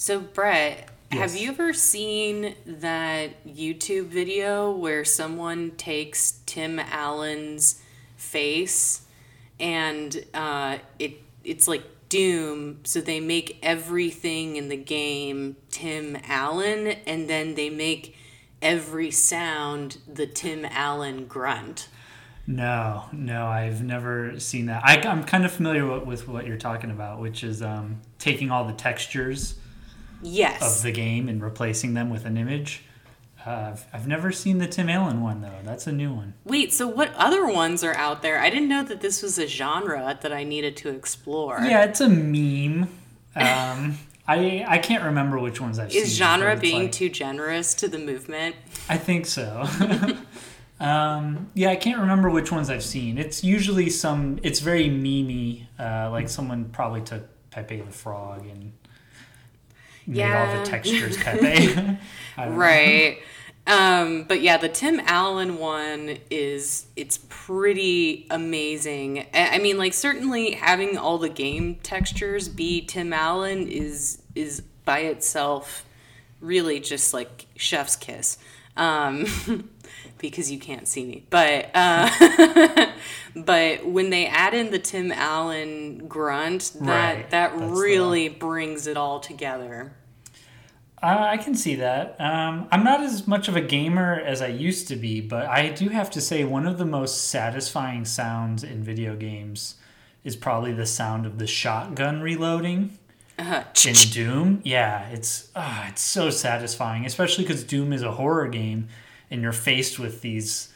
[0.00, 7.82] So, Brett, have you ever seen that YouTube video where someone takes Tim Allen's
[8.16, 9.02] face
[9.60, 16.96] and uh, it it's like Doom, so they make everything in the game Tim Allen,
[17.06, 18.16] and then they make
[18.62, 21.88] every sound the Tim Allen grunt.
[22.46, 24.82] No, no, I've never seen that.
[24.82, 28.50] I, I'm kind of familiar with, with what you're talking about, which is um, taking
[28.50, 29.59] all the textures
[30.22, 30.78] Yes.
[30.78, 32.82] of the game and replacing them with an image.
[33.46, 35.54] Uh, I've, I've never seen the Tim Allen one though.
[35.64, 36.34] That's a new one.
[36.44, 38.38] Wait, so what other ones are out there?
[38.38, 41.58] I didn't know that this was a genre that I needed to explore.
[41.62, 42.88] Yeah, it's a meme.
[43.34, 43.98] Um,
[44.28, 46.02] I I can't remember which ones I've seen.
[46.02, 48.56] Is genre being like- too generous to the movement?
[48.90, 49.66] I think so.
[50.80, 53.18] um, yeah, I can't remember which ones I've seen.
[53.18, 54.38] It's usually some.
[54.42, 55.66] It's very memey.
[55.78, 58.72] Uh, like someone probably took Pepe the Frog and
[60.06, 60.58] made all Yeah.
[60.60, 61.46] the textures Pepe.
[62.36, 62.56] I don't know.
[62.56, 63.18] Right.
[63.66, 69.26] Um, but yeah, the Tim Allen one is it's pretty amazing.
[69.34, 74.62] I I mean, like certainly having all the game textures be Tim Allen is is
[74.84, 75.84] by itself
[76.40, 78.38] really just like chef's kiss.
[78.76, 79.26] Um,
[80.20, 81.24] because you can't see me.
[81.30, 82.86] But uh,
[83.36, 87.30] but when they add in the Tim Allen grunt, that Right.
[87.30, 89.92] that That's the- really brings it all together.
[91.02, 92.20] Uh, I can see that.
[92.20, 95.70] Um, I'm not as much of a gamer as I used to be, but I
[95.70, 99.76] do have to say one of the most satisfying sounds in video games
[100.24, 102.98] is probably the sound of the shotgun reloading.
[103.38, 108.48] Uh, in Doom, yeah, it's ah, it's so satisfying, especially because Doom is a horror
[108.48, 108.88] game,
[109.30, 110.72] and you're faced with these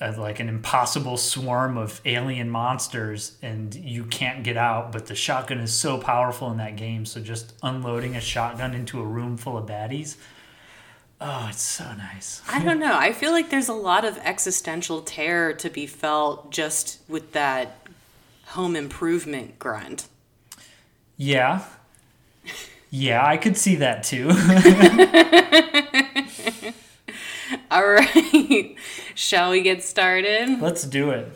[0.00, 4.92] uh, like an impossible swarm of alien monsters, and you can't get out.
[4.92, 9.00] But the shotgun is so powerful in that game, so just unloading a shotgun into
[9.00, 10.16] a room full of baddies,
[11.20, 12.40] oh, it's so nice.
[12.48, 12.96] I don't know.
[12.96, 17.86] I feel like there's a lot of existential terror to be felt just with that
[18.46, 20.08] home improvement grunt.
[21.16, 21.64] Yeah,
[22.90, 24.30] yeah, I could see that too.
[27.70, 28.74] All right.
[29.14, 30.60] Shall we get started?
[30.60, 31.28] Let's do it.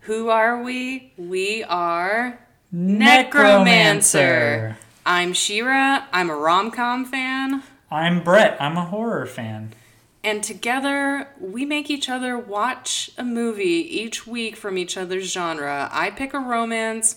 [0.00, 1.12] Who are we?
[1.16, 2.38] We are
[2.70, 4.76] Necromancer.
[5.06, 6.08] I'm Shira.
[6.12, 7.62] I'm a rom com fan.
[7.90, 8.56] I'm Brett.
[8.58, 9.74] I'm a horror fan.
[10.22, 13.64] And together, we make each other watch a movie
[14.00, 15.90] each week from each other's genre.
[15.92, 17.16] I pick a romance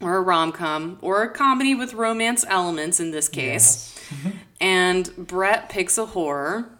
[0.00, 3.98] or a rom com or a comedy with romance elements in this case.
[4.60, 6.70] and Brett picks a horror.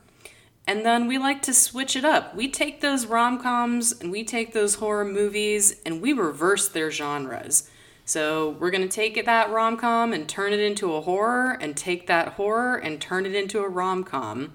[0.68, 2.36] And then we like to switch it up.
[2.36, 6.92] We take those rom coms and we take those horror movies and we reverse their
[6.92, 7.68] genres.
[8.12, 11.74] So we're going to take that rom com and turn it into a horror, and
[11.74, 14.52] take that horror and turn it into a rom com.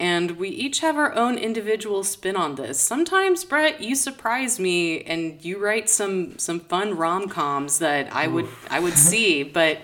[0.00, 2.80] And we each have our own individual spin on this.
[2.80, 8.26] Sometimes, Brett, you surprise me and you write some some fun rom coms that I
[8.26, 9.78] would I would see, but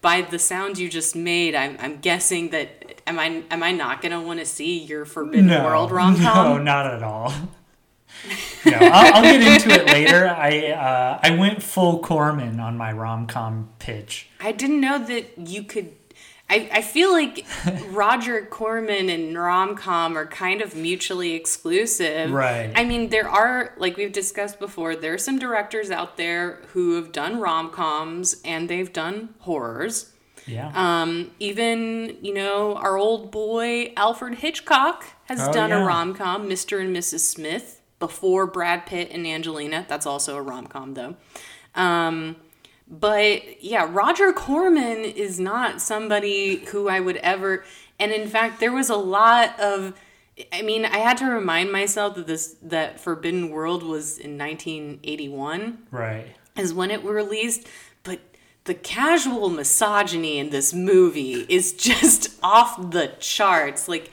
[0.00, 4.02] by the sound you just made, I'm, I'm guessing that am I am I not
[4.02, 6.22] gonna want to see your Forbidden World rom com?
[6.58, 7.32] No, not at all.
[8.64, 10.26] No, I'll, I'll get into it later.
[10.28, 14.28] I uh, I went full Corman on my rom com pitch.
[14.40, 15.92] I didn't know that you could.
[16.48, 17.44] I, I feel like
[17.88, 22.30] Roger Corman and rom com are kind of mutually exclusive.
[22.30, 22.70] Right.
[22.76, 26.94] I mean, there are, like we've discussed before, there are some directors out there who
[26.94, 30.12] have done rom coms and they've done horrors.
[30.46, 30.70] Yeah.
[30.72, 35.82] Um, even, you know, our old boy Alfred Hitchcock has Oh, done yeah.
[35.82, 36.80] a rom com, Mr.
[36.80, 37.20] and Mrs.
[37.20, 39.86] Smith, before Brad Pitt and Angelina.
[39.88, 41.16] That's also a rom com, though.
[41.74, 42.36] Um,
[42.88, 47.64] but yeah, Roger Corman is not somebody who I would ever.
[47.98, 49.94] And in fact, there was a lot of.
[50.52, 55.78] I mean, I had to remind myself that this that Forbidden World was in 1981
[55.90, 56.26] right.
[56.56, 57.66] is when it was released,
[58.02, 58.20] but
[58.64, 63.88] the casual misogyny in this movie is just off the charts.
[63.88, 64.12] Like,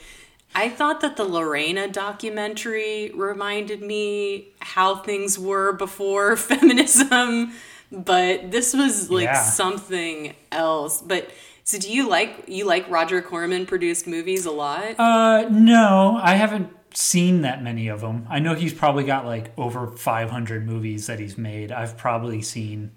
[0.56, 7.54] I thought that the Lorena documentary reminded me how things were before feminism,
[7.92, 9.42] but this was like Yeah.
[9.42, 11.02] something else.
[11.02, 11.30] But
[11.64, 15.00] so, do you like you like Roger Corman produced movies a lot?
[15.00, 18.28] Uh, no, I haven't seen that many of them.
[18.30, 21.72] I know he's probably got like over 500 movies that he's made.
[21.72, 22.92] I've probably seen.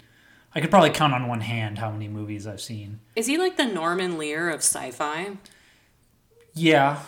[0.53, 2.99] I could probably count on one hand how many movies I've seen.
[3.15, 5.37] Is he like the Norman Lear of sci-fi?
[6.53, 6.99] Yeah,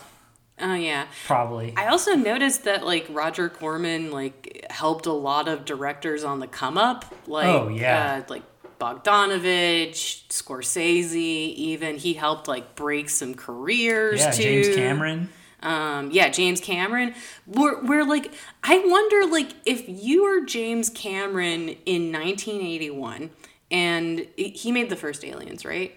[0.60, 1.06] Oh yeah.
[1.26, 1.74] probably.
[1.76, 6.46] I also noticed that like Roger Corman like helped a lot of directors on the
[6.46, 7.04] come up.
[7.26, 8.22] Like Oh, yeah.
[8.22, 8.42] uh, like
[8.78, 14.42] Bogdanovich, Scorsese, even he helped like break some careers yeah, too.
[14.42, 15.28] James Cameron.
[15.62, 17.14] Um, yeah, James Cameron.
[17.46, 23.30] Where, where like I wonder like if you were James Cameron in 1981
[23.70, 25.94] and he made the first Aliens, right?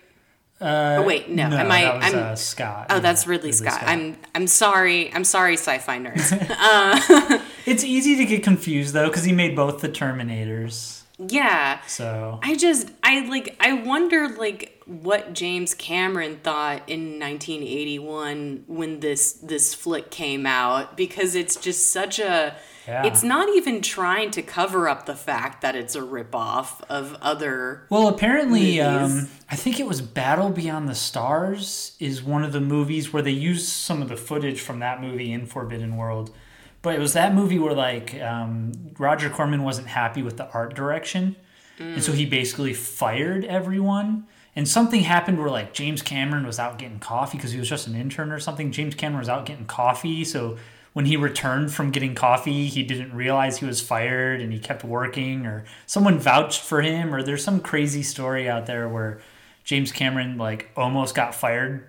[0.64, 2.86] Uh, Oh, wait, no, no am I- that was, I'm- uh, Scott.
[2.90, 3.84] Oh, Yeah, that's Ridley, Scott.
[3.86, 5.14] I'm I'm sorry.
[5.14, 7.42] I'm sorry, sci-fi nerds.
[7.66, 11.04] It's easy to get confused though because he made both the Terminators.
[11.18, 11.80] yeah.
[11.88, 19.00] So I just I like I wonder like what James Cameron thought in 1981 when
[19.00, 22.56] this this flick came out because it's just such a
[22.88, 23.06] Yeah.
[23.06, 27.86] it's not even trying to cover up the fact that it's a ripoff of other
[27.90, 32.60] Well, apparently, um, I think it was Battle Beyond the Stars is one of the
[32.62, 36.34] movies where they used some of the footage from that movie in Forbidden World.
[36.82, 40.76] But it was that movie where like um, Roger Corman wasn't happy with the art
[40.76, 41.38] direction,
[41.80, 44.28] and so he basically fired everyone.
[44.56, 47.88] And something happened where like James Cameron was out getting coffee because he was just
[47.88, 48.72] an intern or something.
[48.72, 50.58] James Cameron was out getting coffee, so
[50.94, 54.84] when he returned from getting coffee, he didn't realize he was fired and he kept
[54.84, 59.20] working or someone vouched for him or there's some crazy story out there where
[59.64, 61.88] James Cameron like almost got fired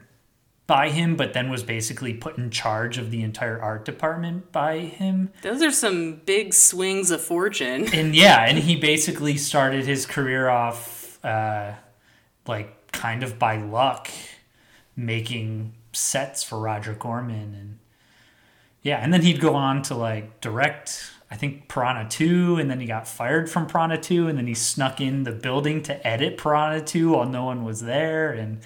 [0.67, 4.79] by him but then was basically put in charge of the entire art department by
[4.79, 5.31] him.
[5.43, 7.87] those are some big swings of fortune.
[7.95, 11.73] And yeah, and he basically started his career off uh
[12.47, 14.11] like kind of by luck
[14.97, 17.79] making sets for Roger Corman and
[18.85, 22.79] yeah, and then he'd go on to like direct I think Piranha 2 and then
[22.79, 26.39] he got fired from Piranha 2 and then he snuck in the building to edit
[26.39, 28.61] Piranha 2 while no one was there and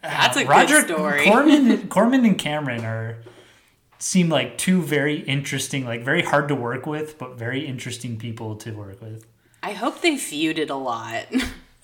[0.00, 1.24] That's a Roger good story.
[1.28, 3.18] Corman Corman and Cameron are
[3.98, 8.56] seem like two very interesting like very hard to work with but very interesting people
[8.56, 9.26] to work with.
[9.62, 11.26] I hope they feuded a lot.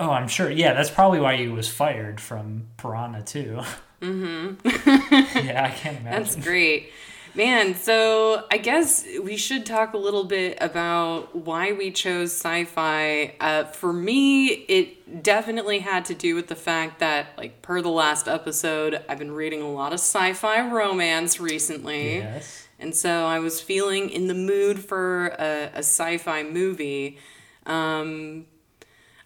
[0.01, 0.49] Oh, I'm sure.
[0.49, 3.63] Yeah, that's probably why he was fired from Piranha too.
[4.01, 4.65] Mm-hmm.
[5.45, 6.23] yeah, I can't imagine.
[6.23, 6.93] That's great.
[7.35, 12.65] Man, so I guess we should talk a little bit about why we chose sci
[12.65, 13.35] fi.
[13.39, 17.91] Uh, for me, it definitely had to do with the fact that, like, per the
[17.91, 22.17] last episode, I've been reading a lot of sci fi romance recently.
[22.17, 22.67] Yes.
[22.81, 27.19] And so I was feeling in the mood for a, a sci fi movie.
[27.67, 28.47] Um,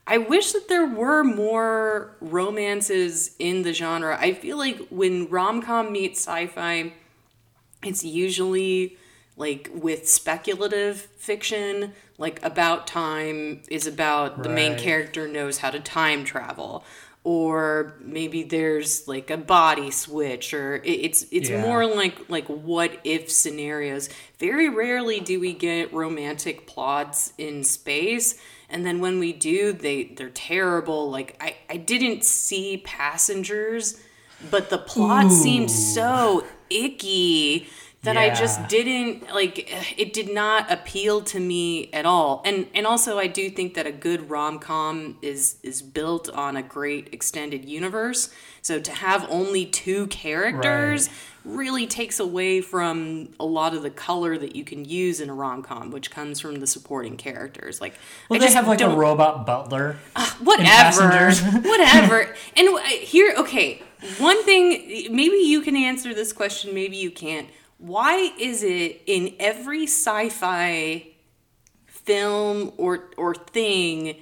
[0.07, 4.19] I wish that there were more romances in the genre.
[4.21, 6.93] I feel like when rom com meets sci fi,
[7.85, 8.97] it's usually
[9.37, 15.81] like with speculative fiction, like About Time is about the main character knows how to
[15.81, 16.85] time travel.
[17.25, 21.63] Or maybe there's like a body switch, or it's it's Yeah.
[21.63, 24.09] more like like what if scenarios.
[24.41, 28.35] Very rarely do we get romantic plots in space,
[28.69, 31.11] and then when we do, they they're terrible.
[31.11, 34.01] Like I I didn't see Passengers,
[34.51, 37.67] but the plot seemed so icky
[38.03, 42.43] that I just didn't like it did not appeal to me at all.
[42.45, 46.63] And and also I do think that a good rom-com is is built on a
[46.63, 48.31] great extended universe.
[48.61, 51.11] So to have only two characters
[51.45, 55.35] really takes away from a lot of the color that you can use in a
[55.35, 57.81] rom-com which comes from the supporting characters.
[57.81, 57.95] Like
[58.29, 59.97] Well, I they have like a don't- robot butler.
[60.17, 61.41] Ah, whatever Passengers.
[61.65, 63.81] whatever and uh, here okay
[64.19, 67.49] one thing maybe you can answer this question maybe you can't
[67.83, 71.05] why is it in every sci-fi
[71.87, 74.15] film or or thing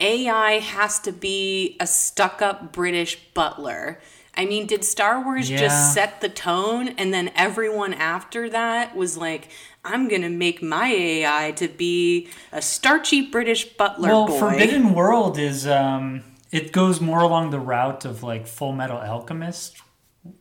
[0.00, 4.00] ai has to be a stuck-up british butler
[4.36, 5.58] i mean did star wars Yeah.
[5.58, 9.48] just set the tone and then everyone after that was like
[9.84, 15.38] i'm gonna make my ai to be a starchy british butler Well, boy Forbidden World
[15.38, 19.80] is um it goes more along the route of like Full Metal Alchemist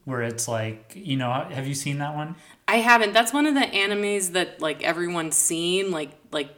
[0.05, 2.35] where it's like, you know, have you seen that one?
[2.67, 3.13] I haven't.
[3.13, 6.49] That's one of the animes that like everyone's seen, like like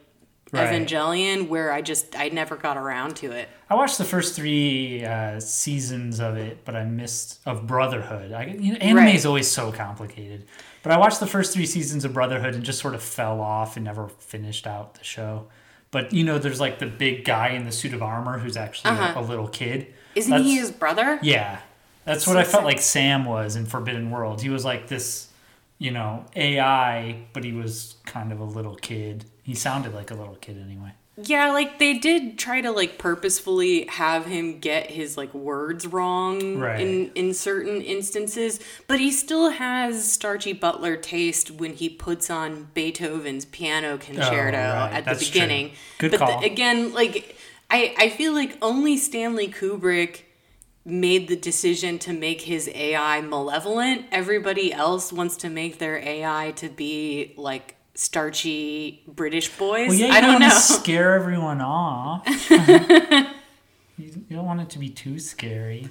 [0.52, 0.68] Right.
[0.70, 3.48] Evangelion, where I just I never got around to it.
[3.68, 8.30] I watched the first three uh, seasons of it, but I missed of Brotherhood.
[8.32, 9.14] I, you know, anime Right.
[9.16, 10.44] is always so complicated.
[10.84, 13.76] But I watched the first three seasons of Brotherhood and just sort of fell off
[13.76, 15.48] and never finished out the show.
[15.90, 18.90] But you know, there's like the big guy in the suit of armor who's actually
[18.90, 19.20] a- Uh-huh.
[19.20, 19.88] a, little kid.
[20.14, 21.18] Isn't That's- he his brother?
[21.22, 21.58] Yeah,
[22.04, 22.64] that's what So I felt sick.
[22.76, 24.40] like Sam was in Forbidden World.
[24.42, 25.25] He was like this
[25.78, 29.24] you know, AI, but he was kind of a little kid.
[29.42, 30.92] He sounded like a little kid anyway.
[31.18, 36.58] Yeah, like they did try to like purposefully have him get his like words wrong
[36.58, 36.78] Right.
[36.80, 42.68] in in certain instances, but he still has starchy butler taste when he puts on
[42.74, 44.92] Beethoven's piano concerto Oh, right.
[44.92, 45.32] at That's the true.
[45.32, 45.70] beginning.
[45.98, 46.40] Good but call.
[46.40, 47.36] The, again, like
[47.70, 50.20] I I feel like only Stanley Kubrick
[50.86, 54.06] made the decision to make his AI malevolent.
[54.12, 59.88] Everybody else wants to make their AI to be like starchy British boys.
[59.88, 60.50] Well, yeah, you I don't want know.
[60.50, 62.22] scare everyone off.
[62.50, 63.26] you,
[63.98, 65.88] you don't want it to be too scary.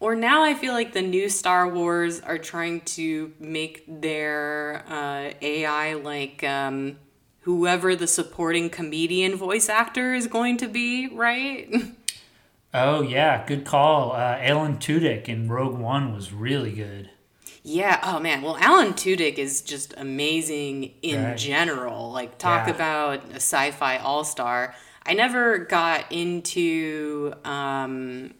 [0.00, 5.32] Or now I feel like the new Star Wars are trying to make their uh,
[5.42, 6.96] AI like um,
[7.40, 11.70] whoever the supporting comedian voice actor is going to be, right?
[12.74, 14.12] Oh yeah, good call.
[14.12, 17.10] Uh, Alan Tudyk in Rogue One was really good.
[17.62, 18.00] yeah.
[18.02, 18.42] Oh man.
[18.42, 21.36] Well, Alan Tudyk is just amazing in Right.
[21.38, 22.10] general.
[22.12, 22.74] Like talk Yeah.
[22.74, 24.74] about a sci-fi all-star.
[25.06, 28.34] I never got into um,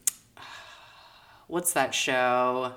[1.47, 2.73] what's that show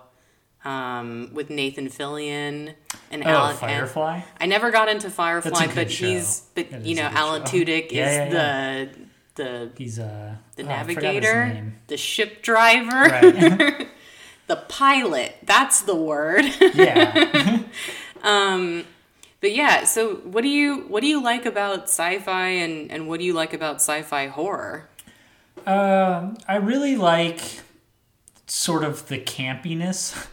[0.63, 2.75] um, with Nathan Fillion
[3.11, 4.21] and Oh, Alan and- Firefly.
[4.39, 6.05] I never got into Firefly, That's a good but show.
[6.07, 7.51] he's but That you know Alan show.
[7.57, 8.89] Tudyk Yeah, is yeah, the
[9.35, 11.75] the He's uh, the oh, I forgot his navigator, name.
[11.87, 13.87] the ship driver, Right.
[14.47, 15.35] the pilot.
[15.43, 16.45] That's the word.
[16.73, 17.63] yeah.
[19.41, 23.19] but yeah, so what do you what do you like about sci-fi and and what
[23.19, 24.87] do you like about sci-fi horror?
[25.65, 27.39] Um, I really like
[28.47, 30.27] sort of the campiness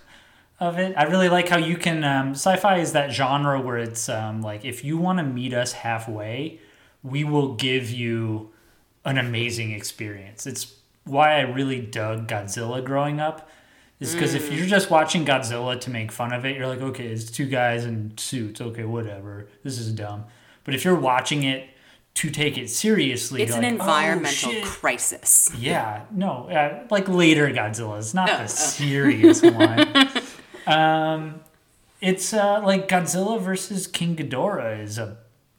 [0.61, 0.95] of it.
[0.97, 2.05] I really like how you can.
[2.05, 5.73] Um, sci-fi is that genre where it's um, like if you want to meet us
[5.73, 6.61] halfway,
[7.03, 8.51] we will give you
[9.09, 10.47] an amazing experience.
[10.47, 10.75] It's
[11.05, 13.49] why I really dug Godzilla growing up.
[14.01, 17.07] Is because if you're just watching Godzilla to make fun of it, you're like, okay,
[17.09, 18.61] it's two guys in suits.
[18.61, 19.49] Okay, whatever.
[19.65, 20.25] This is dumb.
[20.63, 21.69] But if you're watching it
[22.15, 25.51] to take it seriously, It's an like, "Oh, environmental shit." crisis.
[25.57, 27.99] Yeah, no, uh, like later Godzilla.
[27.99, 28.47] Godzillas, not Oh, the oh.
[28.47, 30.09] serious one.
[30.67, 31.41] Um,
[32.01, 35.17] it's uh, like Godzilla versus King Ghidorah is a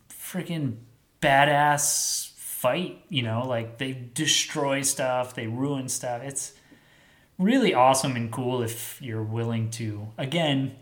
[0.10, 0.76] freaking
[1.22, 2.29] badass
[2.62, 3.04] fight.
[3.10, 6.22] You know, like they destroy stuff, they ruin stuff.
[6.24, 6.54] It's
[7.38, 10.76] really awesome and cool if you're willing to again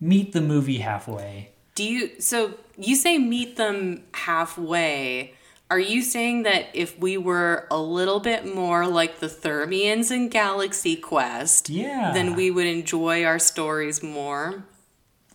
[0.00, 1.50] meet the movie halfway.
[1.74, 5.34] Do you so you say meet them halfway?
[5.70, 10.28] Are you saying that if we were a little bit more like the Thermians in
[10.28, 12.10] Galaxy Quest, Yeah.
[12.12, 14.64] then we would enjoy our stories more?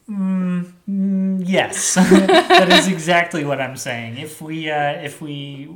[0.09, 4.17] Yes, that is exactly what I'm saying.
[4.17, 5.69] If we, uh, if we,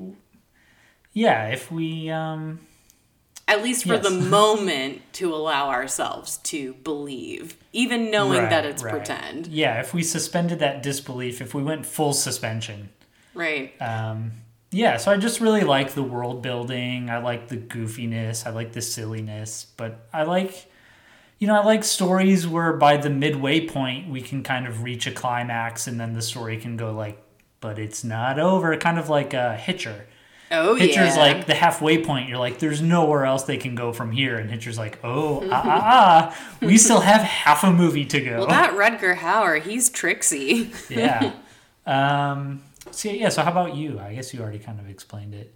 [1.14, 2.60] yeah, if we, um,
[3.48, 4.04] At least for Yes.
[4.04, 8.92] the moment to allow ourselves to believe, even knowing that it's right.
[8.92, 9.48] pretend.
[9.48, 12.90] Yeah, if we suspended that disbelief, if we went full suspension,
[13.34, 13.74] Right.
[13.82, 14.32] um,
[14.72, 14.96] yeah.
[14.98, 17.10] So I just really like the world building.
[17.10, 18.48] I like the goofiness.
[18.48, 19.68] I like the silliness.
[19.76, 20.71] But I like,
[21.42, 25.08] you know, I like stories where by the midway point we can kind of reach
[25.08, 27.20] a climax, and then the story can go like,
[27.60, 28.78] but it's not over.
[28.78, 30.06] Kind of like a Hitcher.
[30.52, 31.24] Oh yeah Hitcher's yeah.
[31.24, 32.30] like the halfway point.
[32.30, 34.38] You're like, there's nowhere else they can go from here.
[34.38, 35.82] And Hitcher's like, oh, ah, ah,
[36.32, 36.58] ah.
[36.62, 38.38] We still have half a movie to go.
[38.38, 40.72] well, that Rutger Hauer, he's tricksy.
[40.90, 41.34] yeah.
[41.88, 44.00] Um, so, yeah, so how about you?
[44.00, 45.52] I guess you already kind of explained it.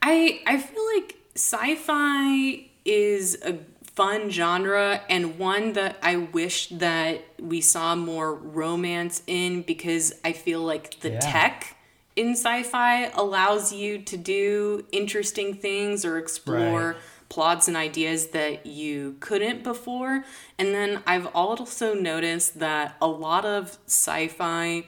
[0.00, 3.58] I I feel like sci-fi is a
[3.94, 10.32] fun genre and one that I wish that we saw more romance in because I
[10.32, 11.20] feel like the Yeah.
[11.20, 11.76] tech
[12.16, 16.96] in sci-fi allows you to do interesting things or explore Right.
[17.28, 20.24] plots and ideas that you couldn't before.
[20.58, 24.84] And then I've also noticed that a lot of sci-fi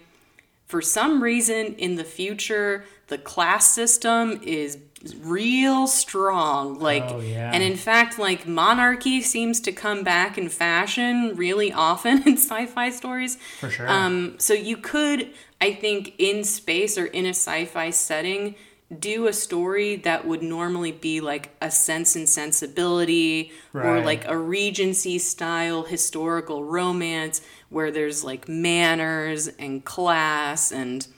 [0.67, 4.79] for some reason in the future the class system is
[5.15, 7.51] real strong like Oh, yeah.
[7.55, 12.91] and in fact like monarchy seems to come back in fashion really often in sci-fi
[12.91, 13.89] stories For sure.
[13.89, 18.55] um so you could i think in space or in a sci-fi setting
[19.01, 24.39] do a story that would normally be like a sense and sensibility or like a
[24.39, 31.09] regency style historical romance where there's like manners and class and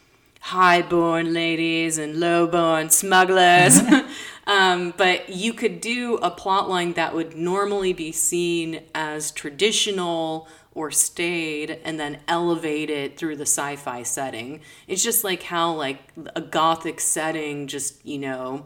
[0.40, 3.80] high-born ladies and low-born smugglers
[4.46, 10.48] um, but you could do a plot line that would normally be seen as traditional
[10.72, 15.98] or stayed and then elevate it through the sci-fi setting it's just like how like
[16.36, 18.64] a gothic setting just you know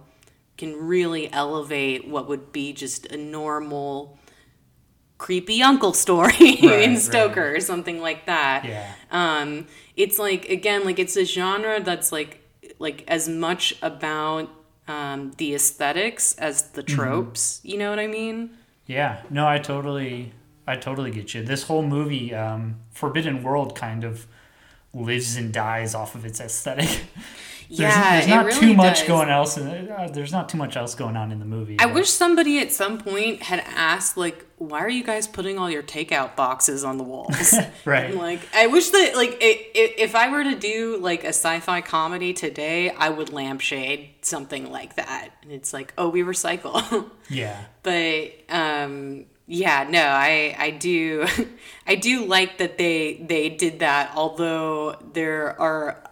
[0.58, 4.18] can really elevate what would be just a normal
[5.22, 6.98] creepy uncle story in right.
[6.98, 8.64] Stoker or something like that.
[8.64, 8.92] Yeah.
[9.10, 12.40] Um, it's like again, like it's a genre that's like
[12.78, 14.48] like as much about
[14.88, 16.94] um, the aesthetics as the Mm-hmm.
[16.96, 17.60] tropes.
[17.62, 18.50] You know what I mean?
[18.86, 20.32] Yeah, no, I totally,
[20.66, 21.42] I totally get you.
[21.42, 24.26] This whole movie, um, Forbidden World, kind of
[24.92, 27.04] lives and dies off of its aesthetic.
[27.78, 29.08] there's, yeah, there's it not really too much does.
[29.08, 29.56] going else.
[29.56, 31.76] In, uh, there's not too much else going on in the movie.
[31.80, 35.58] I but- wish somebody at some point had asked, like, why are you guys putting
[35.58, 37.54] all your takeout boxes on the walls?
[37.84, 38.10] Right.
[38.10, 41.28] And, like, I wish that, like, i i if I were to do like a
[41.28, 45.30] sci-fi comedy today, I would lampshade something like that.
[45.42, 47.10] And it's like, oh, we recycle.
[47.28, 51.26] Yeah, but um yeah no i i do
[51.86, 56.02] i do like that they they did that although there are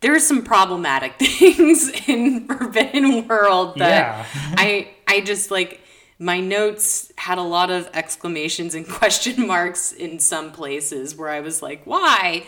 [0.00, 4.26] there are some problematic things in forbidden world that Yeah.
[4.56, 5.80] i i just like
[6.18, 11.40] my notes had a lot of exclamations and question marks in some places where i
[11.40, 12.44] was like why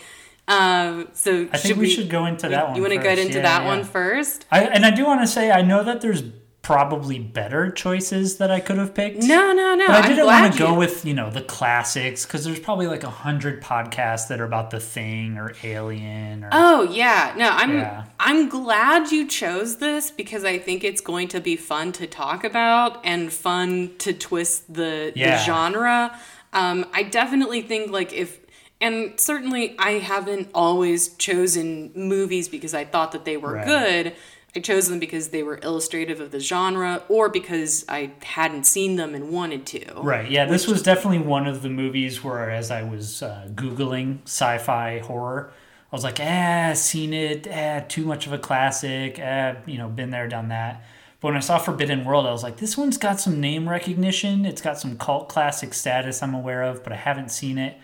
[0.48, 2.76] um so I think we, should go into that one.
[2.76, 3.68] you want to get into Yeah, that yeah.
[3.68, 6.22] one first I, and I do want to say, I know that there's
[6.62, 9.22] probably better choices that I could have picked.
[9.24, 12.24] no no no But I didn't want to go you- with you know the classics
[12.24, 16.50] because there's probably like a hundred podcasts that are about the Thing or Alien or
[16.52, 18.04] Oh yeah, no, I'm Yeah.
[18.20, 22.44] I'm glad you chose this because I think it's going to be fun to talk
[22.44, 25.38] about and fun to twist the, Yeah.
[25.38, 26.16] the genre.
[26.52, 28.38] Um, I definitely think like if
[28.80, 33.66] and certainly I haven't always chosen movies because I thought that they were Right.
[33.66, 34.12] good.
[34.54, 38.96] I chose them because they were illustrative of the genre or because I hadn't seen
[38.96, 39.94] them and wanted to.
[39.94, 40.30] Right.
[40.30, 44.98] Yeah, this was definitely one of the movies where, as I was uh, googling sci-fi
[44.98, 45.52] horror,
[45.90, 47.48] I was like, "Ah, seen it.
[47.50, 49.18] Ah, too much of a classic.
[49.22, 50.84] Ah, you know, been there, done that."
[51.20, 54.44] But when I saw Forbidden World, I was like, "This one's got some name recognition.
[54.44, 57.78] It's got some cult classic status I'm aware of, but I haven't seen it."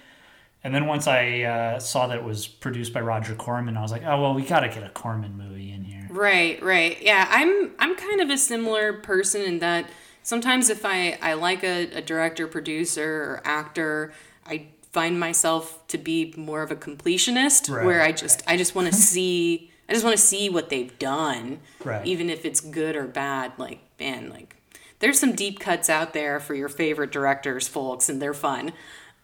[0.65, 3.93] And then once I uh, saw that it was produced by Roger Corman, I was
[3.93, 7.00] like, "Oh well, we got to get a Corman movie in here." Right, right.
[7.00, 9.88] Yeah, I'm I'm kind of a similar person in that
[10.23, 14.13] sometimes if I I like a, a director, producer, or actor,
[14.47, 18.75] I find myself to be more of a completionist Right, where I just I just
[18.75, 21.61] want to see I just want to see what they've done.
[21.85, 22.04] Right.
[22.04, 24.56] Even if it's good or bad, like man, like
[24.99, 28.73] there's some deep cuts out there for your favorite directors, folks, and they're fun.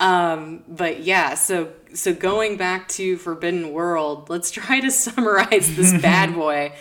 [0.01, 5.93] Um, but yeah, so so going back to Forbidden World, let's try to summarize this
[6.01, 6.73] bad boy.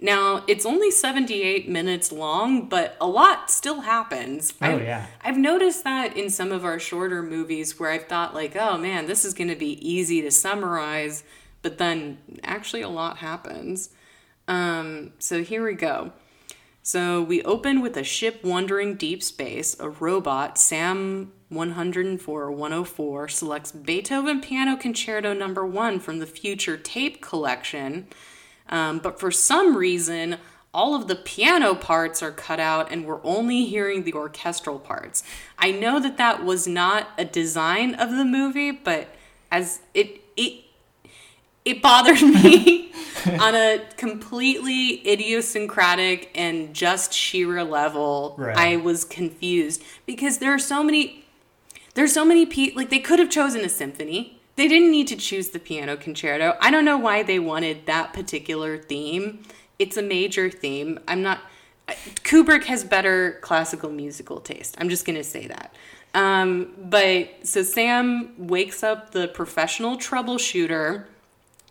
[0.00, 4.52] Now, it's only 78 minutes long, but a lot still happens.
[4.60, 5.06] Oh, I've, yeah.
[5.22, 9.06] I've noticed that in some of our shorter movies where I've thought like, oh man,
[9.06, 11.22] this is going to be easy to summarize,
[11.62, 13.90] but then actually a lot happens.
[14.48, 16.12] Um, so here we go.
[16.82, 19.78] So we open with a ship wandering deep space.
[19.78, 27.20] A robot, Sam 104 104, selects Beethoven Piano Concerto Number One from the Future Tape
[27.20, 28.06] Collection.
[28.68, 30.38] Um, but for some reason,
[30.74, 35.22] all of the piano parts are cut out and we're only hearing the orchestral parts.
[35.58, 39.08] I know that that was not a design of the movie, but
[39.50, 40.64] as it it
[41.64, 42.92] it bothered me
[43.38, 48.34] on a completely idiosyncratic and just sheer level.
[48.38, 48.56] Right.
[48.56, 51.21] I was confused because there are so many
[51.94, 54.40] there's so many pe- like they could have chosen a symphony.
[54.56, 56.56] They didn't need to choose the piano concerto.
[56.60, 59.42] I don't know why they wanted that particular theme.
[59.78, 61.00] It's a major theme.
[61.08, 61.40] I'm not
[61.88, 64.76] Kubrick has better classical musical taste.
[64.78, 65.74] I'm just going to say that.
[66.14, 71.04] Um, but so Sam wakes up the professional troubleshooter.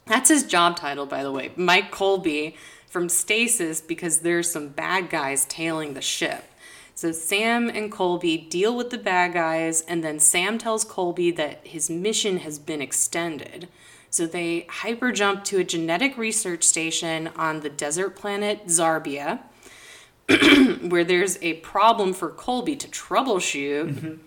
[0.06, 1.52] That's his job title, by the way.
[1.56, 2.56] Mike Colby
[2.88, 6.44] from Stasis because there's some bad guys tailing the ship.
[7.02, 11.66] So Sam and Colby deal with the bad guys, and then Sam tells Colby that
[11.66, 13.68] his mission has been extended.
[14.12, 19.40] So they hyper jump to a genetic research station on the desert planet Xarbia,
[20.92, 24.20] where there's a problem for Colby to troubleshoot.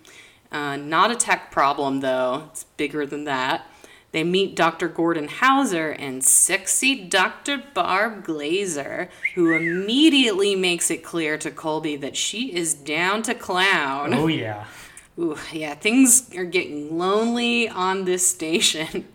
[0.51, 3.69] Uh, not a tech problem, though, it's bigger than that.
[4.14, 4.87] They meet Dr.
[4.87, 7.61] Gordon Hauser and sexy Dr.
[7.74, 14.14] Barb Glazer, who immediately makes it clear to Colby that she is down to clown.
[14.14, 14.66] Oh yeah.
[15.18, 19.09] Ooh, yeah, things are getting lonely on this station.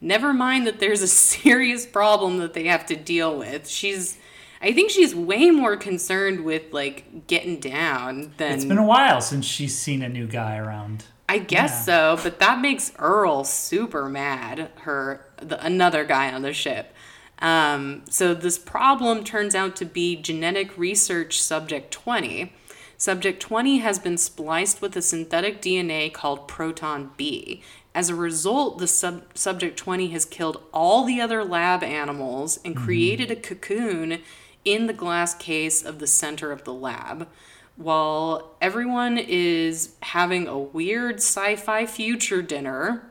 [0.00, 3.68] Never mind that there's a serious problem that they have to deal with.
[3.68, 4.18] She's,
[4.60, 8.54] I think she's way more concerned with like getting down than.
[8.54, 11.04] It's been a while since she's seen a new guy around.
[11.30, 14.68] I guess so, but that makes Earl super mad.
[14.80, 16.92] Her, the, another guy on the ship.
[17.38, 22.52] Um, so this problem turns out to be genetic research subject 20.
[22.96, 27.62] Subject 20 has been spliced with a synthetic DNA called Proton B.
[27.94, 32.76] As a result, the sub- subject 20 has killed all the other lab animals and
[32.76, 34.18] created a cocoon
[34.64, 37.28] in the glass case of the center of the lab.
[37.76, 43.02] While everyone is having a weird sci fi future dinner.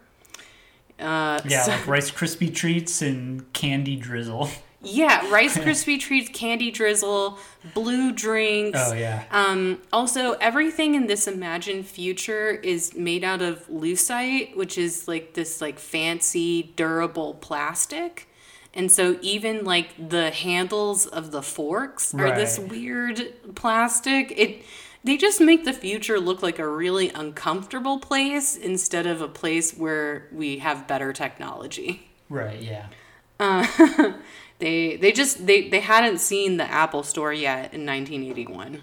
[0.99, 4.49] Uh, Yeah, so- like Rice Krispie treats and candy drizzle.
[4.81, 7.39] yeah, Rice Krispie treats, candy drizzle,
[7.73, 8.77] blue drinks.
[8.81, 9.23] Oh yeah.
[9.31, 15.33] Um, also, everything in this imagined future is made out of lucite, which is like
[15.33, 18.27] this like fancy durable plastic.
[18.73, 24.31] And so even like the handles of the forks are this weird plastic.
[24.37, 24.63] It
[25.03, 29.73] they just make the future look like a really uncomfortable place instead of a place
[29.73, 32.09] where we have better technology.
[32.29, 32.61] Right.
[32.61, 32.87] Yeah.
[34.59, 38.81] They they just they they hadn't seen the Apple Store yet in 1981.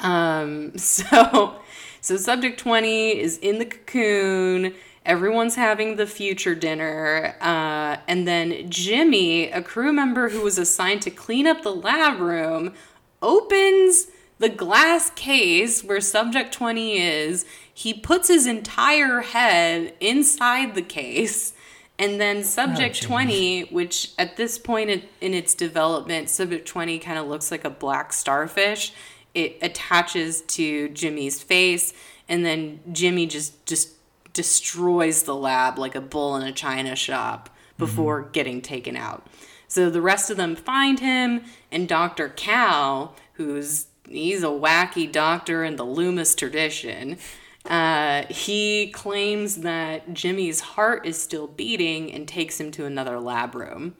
[0.00, 1.56] Um so
[2.00, 4.74] so subject 20 is in the cocoon.
[5.04, 7.36] Everyone's having the future dinner.
[7.40, 12.20] Uh, and then Jimmy, a crew member who was assigned to clean up the lab
[12.20, 12.72] room,
[13.20, 14.06] opens
[14.38, 17.44] the glass case where subject 20 is.
[17.72, 21.52] He puts his entire head inside the case.
[21.98, 23.08] And then subject Jimmy.
[23.08, 27.64] 20, which at this point in, in its development, subject 20 kind of looks like
[27.64, 28.92] a black starfish.
[29.34, 31.92] It attaches to Jimmy's face,
[32.28, 33.90] and then Jimmy just just
[34.34, 39.26] destroys the lab like a bull in a china shop before getting taken out.
[39.66, 41.42] So the rest of them find him,
[41.72, 42.28] and Dr.
[42.28, 47.18] Cal, who's he's a wacky doctor in the Loomis tradition,
[47.64, 53.54] uh, he claims that Jimmy's heart is still beating and takes him to another lab
[53.54, 53.96] room.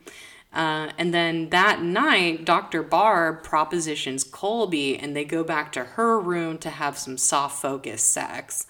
[0.52, 2.82] Uh, and then that night, Dr.
[2.82, 8.02] Barb propositions Colby, and they go back to her room to have some soft focus
[8.02, 8.66] sex.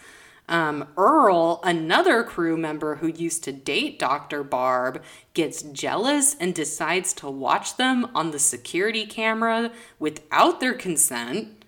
[0.48, 4.44] Um, Earl, another crew member who used to date Dr.
[4.44, 5.02] Barb,
[5.32, 11.64] gets jealous and decides to watch them on the security camera without their consent.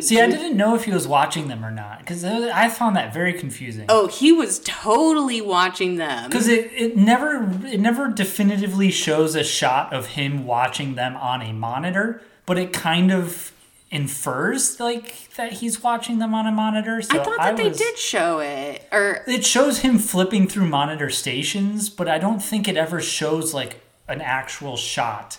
[0.00, 3.12] See, I didn't know if he was watching them or not because I found that
[3.12, 3.86] very confusing.
[3.88, 6.30] Oh, he was totally watching them.
[6.30, 11.42] Because it, it never it never definitively shows a shot of him watching them on
[11.42, 13.51] a monitor, but it kind of
[13.92, 17.02] infers like that he's watching them on a monitor.
[17.02, 18.88] So I thought that they was- did show it.
[18.90, 23.52] Or It shows him flipping through monitor stations, but I don't think it ever shows
[23.54, 25.38] like an actual shot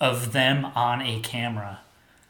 [0.00, 1.80] of them on a camera.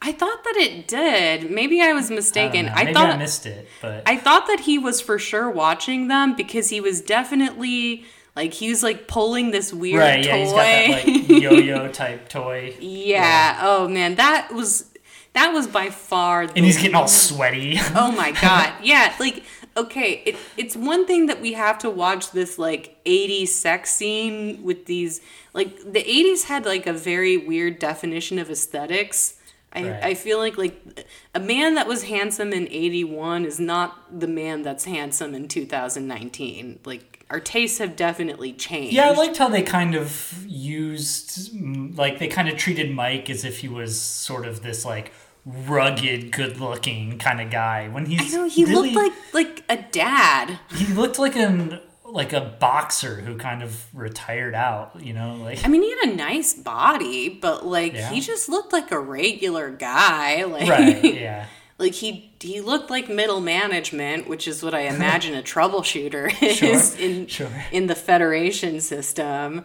[0.03, 1.51] I thought that it did.
[1.51, 2.69] Maybe I was I, mistaken.
[2.69, 6.09] I, Maybe thought I missed it, but I thought that he was for sure watching
[6.09, 8.05] them because he was definitely
[8.37, 10.29] like he was like pulling this weird right, toy.
[10.31, 13.61] yeah, he's got that like yo-yo type toy, yeah.
[13.63, 14.91] Oh man, that was
[15.35, 16.47] that was by far.
[16.47, 17.79] The, and he's getting all sweaty.
[17.95, 18.73] Oh my god.
[18.83, 19.45] Yeah, like
[19.77, 24.63] okay, it, it's one thing that we have to watch this like 80s sex scene
[24.63, 25.21] with these
[25.53, 29.35] like the 80s had like a very weird definition of aesthetics.
[29.73, 30.05] I, Right.
[30.05, 34.63] I feel like like a man that was handsome in 81 is not the man
[34.63, 36.79] that's handsome in 2019.
[36.85, 38.95] Like our tastes have definitely changed.
[38.95, 41.51] Yeah, I liked how they kind of used,
[41.97, 45.11] like, they kind of treated Mike as if he was sort of this, like,
[45.47, 47.89] rugged, good looking kind of guy.
[47.89, 48.33] When he's.
[48.35, 50.59] I know he really, looked like like a dad.
[50.75, 51.81] He looked like an.
[52.07, 56.11] Like a boxer who kind of retired out, you know, like I mean, he had
[56.13, 58.09] a nice body, but like Yeah.
[58.11, 60.45] he just looked like a regular guy.
[60.49, 61.47] Like right, yeah,
[61.79, 66.59] like he he looked like middle management, which is what I imagine a troubleshooter is
[66.59, 67.51] Sure, in sure.
[67.73, 69.65] in the Federation system.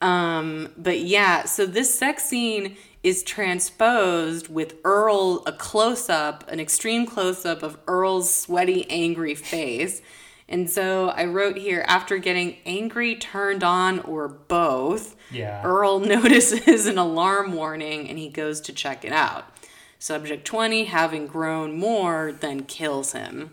[0.00, 6.60] Um, but yeah, so this sex scene is transposed with Earl a close up, an
[6.60, 10.02] extreme close up of Earl's sweaty, angry face.
[10.48, 15.62] And so I wrote here after getting angry, turned on, or both, Yeah.
[15.64, 19.44] Earl notices an alarm warning and he goes to check it out.
[19.98, 23.52] Subject 20, having grown more, then kills him.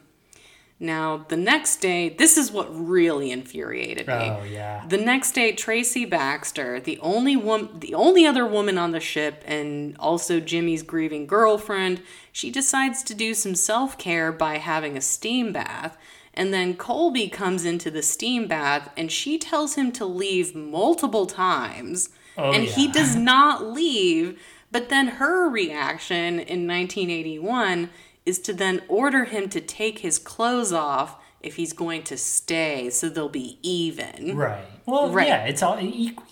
[0.80, 4.13] Now, the next day, this is what really infuriated me.
[4.13, 4.86] Oh yeah.
[4.88, 9.44] The next day, Tracy Baxter, the only woman, the only other woman on the ship,
[9.48, 15.02] and also Jimmy's grieving girlfriend, she decides to do some self care by having a
[15.02, 15.98] steam bath.
[16.36, 21.26] And then Colby comes into the steam bath, and she tells him to leave multiple
[21.26, 24.40] times, Oh, and he does not leave.
[24.72, 27.90] But then her reaction in 1981
[28.28, 32.90] is to then order him to take his clothes off if he's going to stay,
[32.90, 34.36] so they'll be even.
[34.36, 34.66] Right.
[34.86, 35.28] Well, Right.
[35.28, 35.80] yeah, it's all.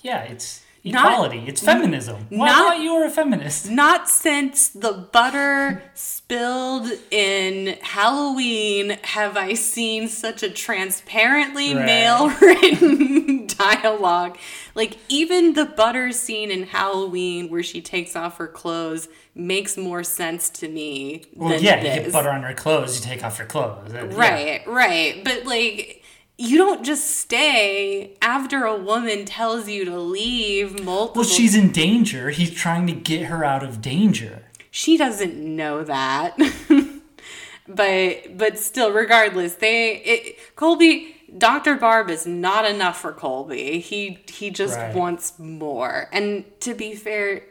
[0.02, 1.44] Yeah, it's equality.
[1.48, 2.28] it's feminism.
[2.32, 3.70] I not- thought you were a feminist.
[3.70, 11.86] Not since the butter spilled in Halloween have I seen such a transparently Right.
[11.86, 14.38] male written dialogue.
[14.76, 20.04] Like, even the butter scene in Halloween where she takes off her clothes makes more
[20.04, 23.48] sense to me Well, yeah, you get butter on your clothes, you take off your
[23.48, 23.94] clothes.
[23.94, 24.16] Uh, yeah.
[24.18, 25.24] Right, right.
[25.24, 26.04] But like
[26.38, 31.72] you don't just stay after a woman tells you to leave multiple Well, she's in
[31.72, 32.30] danger.
[32.30, 34.44] He's trying to get her out of danger.
[34.72, 36.36] she doesn't know that.
[37.68, 41.76] but but still regardless, they it, Colby Dr.
[41.76, 43.80] Barb is not enough for Colby.
[43.80, 44.94] He he just Right.
[44.96, 46.10] wants more.
[46.12, 47.44] And to be fair,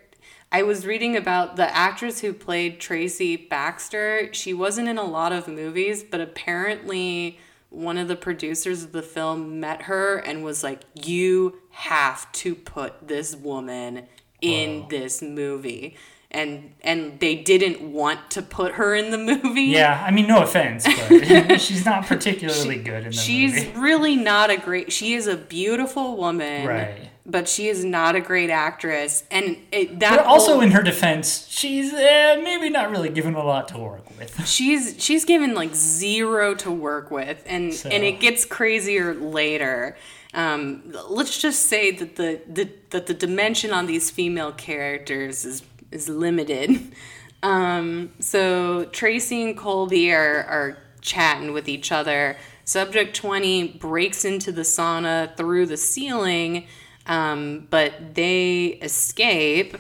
[0.53, 4.33] I was reading about the actress who played Tracy Baxter.
[4.33, 7.39] She wasn't in a lot of movies, but apparently
[7.75, 12.55] one of the producers of the film met her and was like, "You have to
[12.55, 14.07] put this woman
[14.41, 15.97] in this movie."
[16.31, 19.63] And and they didn't want to put her in the movie.
[19.63, 23.67] Yeah, I mean, no offense, but she's not particularly good in the She's movie.
[23.67, 24.93] She's really not a great.
[24.93, 27.11] She is a beautiful woman, Right.
[27.27, 30.83] But she is not a great actress, and it, that But also, whole- in her
[30.83, 34.47] defense, she's uh, maybe not really given a lot to work with.
[34.47, 39.97] she's she's given like zero to work with, and So- and it gets crazier later.
[40.35, 45.63] Um, let's just say that the, the that the dimension on these female characters is
[45.91, 46.93] is limited.
[47.43, 52.39] Um, so Tracy and Colby are are chatting with each other.
[52.65, 56.67] Subject twenty breaks into the sauna through the ceiling,
[57.07, 59.77] um, but they escape.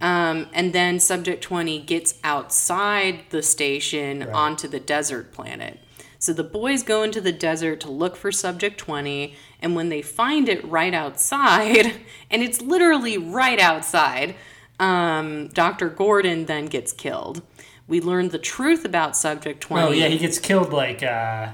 [0.00, 5.78] Um, and then Subject 20 gets outside the station onto the desert planet.
[6.24, 10.00] So the boys go into the desert to look for Subject 20, and when they
[10.00, 14.34] find it right outside, and it's literally right outside,
[14.80, 15.90] um, Dr.
[15.90, 17.42] Gordon then gets killed.
[17.86, 19.86] We learn the truth about Subject 20.
[19.86, 21.50] Oh yeah, he gets killed like uh,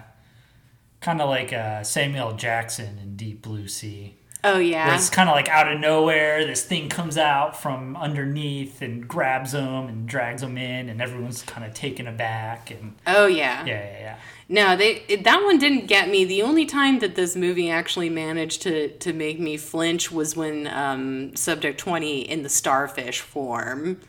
[1.01, 4.20] kind of like uh, Samuel Jackson in Deep Blue Sea.
[4.45, 4.95] Oh, yeah.
[4.95, 9.53] it's kind of like out of nowhere, this thing comes out from underneath and grabs
[9.53, 12.71] them and drags them in, and everyone's kind of taken aback.
[12.71, 13.65] And Oh, yeah.
[13.65, 14.17] yeah, yeah, yeah.
[14.49, 16.25] No, they it, that one didn't get me.
[16.25, 20.67] The only time that this movie actually managed to to make me flinch was when
[20.67, 24.01] um, Subject Twenty in the starfish form.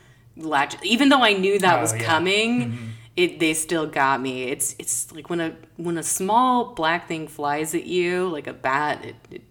[0.84, 2.04] Even though I knew that Oh, was yeah.
[2.04, 4.46] coming, it they still got me.
[4.46, 8.54] It's it's like when a when a small black thing flies at you like a
[8.54, 9.06] bat.
[9.06, 9.42] It, it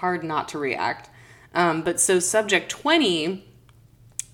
[0.00, 1.08] hard not to react.
[1.54, 3.44] Um, but so Subject Twenty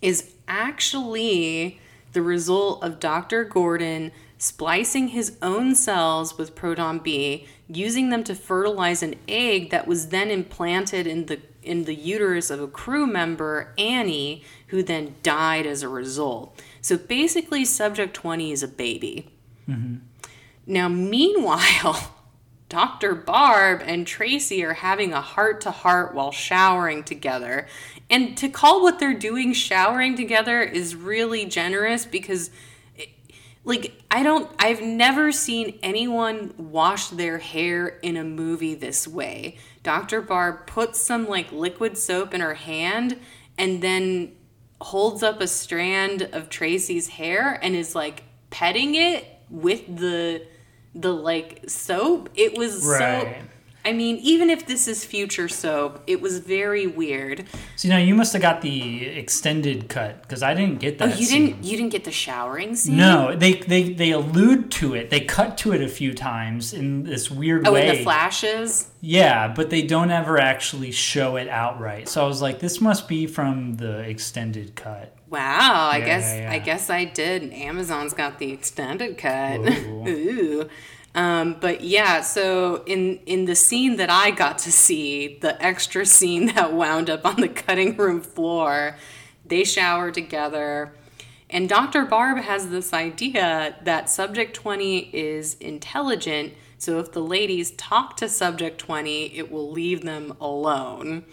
[0.02, 1.81] is actually
[2.12, 3.44] the result of Dr.
[3.44, 9.87] Gordon splicing his own cells with proton B, using them to fertilize an egg that
[9.87, 15.16] was then implanted in the in the uterus of a crew member, Annie, who then
[15.24, 16.62] died as a result.
[16.81, 19.31] So basically, subject 20 is a baby.
[20.64, 22.14] Now, meanwhile,
[22.68, 23.14] Dr.
[23.14, 27.68] Barb and Tracy are having a heart to heart while showering together.
[28.11, 32.50] And to call what they're doing showering together is really generous because
[33.64, 39.59] like I don't I've never seen anyone wash their hair in a movie this way.
[39.83, 40.22] Dr.
[40.22, 43.18] Barb puts some like liquid soap in her hand
[43.59, 44.33] and then
[44.81, 50.46] holds up a strand of Tracy's hair and is like petting it with the
[51.00, 52.30] the like soap.
[52.35, 53.35] It was so
[53.87, 57.44] I mean, even if this is future soap, it was very weird.
[57.76, 61.14] So now you must have got the extended cut because I didn't get oh, that.
[61.14, 61.46] Oh, you scene.
[61.46, 62.96] didn't you didn't get the showering scene?
[62.96, 65.11] No, they, they they allude to it.
[65.11, 67.88] They cut to it a few times in this weird Oh, way.
[67.88, 68.90] in the flashes.
[69.00, 72.09] Yeah, but they don't ever actually show it outright.
[72.09, 75.15] So I was like, this must be from the extended cut.
[75.37, 77.53] Wow, I Yeah, guess yeah, I guess I did.
[77.53, 79.61] Amazon's got the extended cut.
[79.61, 80.05] Ooh.
[80.09, 80.68] Ooh.
[81.14, 86.05] Um, but yeah, so in in the scene that I got to see, the extra
[86.07, 88.96] scene that wound up on the cutting room floor,
[89.44, 90.92] they shower together.
[91.49, 92.05] And Dr.
[92.05, 98.29] Barb has this idea that subject 20 is intelligent, so if the ladies talk to
[98.29, 101.25] subject 20, it will leave them alone,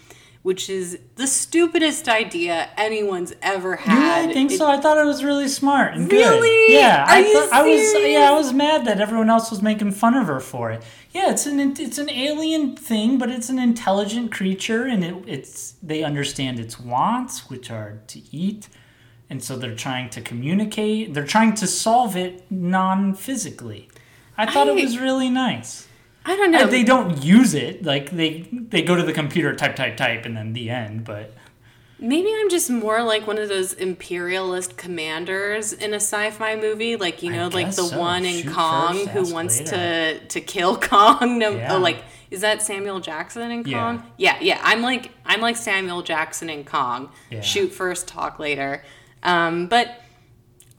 [0.44, 4.28] which is the stupidest idea anyone's ever had.
[4.28, 4.66] I think It- so?
[4.70, 6.18] I thought it was really smart and good.
[6.18, 6.74] Really?
[6.74, 7.94] Yeah, Are I you I was.
[8.12, 10.82] Yeah, I was mad that everyone else was making fun of her for it.
[11.12, 15.74] Yeah, it's an it's an alien thing, but it's an intelligent creature, and it, it's
[15.82, 18.68] they understand its wants, which are to eat,
[19.30, 21.14] and so they're trying to communicate.
[21.14, 23.88] They're trying to solve it non-physically.
[24.36, 25.88] I thought I- it was really nice.
[26.26, 26.66] I don't know.
[26.66, 30.36] They don't use it like they they go to the computer, type, type, type, and
[30.36, 31.04] then the end.
[31.04, 31.34] But
[32.00, 37.22] Maybe I'm just more like one of those imperialist commanders in a sci-fi movie, like
[37.22, 37.98] you know, like the so.
[37.98, 39.70] one in Shoot Kong first, who wants later.
[40.18, 41.38] to to kill Kong.
[41.38, 41.74] No, Yeah.
[41.74, 43.78] oh, like is that Samuel Jackson in Yeah.
[43.78, 44.12] Kong?
[44.18, 44.60] Yeah, yeah.
[44.64, 47.10] I'm like I'm like Samuel Jackson in Kong.
[47.30, 47.40] Yeah.
[47.42, 48.82] Shoot first, talk later.
[49.22, 50.00] Um, but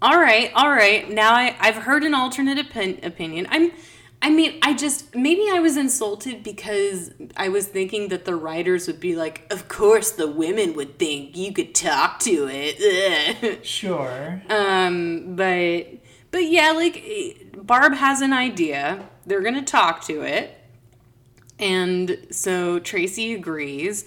[0.02, 1.10] all right, all right.
[1.10, 3.48] Now I I've heard an alternate opin- opinion.
[3.50, 3.72] I'm.
[4.21, 8.88] I mean, I just maybe I was insulted because I was thinking that the writers
[8.88, 14.41] would be like, "Of course, the women would think you could talk to it." Sure.
[14.49, 15.88] um, but
[16.32, 19.08] but yeah, like Barb has an idea.
[19.25, 20.58] They're gonna talk to it,
[21.60, 24.06] and so Tracy agrees.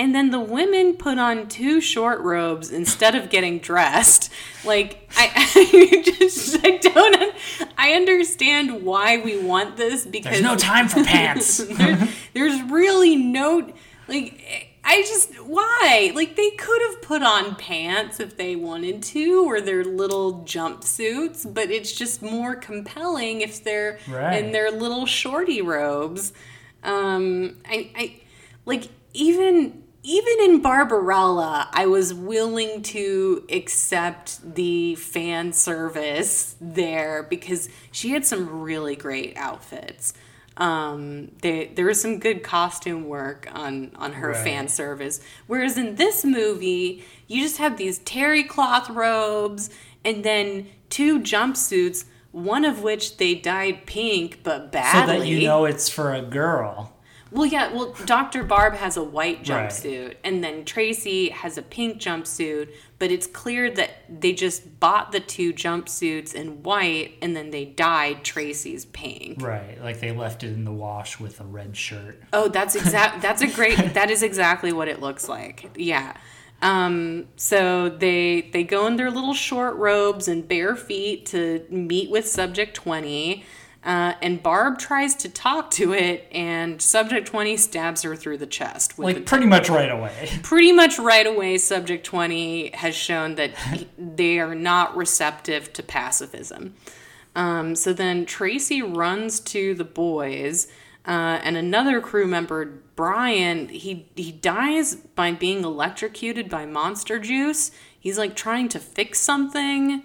[0.00, 4.32] And then the women put on two short robes instead of getting dressed.
[4.64, 7.34] Like I, I just I don't
[7.76, 11.58] I understand why we want this because There's no time for pants.
[11.76, 13.70] there, there's really no
[14.08, 14.42] like
[14.82, 19.60] I just why like they could have put on pants if they wanted to or
[19.60, 24.42] their little jumpsuits, but it's just more compelling if they're Right.
[24.42, 26.32] in their little shorty robes.
[26.82, 28.20] Um, I, I
[28.64, 37.68] like even even in Barbarella, I was willing to accept the fan service there because
[37.92, 40.14] she had some really great outfits.
[40.56, 44.44] Um, they, there was some good costume work on on her Right.
[44.44, 45.20] fan service.
[45.46, 49.70] Whereas in this movie, you just have these terry cloth robes
[50.04, 55.46] and then two jumpsuits, one of which they dyed pink but badly, so that you
[55.46, 56.92] know it's for a girl.
[57.32, 57.72] Well, yeah.
[57.72, 58.42] Well, Dr.
[58.42, 59.68] Barb has a white Right.
[59.70, 62.68] jumpsuit, and then Tracy has a pink jumpsuit.
[62.98, 63.90] But it's clear that
[64.20, 69.40] they just bought the two jumpsuits in white, and then they dyed Tracy's pink.
[69.40, 69.82] Right.
[69.82, 72.20] Like they left it in the wash with a red shirt.
[72.32, 73.22] Oh, that's exact.
[73.22, 73.94] That's a great.
[73.94, 75.70] That is exactly what it looks like.
[75.76, 76.14] Yeah.
[76.62, 82.10] Um, so they they go in their little short robes and bare feet to meet
[82.10, 83.44] with Subject Twenty.
[83.82, 88.46] Uh, and Barb tries to talk to it, and Subject 20 stabs her through the
[88.46, 88.98] chest.
[88.98, 90.28] With Like pretty much right away.
[90.42, 95.82] pretty much right away, Subject 20 has shown that he- they are not receptive to
[95.82, 96.74] pacifism.
[97.34, 100.66] Um, so then Tracy runs to the boys,
[101.06, 102.66] uh, and another crew member,
[102.96, 107.70] Brian, he, he dies by being electrocuted by monster juice.
[107.98, 110.02] He's like trying to fix something.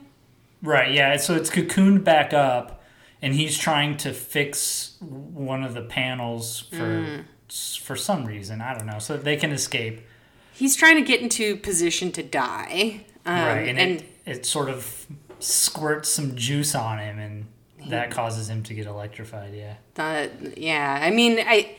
[0.62, 1.18] Right, yeah.
[1.18, 2.82] So it's cocooned back up,
[3.22, 7.26] and he's trying to fix one of the panels for
[7.82, 8.62] for some reason.
[8.62, 10.02] I don't know, so they can escape.
[10.54, 13.06] He's trying to get into position to die.
[13.26, 15.08] Um, right, and, and it, it sort of
[15.40, 17.46] squirts some juice on him, and
[17.90, 19.54] that causes him to get electrified.
[19.54, 19.76] Yeah.
[19.96, 21.76] That yeah, I mean, I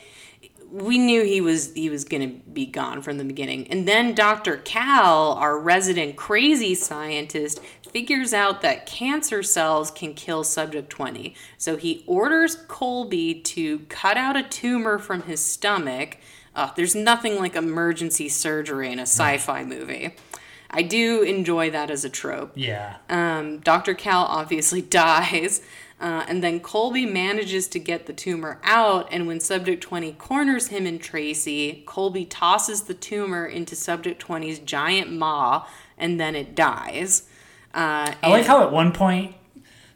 [0.71, 4.59] we knew he was he was gonna be gone from the beginning, and then Dr.
[4.59, 7.61] Cal, our resident crazy scientist,
[7.97, 11.35] figures out that cancer cells can kill Subject Twenty.
[11.57, 16.19] So he orders Colby to cut out a tumor from his stomach.
[16.55, 20.15] Uh, there's nothing like emergency surgery in a sci-fi movie.
[20.71, 22.53] I do enjoy that as a trope.
[22.55, 22.97] Yeah.
[23.09, 23.95] Um, Dr.
[23.95, 25.63] Cal obviously dies,
[25.99, 29.09] uh, and then Colby manages to get the tumor out.
[29.11, 34.59] And when Subject 20 corners him and Tracy, Colby tosses the tumor into Subject 20's
[34.59, 37.27] giant maw, and then it dies.
[37.77, 39.35] Uh, I like how at one point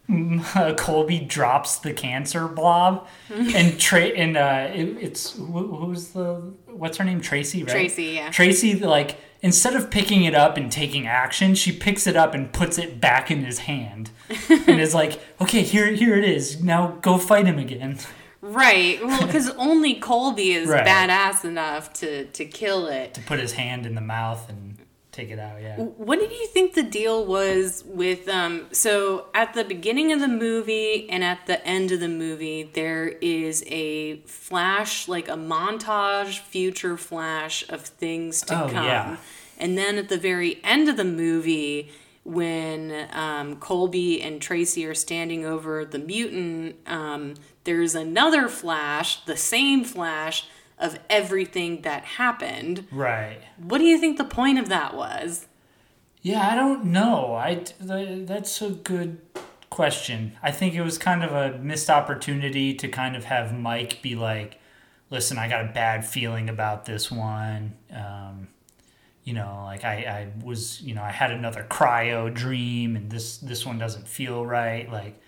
[0.77, 6.97] Colby drops the cancer blob, and Tra- and uh, it, it's who, who's the what's
[6.97, 8.29] her name Tracy right Tracy, yeah.
[8.29, 12.51] Tracy like instead of picking it up and taking action, she picks it up and
[12.53, 14.09] puts it back in his hand,
[14.49, 16.61] and is like, okay, here here it is.
[16.61, 17.97] Now go fight him again.
[18.41, 18.99] right.
[19.05, 20.85] Well, because only Colby is Right.
[20.85, 23.13] badass enough to, to kill it.
[23.13, 24.70] To put his hand in the mouth and
[25.11, 25.61] take it out.
[25.61, 25.75] Yeah.
[25.77, 30.27] What did you think the deal was with um so at the beginning of the
[30.27, 36.39] movie and at the end of the movie there is a flash like a montage
[36.39, 38.85] future flash of things to Oh, come.
[38.85, 39.17] yeah.
[39.57, 41.91] And then at the very end of the movie
[42.23, 49.35] when um, Colby and Tracy are standing over the mutant, um, there's another flash, the
[49.37, 50.47] same flash
[50.81, 52.87] of everything that happened.
[52.91, 53.39] Right.
[53.57, 55.47] What do you think the point of that was?
[56.21, 57.33] Yeah, I don't know.
[57.33, 59.19] I that's a good
[59.69, 60.33] question.
[60.43, 64.15] I think it was kind of a missed opportunity to kind of have Mike be
[64.15, 64.59] like,
[65.09, 68.49] "Listen, I got a bad feeling about this one." Um,
[69.23, 73.37] you know, like I, I was, you know, I had another cryo dream, and this
[73.37, 74.91] this one doesn't feel right.
[74.91, 75.19] Like,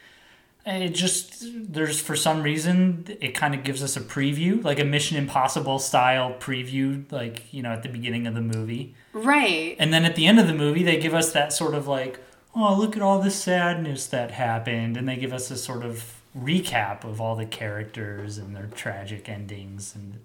[0.66, 1.44] It just
[1.74, 5.78] there's for some reason it kind of gives us a preview, like a Mission Impossible
[5.80, 9.76] style preview, like you know at the beginning of the movie, Right.
[9.78, 12.20] and then at the end of the movie they give us that sort of like,
[12.56, 16.22] oh look at all the sadness that happened, and they give us a sort of
[16.38, 20.20] recap of all the characters and their tragic endings, and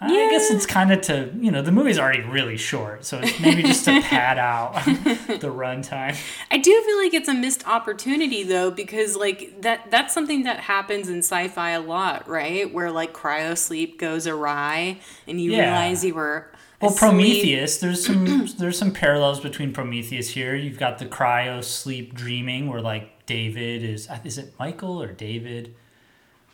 [0.00, 3.38] I guess it's kind of to you know the movie's already really short, so it's
[3.40, 6.16] maybe just to pad out the runtime.
[6.50, 10.60] I do feel like it's a missed opportunity though because like that that's something that
[10.60, 12.72] happens in sci-fi a lot, right?
[12.72, 15.62] Where like cryo sleep goes awry and you Yeah.
[15.62, 16.98] realize you were Well, asleep.
[17.10, 17.78] Prometheus.
[17.78, 20.54] There's some there's some parallels between Prometheus here.
[20.54, 25.74] You've got the cryo sleep dreaming, where like David is is it Michael or David?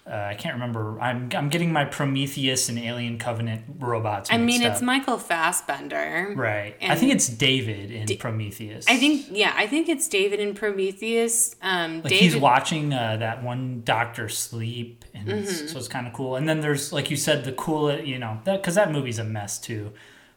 [0.05, 1.01] Uh, I can't remember.
[1.01, 4.31] I'm I'm getting my Prometheus and Alien Covenant robots.
[4.33, 4.83] I mean, it's up.
[4.83, 6.35] Michael Fassbender.
[6.37, 6.75] right.
[6.83, 8.85] I think it's David in Prometheus.
[8.89, 11.55] I think yeah, I think it's David in Prometheus.
[11.63, 15.69] Um like David he's watching uh, that one doctor sleep, and Mm-hmm.
[15.69, 16.35] so it's kind of cool.
[16.35, 19.25] And then there's like you said, the cool you know that because that movie's a
[19.25, 19.93] mess too,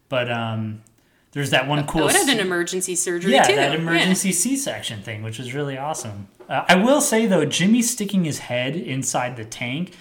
[0.09, 0.83] but um,
[1.31, 2.07] there's that one cool.
[2.07, 3.55] It had s- an emergency surgery yeah, too.
[3.55, 3.79] that Yeah.
[3.79, 6.27] emergency C-section thing, which was really awesome.
[6.49, 9.95] Uh, I will say though, Jimmy sticking his head inside the tank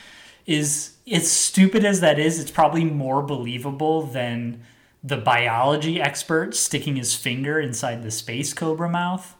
[0.47, 2.39] is as stupid as that is.
[2.41, 4.63] It's probably more believable than
[5.03, 9.35] the biology expert sticking his finger inside the space cobra mouth.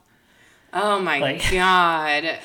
[0.73, 2.39] Oh my Like- god.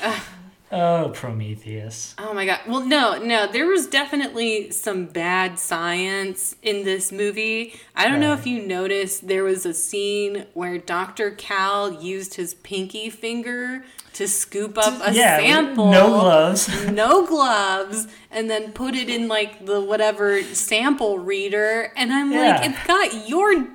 [0.71, 2.13] Oh, Prometheus.
[2.19, 2.59] Oh my god.
[2.67, 7.73] Well, no, no, there was definitely some bad science in this movie.
[7.95, 11.31] I don't know if you noticed there was a scene where Dr.
[11.31, 13.83] Cal used his pinky finger
[14.19, 15.89] to scoop up a yeah, sample.
[15.91, 16.85] no gloves.
[16.91, 22.39] no gloves and then put it in like the whatever sample reader and I'm Yeah.
[22.59, 23.65] like it's got your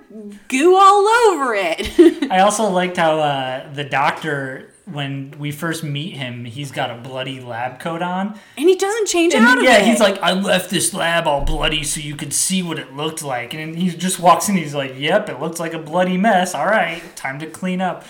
[0.48, 2.30] goo all over it.
[2.30, 6.96] I also liked how uh, the doctor, when we first meet him, he's got a
[7.00, 8.38] bloody lab coat on.
[8.58, 9.80] and he doesn't change And out of yeah, it.
[9.80, 12.94] Yeah, he's like, I left this lab all bloody so you could see what it
[12.94, 13.54] looked like.
[13.54, 16.54] And he just walks in, he's like, Yep, it looks like a bloody mess.
[16.54, 18.04] All right, time to clean up.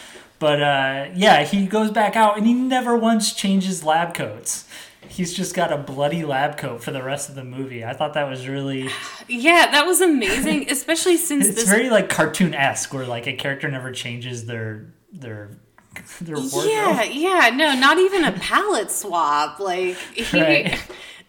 [0.44, 4.66] But uh, yeah, he goes back out and he never once changes lab coats.
[5.08, 7.82] He's just got a bloody lab coat for the rest of the movie.
[7.82, 8.90] I thought that was really.
[9.26, 13.32] Yeah, that was amazing, especially since It's this very like cartoon esque, where like a
[13.32, 15.48] character never changes their their
[16.20, 16.66] their wardrobe.
[16.66, 19.58] Yeah, yeah, no, not even a palette swap.
[19.60, 20.78] Like he, Right.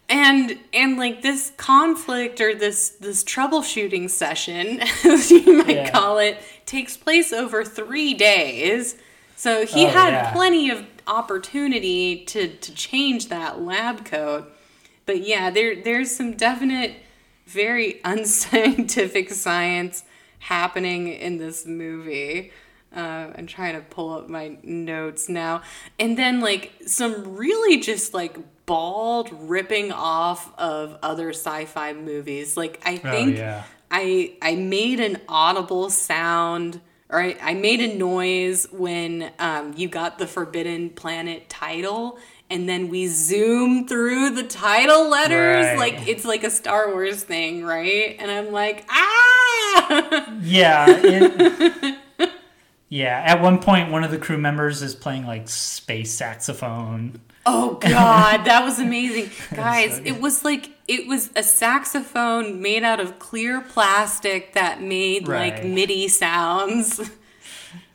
[0.09, 5.89] and and like this conflict or this this troubleshooting session, as you might Yeah.
[5.91, 8.97] call it, takes place over three days.
[9.35, 10.31] So he Oh, had yeah.
[10.33, 14.51] plenty of opportunity to to change that lab coat.
[15.05, 16.93] But yeah, there there's some definite
[17.45, 20.03] very unscientific science
[20.39, 22.51] happening in this movie.
[22.95, 25.63] Uh, I'm trying to pull up my notes now.
[25.99, 32.55] And then, like, some really just like bald ripping off of other sci fi movies.
[32.55, 33.63] Like, I think Oh, yeah.
[33.91, 36.79] I, I made an audible sound.
[37.09, 42.17] Or I, I made a noise when um, you got the Forbidden Planet title,
[42.49, 45.77] and then we zoom through the title letters Right.
[45.77, 48.15] like it's like a Star Wars thing, right?
[48.19, 50.39] And I'm like, ah!
[50.41, 50.85] Yeah.
[50.89, 51.97] It,
[52.89, 53.21] yeah.
[53.25, 57.21] At one point, one of the crew members is playing like space saxophone.
[57.45, 59.29] Oh god, that was amazing.
[59.53, 64.81] Guys, so it was like it was a saxophone made out of clear plastic that
[64.81, 67.11] made like MIDI sounds.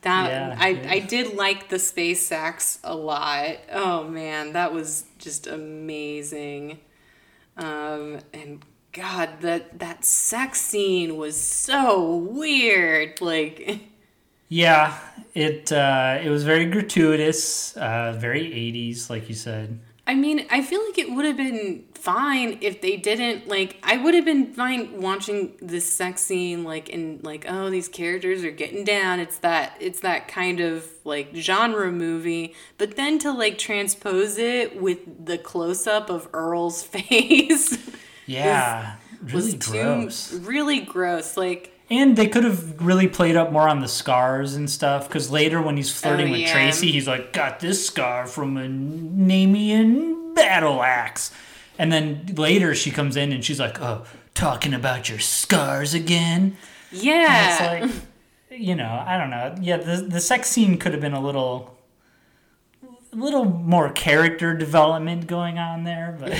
[0.01, 0.91] That Yeah, I yeah.
[0.93, 3.57] I did like the space sax a lot.
[3.71, 6.79] Oh man, that was just amazing.
[7.55, 13.21] Um and god, that that sex scene was so weird.
[13.21, 13.81] Like
[14.51, 14.99] Yeah.
[15.33, 19.79] It uh, it was very gratuitous, uh, very 80s, like you said.
[20.11, 23.77] I mean, I feel like it would have been fine if they didn't like.
[23.81, 28.43] I would have been fine watching this sex scene, like in like, oh, these characters
[28.43, 29.21] are getting down.
[29.21, 32.53] It's that it's that kind of like genre movie.
[32.77, 37.77] But then to like transpose it with the close up of Earl's face,
[38.25, 38.97] Yeah.
[39.21, 40.29] Really was gross.
[40.31, 41.37] too really gross.
[41.37, 45.07] Like, And they could have really played up more on the scars and stuff.
[45.09, 46.53] Because later, when he's flirting Oh, with yeah.
[46.53, 51.31] Tracy, he's like, "Got this scar from a Namian battle axe."
[51.77, 56.55] And then later, she comes in and she's like, "Oh, talking about your scars again."
[56.91, 58.03] yeah, It's like,
[58.51, 59.55] you know, I don't know.
[59.61, 61.77] Yeah, the the sex scene could have been a little,
[63.11, 66.33] a little more character development going on there, but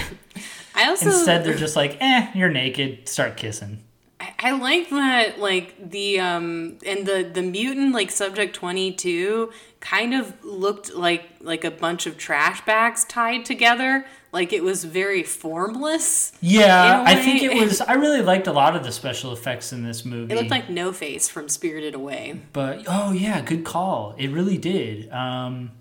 [0.76, 3.84] I also instead they're just like, "Eh, you're naked, start kissing."
[4.22, 10.14] I, I like that like the um and the the mutant like subject 22 kind
[10.14, 15.24] of looked like like a bunch of trash bags tied together like it was very
[15.24, 17.82] formless Yeah, i think it was.
[17.82, 20.34] I really liked a lot of the special effects in this movie.
[20.34, 24.14] it looked like no face from spirited away But oh yeah, good call.
[24.18, 25.10] It really did.
[25.12, 25.72] Um,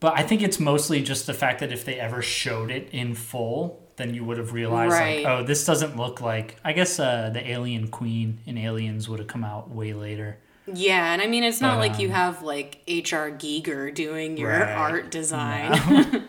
[0.00, 3.14] but I think it's mostly just the fact that if they ever showed it in
[3.14, 5.24] full, then you would have realized Right.
[5.24, 6.56] like, oh, this doesn't look like.
[6.64, 10.36] I guess uh, the Alien Queen in Aliens would have come out way later.
[10.72, 14.36] yeah and i mean it's not But, like you um, have like hr giger doing
[14.36, 14.70] your Right.
[14.70, 15.72] art design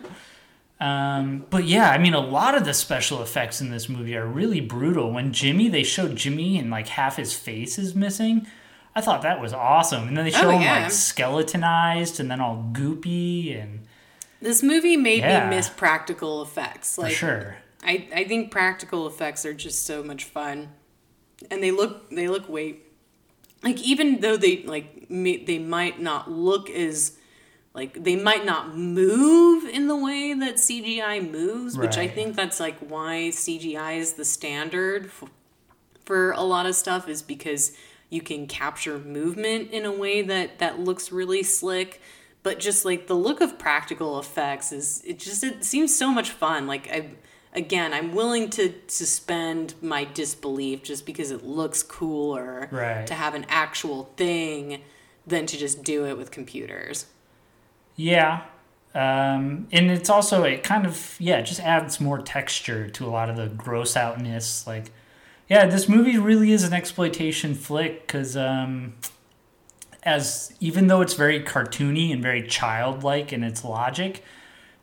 [0.80, 4.26] Um, but yeah, I mean, a lot of the special effects in this movie are
[4.26, 5.12] really brutal.
[5.12, 8.46] When Jimmy, they showed Jimmy and like half his face is missing.
[8.94, 10.08] I thought that was awesome.
[10.08, 10.82] And then they show Oh, him yeah.
[10.82, 13.86] like skeletonized and then all goopy and
[14.42, 15.48] this movie made Yeah.
[15.48, 17.56] me miss practical effects for like sure.
[17.84, 20.70] I, I think practical effects are just so much fun.
[21.50, 22.76] And they look they look way
[23.62, 27.18] like even though they like may, they might not look as
[27.74, 32.60] like they might not move in the way that CGI moves which I think that's
[32.60, 35.28] like why CGI is the standard for,
[36.04, 37.76] for a lot of stuff is because
[38.14, 42.00] you can capture movement in a way that that looks really slick.
[42.44, 46.30] But just like the look of practical effects is it just it seems so much
[46.30, 46.66] fun.
[46.66, 47.10] Like i
[47.54, 53.06] again i'm willing to suspend my disbelief just because it looks cooler Right.
[53.06, 54.80] to have an actual thing
[55.26, 57.06] than to just do it with computers
[57.96, 58.42] Yeah.
[58.94, 63.28] Um, and it's also, it kind of, yeah, just adds more texture to a lot
[63.28, 64.68] of the gross outness.
[64.68, 64.92] Like,
[65.48, 68.94] yeah, this movie really is an exploitation flick because, um,
[70.04, 74.22] as even though it's very cartoony and very childlike in its logic,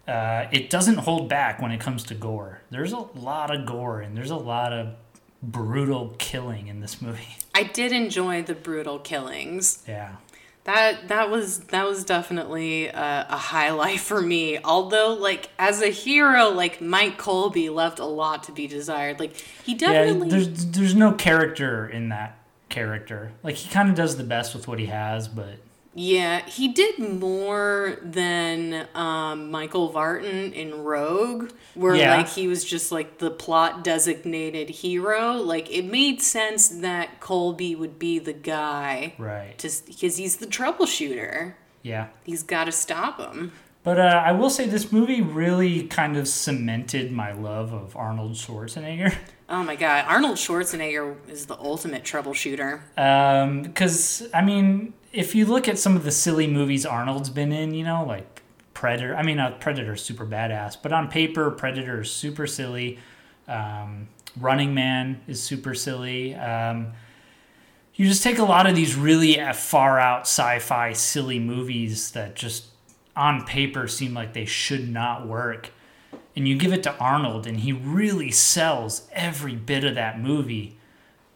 [0.07, 2.61] uh, it doesn't hold back when it comes to gore.
[2.69, 4.95] There's a lot of gore and there's a lot of
[5.43, 7.35] brutal killing in this movie.
[7.55, 10.15] i did enjoy the brutal killings Yeah.
[10.63, 14.59] That that was that was definitely a, a highlight for me.
[14.63, 19.19] Although, like as a hero, like Mike Colby left a lot to be desired.
[19.19, 22.37] Like he Yeah, definitely there's there's no character in that
[22.69, 23.31] character.
[23.41, 25.55] Like he kind of does the best with what he has, but
[25.93, 32.15] Yeah, he did more than um, Michael Vartan in Rogue, where Yeah.
[32.15, 35.33] like he was just like the plot designated hero.
[35.33, 40.47] Like it made sense that Colby would be the guy, right, just because he's the
[40.47, 41.55] troubleshooter.
[41.83, 42.07] yeah.
[42.23, 43.51] He's got to stop him.
[43.83, 48.33] But uh, I will say this movie really kind of cemented my love of Arnold
[48.33, 49.13] Schwarzenegger.
[49.49, 52.79] Oh my god, Arnold Schwarzenegger is the ultimate troubleshooter.
[53.63, 57.73] Because I mean, if you look at some of the silly movies Arnold's been in,
[57.73, 58.41] you know, like
[58.73, 59.15] Predator.
[59.15, 62.99] I mean, uh, Predator's super badass, but on paper, Predator is super silly.
[63.47, 64.07] Um,
[64.39, 66.35] Running Man is super silly.
[66.35, 66.93] Um,
[67.95, 72.67] you just take a lot of these really far out sci-fi silly movies that just
[73.15, 75.69] on paper seem like they should not work
[76.35, 80.77] and you give it to Arnold and he really sells every bit of that movie.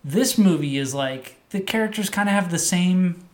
[0.04, 3.25] This movie is like the characters kind of have the same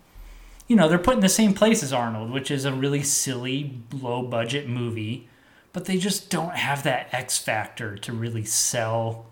[0.71, 3.81] you know, they're put in the same place as Arnold, which is a really silly
[3.91, 5.27] low budget movie,
[5.73, 9.25] but they just don't have that X factor to really sell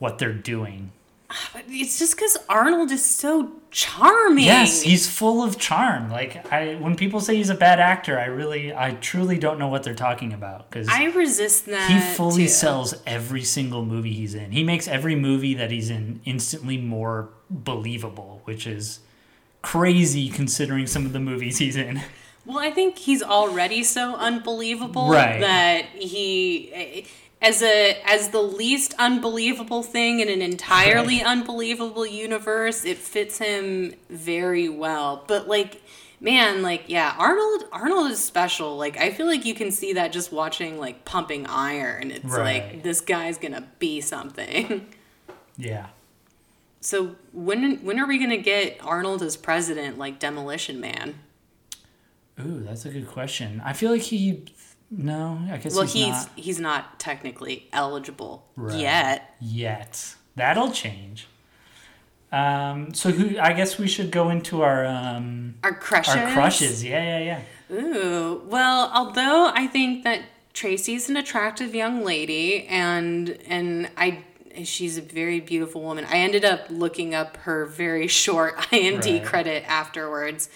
[0.00, 0.90] what they're doing.
[1.30, 4.46] Ah, it's just because Arnold is so charming.
[4.46, 6.10] Yes, he's full of charm.
[6.10, 9.68] Like I when people say he's a bad actor, I really I truly don't know
[9.68, 11.88] what they're talking about cuz I resist that.
[11.88, 12.48] he fully too.
[12.48, 14.50] sells every single movie he's in.
[14.50, 18.98] He makes every movie that he's in instantly more believable, which is
[19.62, 22.00] crazy considering some of the movies he's in.
[22.46, 25.40] Well, I think he's already so unbelievable Right.
[25.40, 27.06] that he,
[27.42, 33.94] as a as the least unbelievable thing in an entirely unbelievable universe, it fits him
[34.08, 35.24] very well.
[35.28, 35.82] But like,
[36.20, 38.76] man, like yeah, Arnold Arnold is special.
[38.78, 42.10] Like I feel like you can see that just watching like Pumping Iron.
[42.10, 44.86] It's like this guy's gonna be something.
[45.56, 45.88] Yeah.
[46.80, 51.18] So when when are we gonna get Arnold as president, like Demolition Man?
[52.40, 53.60] Ooh, that's a good question.
[53.64, 54.44] I feel like he
[54.90, 58.78] no, I guess Well, he's, he's not he's not technically eligible Right.
[58.78, 59.34] yet.
[59.40, 60.14] yet.
[60.36, 61.26] That'll change.
[62.32, 66.14] Um, so who I guess we should go into our um Our crushes.
[66.14, 66.84] our crushes.
[66.84, 67.76] Yeah, yeah, yeah.
[67.76, 68.42] Ooh.
[68.46, 70.22] Well, although I think that
[70.54, 74.24] Tracy's an attractive young lady, and and I
[74.64, 76.04] she's a very beautiful woman.
[76.04, 79.24] I ended up looking up her very short IMD Right.
[79.24, 80.48] credit afterwards.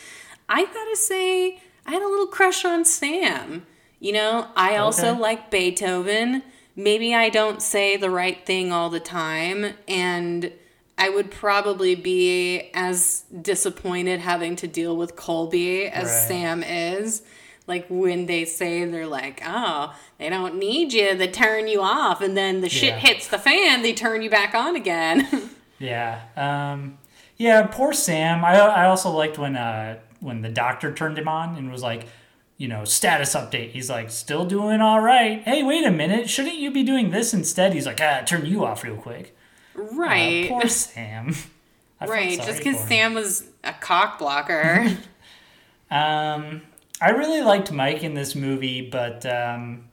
[0.49, 3.67] I gotta say, I had a little crush on Sam.
[4.01, 5.21] You know, I also Okay.
[5.21, 6.43] like Beethoven.
[6.77, 10.53] Maybe I don't say the right thing all the time, and
[10.99, 16.29] I would probably be as disappointed having to deal with Colby as Right.
[16.29, 17.23] Sam is.
[17.67, 22.21] Like when they say they're like, oh, they don't need you, they turn you off,
[22.21, 22.99] and then the shit Yeah.
[22.99, 25.51] hits the fan, they turn you back on again.
[25.81, 26.21] Yeah.
[26.37, 26.99] Um,
[27.37, 28.45] yeah, poor Sam.
[28.45, 32.07] I, I also liked when uh, when the doctor turned him on and was like,
[32.57, 33.73] you know, status update.
[33.73, 35.43] He's like, still doing all right.
[35.43, 36.31] Hey, wait a minute.
[36.31, 37.75] Shouldn't you be doing this instead?
[37.75, 39.37] He's like, ah, turn you off real quick.
[39.77, 40.49] Uh, right.
[40.49, 41.35] poor Sam.
[42.01, 42.41] Right.
[42.41, 42.79] Just because.
[42.87, 44.87] Sam was a cock blocker.
[45.91, 46.63] Um,
[47.01, 49.89] I really liked Mike in this movie, but um,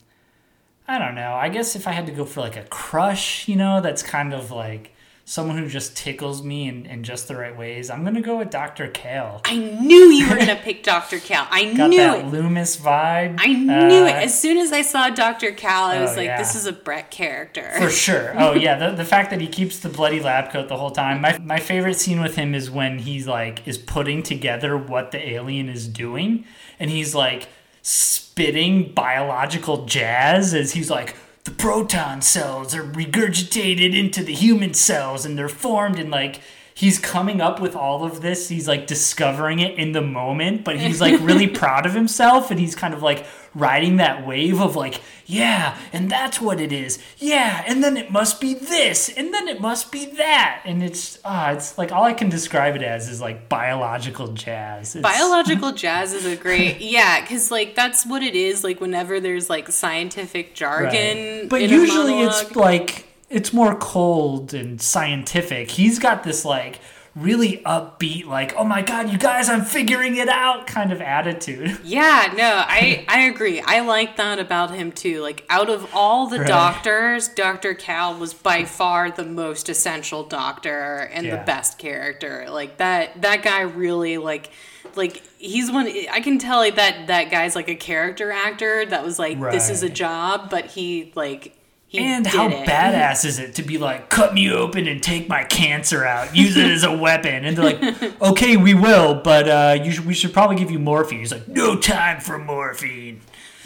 [0.87, 1.33] I don't know.
[1.33, 4.33] I guess if I had to go for like a crush, you know, that's kind
[4.33, 4.93] of like
[5.31, 8.49] someone who just tickles me in, in just the right ways, I'm gonna go with
[8.49, 8.89] Dr.
[8.89, 9.39] Kale.
[9.45, 11.19] I knew you were gonna pick Dr.
[11.19, 11.47] Cal.
[11.49, 12.25] I Got knew that it.
[12.27, 13.37] Loomis vibe.
[13.39, 14.11] I knew it.
[14.13, 15.51] Uh, As soon as I saw Dr.
[15.53, 16.37] Cal, I was Oh, like, yeah.
[16.37, 17.71] this is a Brett character.
[17.77, 18.33] For sure.
[18.37, 21.21] Oh yeah, the, the fact that he keeps the bloody lab coat the whole time.
[21.21, 25.29] My my favorite scene with him is when he's like is putting together what the
[25.29, 26.43] alien is doing,
[26.77, 27.47] and he's like
[27.83, 35.25] spitting biological jazz as he's like the proton cells are regurgitated into the human cells
[35.25, 36.41] and they're formed in like
[36.73, 40.79] he's coming up with all of this he's like discovering it in the moment but
[40.79, 44.75] he's like really proud of himself and he's kind of like riding that wave of
[44.77, 49.33] like yeah and that's what it is yeah and then it must be this and
[49.33, 52.81] then it must be that and it's ah it's like all i can describe it
[52.81, 58.05] as is like biological jazz It's- Biological jazz is a great, yeah, because like that's
[58.05, 58.63] what it is.
[58.63, 61.49] Like whenever there's like scientific jargon, Right.
[61.49, 65.71] But usually it's like it's more cold and scientific.
[65.71, 66.79] He's got this like
[67.13, 71.77] really upbeat, like, oh my god, you guys, I'm figuring it out kind of attitude.
[71.83, 73.59] Yeah, no, I I agree.
[73.59, 75.21] I like that about him too.
[75.21, 76.47] Like out of all the Right.
[76.47, 77.73] doctors, Dr.
[77.73, 82.45] Cal was by far the most essential doctor and the best character.
[82.49, 84.49] Like that that guy really like
[84.95, 89.03] like he's one I can tell like that that guy's like a character actor that
[89.03, 91.57] was like this is a job, but he like
[91.91, 92.65] he And how it.
[92.65, 96.55] badass is it to be like, cut me open and take my cancer out, use
[96.55, 97.43] it as a weapon?
[97.43, 100.79] And they're like, okay, we will, but uh, you should, we should probably give you
[100.79, 101.19] morphine.
[101.19, 103.19] He's like, no time for morphine.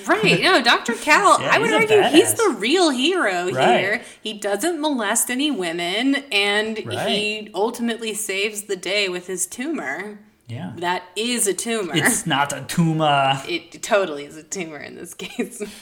[0.07, 0.41] Right.
[0.41, 0.93] No, Dr.
[1.05, 3.79] Cal, Yeah, I would argue he's the real hero Right.
[3.79, 4.01] here.
[4.23, 7.07] He doesn't molest any women and Right.
[7.07, 10.17] he ultimately saves the day with his tumor.
[10.47, 10.73] Yeah.
[10.77, 11.93] That is a tumor.
[11.95, 13.39] It's not a tumor.
[13.47, 15.61] it totally is a tumor in this case.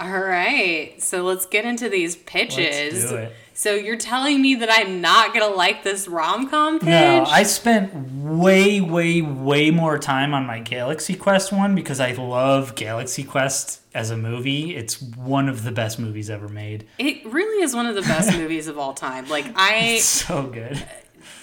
[0.00, 0.94] All right.
[1.02, 3.10] So let's get into these pitches.
[3.10, 3.32] do it.
[3.52, 6.88] So you're telling me that I'm not to like this rom-com pitch?
[6.88, 12.12] No, I spent way, way, way more time on my Galaxy Quest one because I
[12.12, 14.74] love Galaxy Quest as a movie.
[14.74, 16.86] It's one of the best movies ever made.
[16.96, 19.28] It really is one of the best movies of all time.
[19.28, 20.82] Like I It's so good.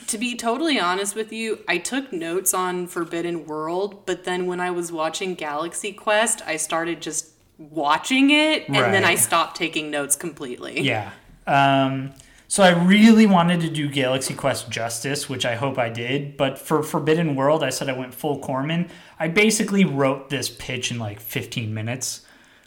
[0.08, 4.60] to be totally honest with you, I took notes on Forbidden World, but then when
[4.60, 9.90] I was watching Galaxy Quest, I started just watching it and then I stopped taking
[9.92, 10.82] notes completely.
[10.82, 11.12] Yeah.
[11.46, 12.14] Um,
[12.50, 16.38] so I really wanted to do Galaxy Quest justice, which I hope I did.
[16.38, 18.90] But for Forbidden World, I said I went full Corman.
[19.20, 22.26] I basically wrote this pitch in like 15 minutes,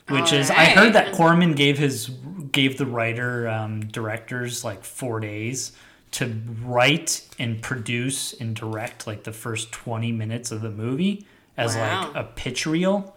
[0.09, 2.11] which is I heard that Corman gave his
[2.53, 5.73] gave the writer um, directors like four days
[6.13, 6.27] to
[6.65, 11.25] write and produce and direct like the first 20 minutes of the movie
[11.57, 12.09] as Wow.
[12.09, 13.15] like a pitch reel.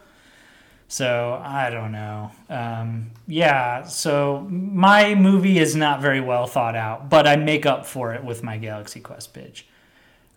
[0.88, 2.32] So I don't know.
[2.50, 7.86] Um, yeah, so my movie is not very well thought out, but I make up
[7.86, 9.66] for it with my Galaxy Quest pitch.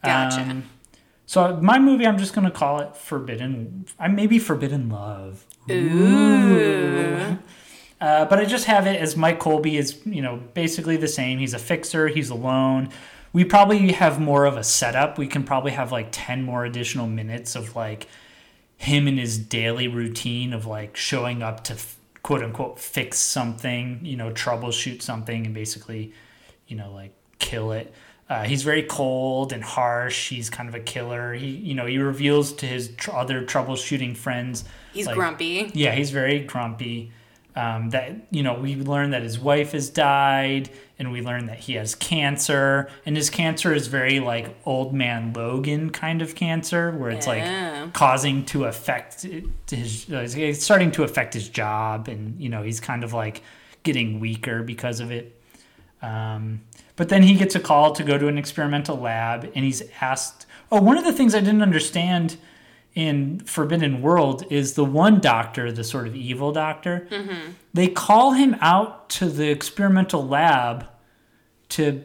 [0.03, 0.41] Gotcha.
[0.41, 0.65] Um,
[1.27, 3.87] so my movie, I'm just gonna call it Forbidden.
[3.99, 5.45] I maybe Forbidden Love.
[5.71, 7.39] Ooh.
[8.01, 11.39] Uh, but I just have it as Mike Colby is, you know, basically the same.
[11.39, 12.09] He's a fixer.
[12.09, 12.91] He's alone.
[13.33, 15.19] We probably have more of a setup.
[15.19, 18.07] We can probably have like ten more additional minutes of like
[18.77, 21.77] him and his daily routine of like showing up to
[22.23, 26.13] quote unquote fix something, you know, troubleshoot something, and basically,
[26.67, 27.93] you know, like kill it.
[28.29, 30.31] Uh, he's very cold and harsh.
[30.31, 31.33] He's kind of a killer.
[31.33, 34.65] He, you know, he reveals to his tr- other troubleshooting friends.
[34.93, 35.71] He's like, grumpy.
[35.75, 37.13] yeah, he's very grumpy.
[37.59, 41.59] Um, that you know, we learn that his wife has died, and we learn that
[41.61, 46.91] he has cancer, and his cancer is very like old man Logan kind of cancer,
[46.93, 47.85] where it's Yeah.
[47.85, 49.27] like causing to affect
[49.71, 53.41] his, uh, it's starting to affect his job, and you know, he's kind of like
[53.85, 55.41] getting weaker because of it.
[56.03, 56.61] Um,
[56.97, 60.45] but then he gets a call to go to an experimental lab, and he's asked.
[60.71, 62.37] Oh, one of the things I didn't understand
[62.97, 67.07] in Forbidden World is the one doctor, the sort of evil doctor.
[67.73, 70.87] They call him out to the experimental lab
[71.69, 72.03] to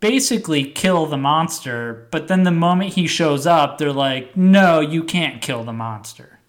[0.00, 5.04] basically kill the monster, but then the moment he shows up, they're like, no, you
[5.04, 6.40] can't kill the monster.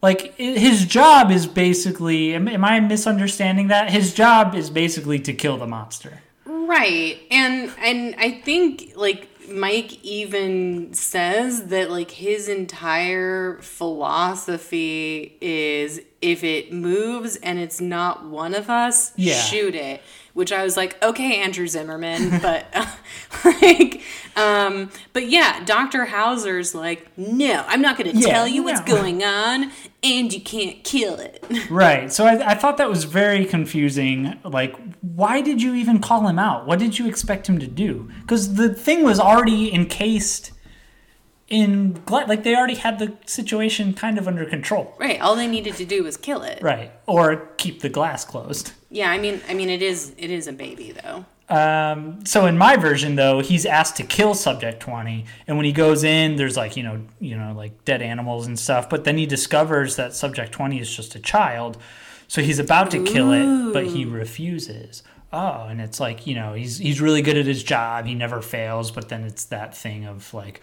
[0.00, 3.90] Like, his job is basically, am I misunderstanding that?
[3.90, 6.22] His job is basically to kill the monster.
[6.46, 7.20] Right.
[7.30, 16.44] And and I think like Mike even says that like his entire philosophy is if
[16.44, 19.40] it moves and it's not one of us, Yeah.
[19.40, 20.02] shoot it.
[20.32, 22.66] Which I was like, okay, Andrew Zimmern, but
[23.44, 24.02] like,
[24.36, 26.04] um, but yeah, Dr.
[26.04, 28.94] Hauser's like, no, I'm not going to Yeah, tell you what's no.
[28.94, 29.72] going on,
[30.02, 31.44] and you can't kill it.
[31.70, 32.12] Right.
[32.12, 34.38] So I, I thought that was very confusing.
[34.44, 36.66] Like, why did you even call him out?
[36.66, 38.08] What did you expect him to do?
[38.22, 40.52] Because the thing was already encased
[41.50, 44.94] in like they already had the situation kind of under control.
[44.98, 45.20] right.
[45.20, 46.62] All they needed to do was kill it.
[46.62, 46.92] Right.
[47.06, 48.72] Or keep the glass closed.
[48.88, 51.26] Yeah, I mean, I mean, it is it is a baby though.
[51.48, 55.72] Um, so in my version though, he's asked to kill subject 20 and when he
[55.72, 59.18] goes in there's like, you know, you know, like dead animals and stuff, but then
[59.18, 61.76] he discovers that subject 20 is just a child.
[62.28, 65.02] So he's about to kill it, but he refuses.
[65.32, 68.06] Oh, and it's like, you know, he's he's really good at his job.
[68.06, 70.60] He never fails, but then it's that thing of like,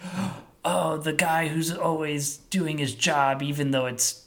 [0.69, 4.25] oh, the guy who's always doing his job even though it's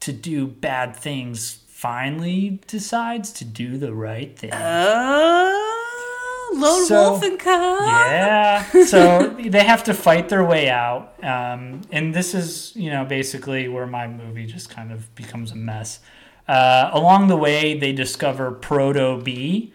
[0.00, 4.50] to do bad things finally decides to do the right thing.
[4.52, 7.80] Oh, lone So- wolf and cub.
[7.88, 8.62] Yeah.
[8.84, 11.14] So they have to fight their way out.
[11.22, 15.56] Um, and this is, you know, basically where my movie just kind of becomes a
[15.56, 16.00] mess.
[16.48, 19.72] Uh, along the way, they discover Proto B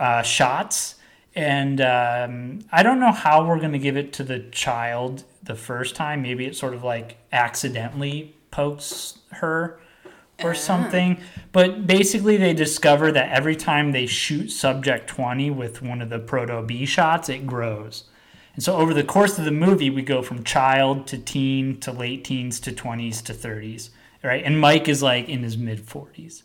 [0.00, 0.94] uh, shots.
[1.34, 5.54] And um, I don't know how we're going to give it to the child the
[5.54, 6.22] first time.
[6.22, 9.80] Maybe it sort of like accidentally pokes her
[10.42, 11.20] or something.
[11.52, 16.18] But basically, they discover that every time they shoot subject 20 with one of the
[16.18, 18.04] Proto B shots, it grows.
[18.54, 21.92] And so over the course of the movie, we go from child to teen to
[21.92, 23.90] late teens to 20s to 30s,
[24.22, 24.42] right?
[24.42, 26.42] And Mike is like in his mid 40s.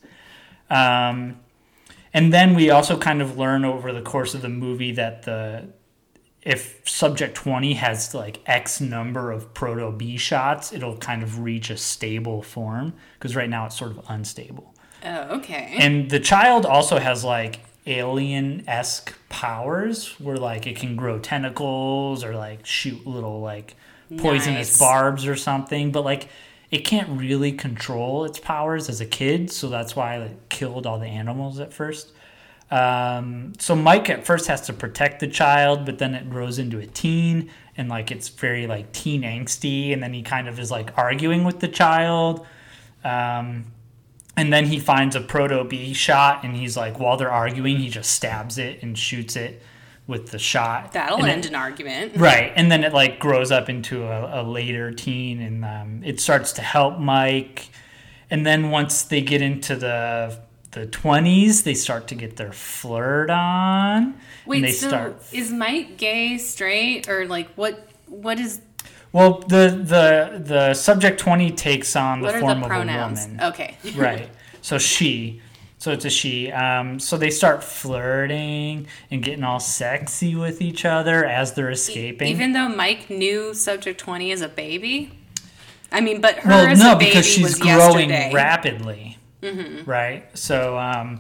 [0.70, 1.40] Um,
[2.14, 5.70] and then we also kind of learn over the course of the movie that the
[6.44, 11.70] if subject 20 has like x number of proto b shots it'll kind of reach
[11.70, 14.74] a stable form because right now it's sort of unstable
[15.04, 15.76] Oh, okay.
[15.80, 22.36] and the child also has like alien-esque powers where like it can grow tentacles or
[22.36, 23.76] like shoot little like
[24.18, 24.80] poisonous Nice.
[24.80, 26.28] barbs or something but like
[26.70, 31.00] it can't really control its powers as a kid so that's why it killed all
[31.00, 32.12] the animals at first
[32.72, 36.80] um, so Mike at first has to protect the child, but then it grows into
[36.80, 40.72] a teen, and like it's very like teen angsty, and then he kind of is
[40.72, 42.46] like arguing with the child.
[43.04, 43.66] Um,
[44.38, 47.90] and then he finds a proto B shot, and he's like, while they're arguing, he
[47.90, 49.62] just stabs it and shoots it
[50.08, 50.94] with the shot.
[50.94, 52.16] That'll And end it- an argument.
[52.16, 56.22] Right, and then it like grows up into a, a later teen, and um, it
[56.22, 57.70] starts to help Mike.
[58.30, 60.40] And then once they get into the
[60.72, 64.16] the twenties, they start to get their flirt on.
[64.46, 65.24] Wait, and they so start.
[65.32, 67.88] is Mike gay, straight, or like what?
[68.08, 68.62] What is?
[69.12, 73.40] Well, the the the subject twenty takes on What the form the of a woman.
[73.42, 73.78] Okay.
[73.96, 74.30] right.
[74.62, 75.42] So she.
[75.78, 76.52] So it's a she.
[76.52, 82.28] Um, so they start flirting and getting all sexy with each other as they're escaping.
[82.28, 85.12] Even though Mike knew Subject Twenty is a baby.
[85.92, 89.18] I mean, but her well, as no, a baby because she's was growing yesterday.
[89.42, 89.90] Mm-hmm.
[89.90, 90.26] right?
[90.38, 91.18] So, um,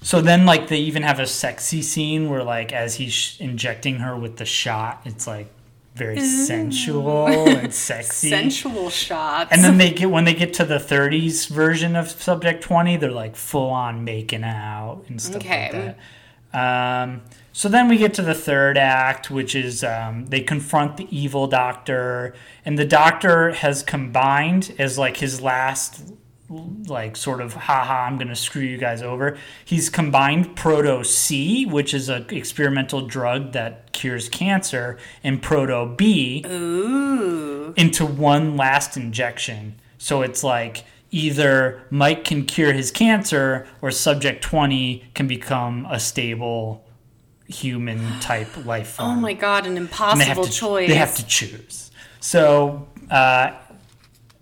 [0.00, 3.96] so then like they even have a sexy scene where like as he's sh- injecting
[3.96, 5.48] her with the shot, it's like
[5.94, 8.30] very sensual and sexy.
[8.30, 9.50] Sensual shots.
[9.52, 13.10] And then they get when they get to the 30s version of Subject 20, they're
[13.10, 15.70] like full on making out and stuff Okay.
[15.72, 15.96] like
[16.52, 17.04] that.
[17.04, 21.08] Um, so then we get to the third act, which is um, they confront the
[21.14, 22.34] evil doctor,
[22.64, 26.00] and the doctor has combined as like his last
[26.50, 31.92] like sort of haha i'm gonna screw you guys over he's combined proto c which
[31.92, 37.74] is an experimental drug that cures cancer and proto b Ooh.
[37.76, 39.80] into one last injection.
[39.98, 45.98] So it's like either Mike can cure his cancer or subject 20 can become a
[45.98, 46.84] stable
[47.48, 49.10] human type life form.
[49.10, 50.88] Oh my god, an And they impossible to, choice.
[50.88, 51.90] They have to choose.
[52.20, 53.52] So uh,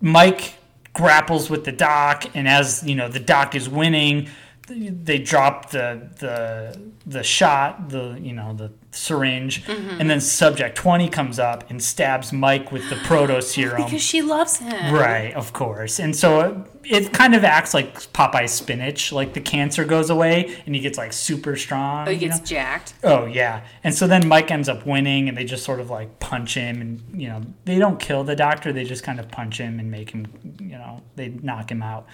[0.02, 0.55] Mike
[0.96, 4.28] grapples with the doc, and as you know, the doc is winning.
[4.68, 10.00] They drop the the the shot, the you know the syringe, mm-hmm.
[10.00, 13.84] and then Subject 20 comes up and stabs Mike with the proto oh, serum.
[13.84, 14.92] Because she loves him.
[14.92, 16.00] Right, of course.
[16.00, 19.12] And so it, it kind of acts like Popeye spinach.
[19.12, 22.08] Like the cancer goes away and he gets like super strong.
[22.08, 22.46] Oh, he you gets know?
[22.46, 22.94] jacked.
[23.04, 26.18] Oh yeah, and so then Mike ends up winning, and they just sort of like
[26.18, 29.58] punch him, and you know they don't kill the doctor, they just kind of punch
[29.58, 30.26] him and make him,
[30.58, 32.06] you know, they knock him out.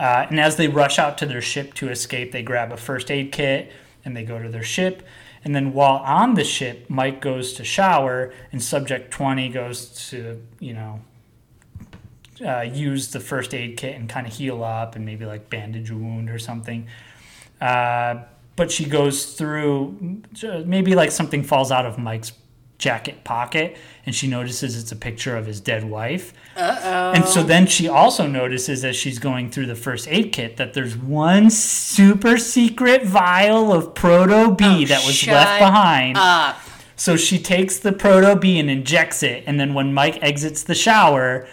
[0.00, 3.10] Uh, and as they rush out to their ship to escape, they grab a first
[3.10, 3.70] aid kit
[4.02, 5.02] and they go to their ship.
[5.44, 10.42] And then while on the ship, Mike goes to shower, and Subject Twenty goes to
[10.58, 11.00] you know
[12.44, 15.90] uh, use the first aid kit and kind of heal up and maybe like bandage
[15.90, 16.86] a wound or something.
[17.60, 18.22] Uh,
[18.56, 20.22] but she goes through,
[20.66, 22.32] maybe like something falls out of Mike's
[22.80, 26.32] jacket pocket and she notices it's a picture of his dead wife.
[26.56, 27.12] Uh-oh.
[27.12, 30.74] And so then she also notices as she's going through the first aid kit that
[30.74, 36.16] there's one super secret vial of Proto B Oh, that was left behind.
[36.16, 36.56] Up.
[36.96, 40.74] So she takes the Proto B and injects it, and then when Mike exits the
[40.74, 41.48] shower,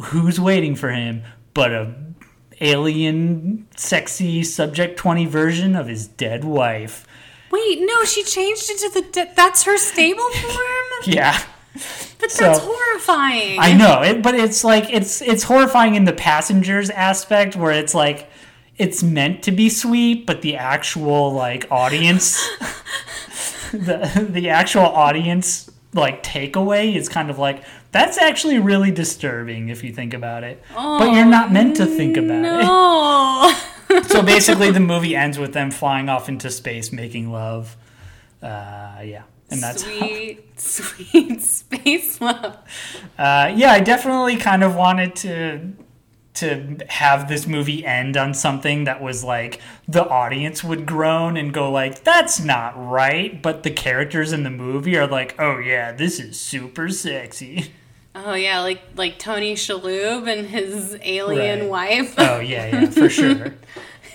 [0.00, 1.22] who's waiting for him
[1.54, 1.94] but a
[2.60, 7.05] alien, sexy Subject Twenty version of his dead wife?
[7.56, 9.02] Wait, no, she changed into the.
[9.12, 10.86] De- that's her stable form?
[11.04, 11.38] Yeah,
[12.20, 13.58] But So- that's horrifying.
[13.60, 17.94] I know it, but it's like it's it's horrifying in the passengers aspect where it's
[17.94, 18.28] like
[18.78, 22.36] it's meant to be sweet, but the actual like audience,
[23.72, 29.82] the the actual audience like takeaway is kind of like that's actually really disturbing if
[29.82, 30.62] you think about it.
[30.74, 33.50] but you're not meant to think about oh, No.
[33.50, 33.62] it.
[34.08, 37.76] So basically, the movie ends with them flying off into space, making love.
[38.42, 42.56] Uh, yeah, and that's how- sweet, sweet space love.
[43.18, 45.72] Uh, yeah, I definitely kind of wanted to
[46.34, 49.58] to have this movie end on something that was like
[49.88, 54.50] the audience would groan and go like that's not right but the characters in the
[54.50, 57.72] movie are like oh yeah this is super sexy
[58.18, 62.00] Oh yeah, like like Tony Shalhoub and his alien Right.
[62.00, 62.14] wife.
[62.18, 63.54] oh yeah yeah for sure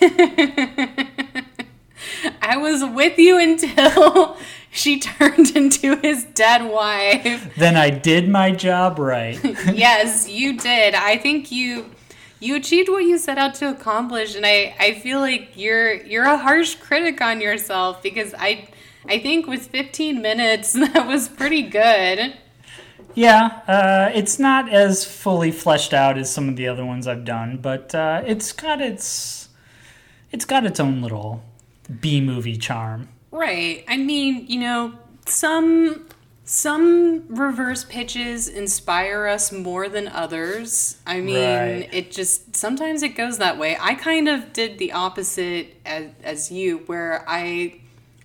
[2.40, 4.36] I was with you until
[4.70, 7.54] she turned into his dead wife.
[7.56, 9.38] then i did my job right
[9.74, 10.94] yes, you did.
[10.94, 11.86] I think you
[12.40, 16.24] you achieved what you set out to accomplish and I I feel like you're you're
[16.24, 18.68] a harsh critic on yourself because I
[19.06, 22.34] I think with 15 minutes that was pretty good.
[23.14, 27.24] Yeah uh, it's not as fully fleshed out as some of the other ones i've
[27.24, 29.48] done but uh, it's got its
[30.30, 31.42] it's got its own little
[32.00, 33.82] b movie charm Right.
[33.88, 34.92] I mean, you know,
[35.24, 36.06] some
[36.44, 40.98] some reverse pitches inspire us more than others.
[41.06, 41.88] I mean, Right.
[41.94, 43.78] it just sometimes it goes that way.
[43.80, 47.80] I kind of did the opposite as, as you where I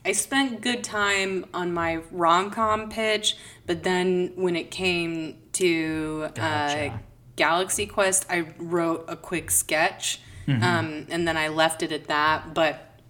[0.08, 3.36] I spent good time on my rom-com pitch,
[3.66, 6.90] but then when it came to uh,
[7.36, 10.64] Galaxy Quest, I wrote a quick sketch, Mm-hmm.
[10.64, 12.54] um, and then I left it at that.
[12.54, 13.02] But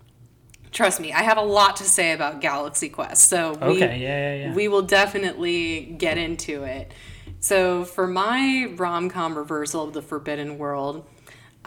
[0.71, 3.29] trust me, I have a lot to say about Galaxy Quest.
[3.29, 4.53] So we, Okay, yeah, yeah, yeah.
[4.55, 6.91] we will definitely get into it.
[7.39, 11.05] So for my rom com reversal of the Forbidden World,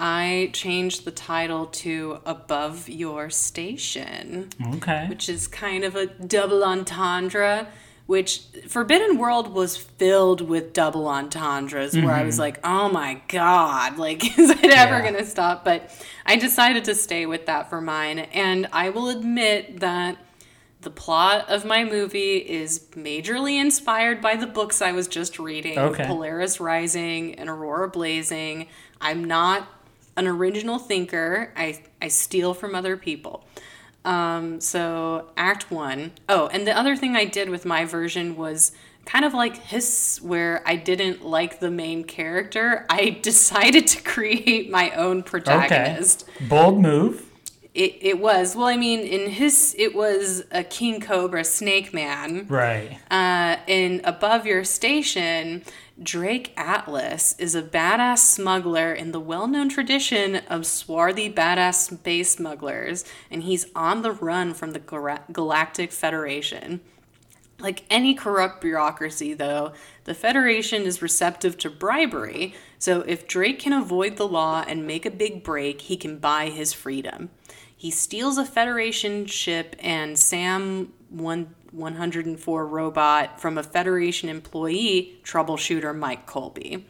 [0.01, 6.65] I changed the title to Above Your Station okay which is kind of a double
[6.65, 7.69] entendre.
[8.07, 12.41] Which Forbidden World was filled with double entendres where I was mm-hmm.
[12.41, 15.13] like, oh my god, like, is it ever Yeah.
[15.13, 15.65] gonna stop?
[15.65, 15.97] But
[16.27, 18.19] I decided to stay with that for mine.
[18.19, 20.17] And I will admit that
[20.81, 25.79] the plot of my movie is majorly inspired by the books I was just reading
[25.79, 26.05] Okay.
[26.05, 28.67] Polaris Rising and Aurora Blazing.
[29.01, 29.69] I'm not
[30.17, 33.45] an original thinker, I, I steal from other people.
[34.05, 36.13] Um, so Act One.
[36.29, 38.73] Oh, and the other thing I did with my version was
[39.05, 42.87] kind of like his, where I didn't like the main character.
[42.89, 46.25] I decided to create my own protagonist.
[46.37, 46.47] Okay.
[46.47, 47.27] Bold move.
[47.73, 52.47] It, it was well, I mean, in his it was a King Cobra Snake Man.
[52.49, 52.99] Right.
[53.11, 55.63] Uh, in Above Your Station,
[56.03, 62.31] Drake Atlas is a badass smuggler in the well known tradition of swarthy badass space
[62.31, 66.81] smugglers, and he's on the run from the Gal- Galactic Federation.
[67.59, 69.75] Like any corrupt bureaucracy, though,
[70.05, 75.05] the Federation is receptive to bribery, so if Drake can avoid the law and make
[75.05, 77.29] a big break, he can buy his freedom.
[77.77, 85.97] He steals a Federation ship and Sam 1, 104 robot from a Federation employee, troubleshooter
[85.97, 86.87] Mike Colby.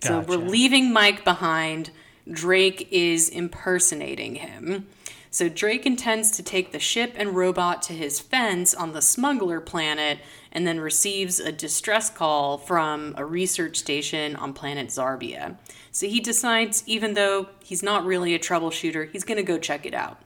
[0.00, 1.90] So we're leaving Mike behind.
[2.30, 4.86] Drake is impersonating him.
[5.30, 9.60] So Drake intends to take the ship and robot to his fence on the smuggler
[9.60, 10.18] planet
[10.52, 15.56] and then receives a distress call from a research station on planet Xarbia.
[15.90, 19.86] So he decides, even though he's not really a troubleshooter, he's going to go check
[19.86, 20.20] it out.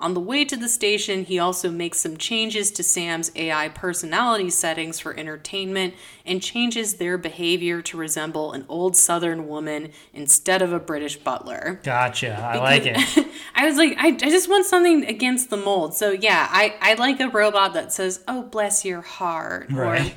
[0.00, 4.48] On the way to the station, he also makes some changes to Sam's AI personality
[4.48, 5.92] settings for entertainment
[6.24, 11.80] and changes their behavior to resemble an old Southern woman instead of a British butler.
[11.82, 12.32] Gotcha.
[12.32, 13.26] I like it.
[13.54, 15.94] I was like, I, I just want something against the mold.
[15.94, 19.70] So, yeah, I, I like a robot that says, Oh, bless your heart.
[19.70, 20.12] Right.
[20.12, 20.14] Or,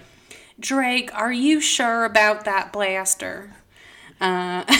[0.62, 3.52] Drake, are you sure about that blaster?
[4.22, 4.64] Uh,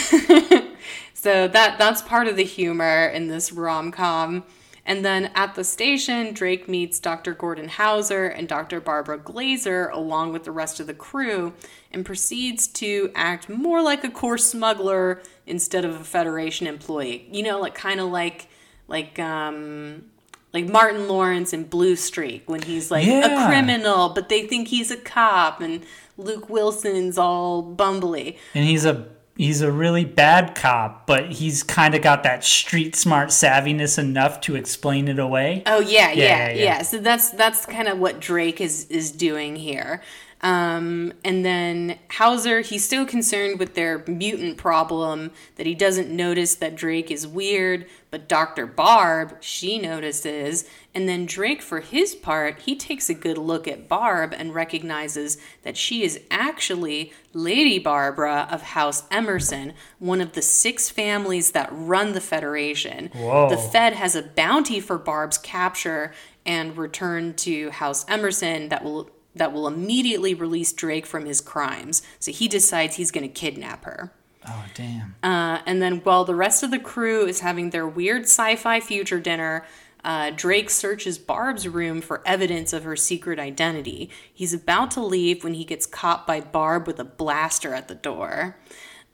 [1.14, 4.44] so that that's part of the humor in this rom com.
[4.86, 7.32] And then at the station, Drake meets Dr.
[7.32, 8.80] Gordon Hauser and Dr.
[8.80, 11.54] Barbara Glaser along with the rest of the crew
[11.90, 17.26] and proceeds to act more like a core smuggler instead of a Federation employee.
[17.32, 18.48] You know, like kind of like
[18.86, 20.04] like um
[20.52, 23.44] like Martin Lawrence in Blue Streak when he's like Yeah.
[23.44, 25.82] a criminal, but they think he's a cop and
[26.18, 28.36] Luke Wilson's all bumbly.
[28.54, 29.06] And he's a
[29.36, 34.40] he's a really bad cop, but he's kind of got that street smart savviness enough
[34.42, 35.62] to explain it away.
[35.66, 36.64] Oh yeah, yeah, yeah, yeah.
[36.64, 36.82] yeah.
[36.82, 40.02] So that's that's kind of what Drake is is doing here.
[40.44, 46.56] Um, and then Hauser, he's so concerned with their mutant problem that he doesn't notice
[46.56, 48.66] that Drake is weird, but Dr.
[48.66, 50.68] Barb, she notices.
[50.94, 55.38] And then Drake, for his part, he takes a good look at Barb and recognizes
[55.62, 61.68] that she is actually Lady Barbara of House Emerson, one of the six families that
[61.72, 63.10] run the Federation.
[63.12, 63.48] Whoa.
[63.48, 66.12] The Fed has a bounty for Barb's capture
[66.46, 72.02] and return to House Emerson that will that will immediately release Drake from his crimes.
[72.20, 74.12] So he decides he's going to kidnap her.
[74.46, 75.16] Oh damn.
[75.22, 79.18] Uh, and then while the rest of the crew is having their weird sci-fi future
[79.18, 79.64] dinner,
[80.04, 84.10] uh, Drake searches Barb's room for evidence of her secret identity.
[84.32, 87.94] He's about to leave when he gets caught by Barb with a blaster at the
[87.94, 88.56] door.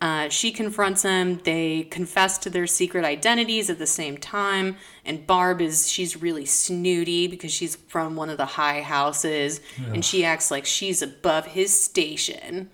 [0.01, 1.41] Uh, she confronts him.
[1.45, 4.77] They confess to their secret identities at the same time.
[5.05, 9.61] And Barb is, she's really snooty because she's from one of the high houses
[9.93, 12.71] and she acts like she's above his station.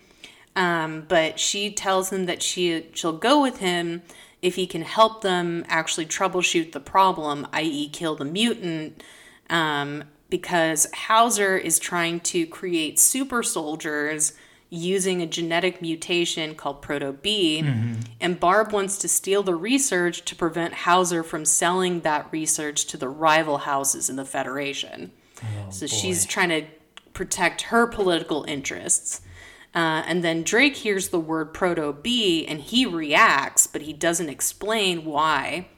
[0.55, 4.03] Um, but she tells him that she, she'll go with him
[4.47, 9.03] if he can help them actually troubleshoot the problem, i.e., kill the mutant.
[9.51, 14.35] Um, because Hauser is trying to create super soldiers
[14.71, 17.59] using a genetic mutation called Proto B,
[18.21, 22.97] and Barb wants to steal the research to prevent Hauser from selling that research to
[22.97, 25.11] the rival houses in the Federation.
[25.71, 26.65] so she's trying to
[27.13, 29.21] protect her political interests.
[29.77, 34.31] Uh, and then Drake hears the word Proto B and he reacts, but he doesn't
[34.31, 35.69] explain why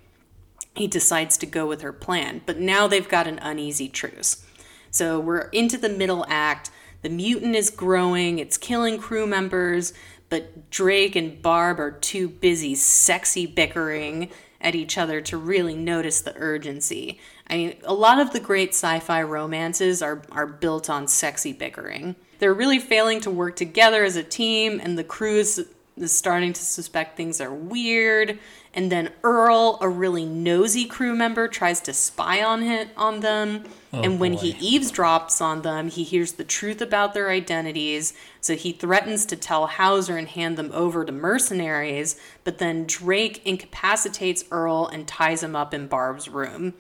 [0.77, 2.41] he decides to go with her plan.
[2.47, 4.47] But now they've got an uneasy truce.
[4.93, 6.71] So we're into the middle act.
[7.03, 9.93] The mutant is growing, it's killing crew members,
[10.29, 14.31] but Drake and Barb are too busy sexy bickering
[14.61, 17.19] at each other to really notice the urgency.
[17.49, 21.53] I mean, a lot of the great sci fi romances are, are built on sexy
[21.53, 22.15] bickering.
[22.39, 25.67] They're really failing to work together as a team, and the crew is,
[25.97, 28.39] is starting to suspect things are weird.
[28.75, 33.65] And then Earl, a really nosy crew member, tries to spy on him, on them.
[33.93, 38.13] Oh, and when he eavesdrops on them, he hears the truth about their identities.
[38.41, 42.21] So he threatens to tell Hauser and hand them over to mercenaries.
[42.45, 46.75] But then Drake incapacitates Earl and ties him up in Barb's room.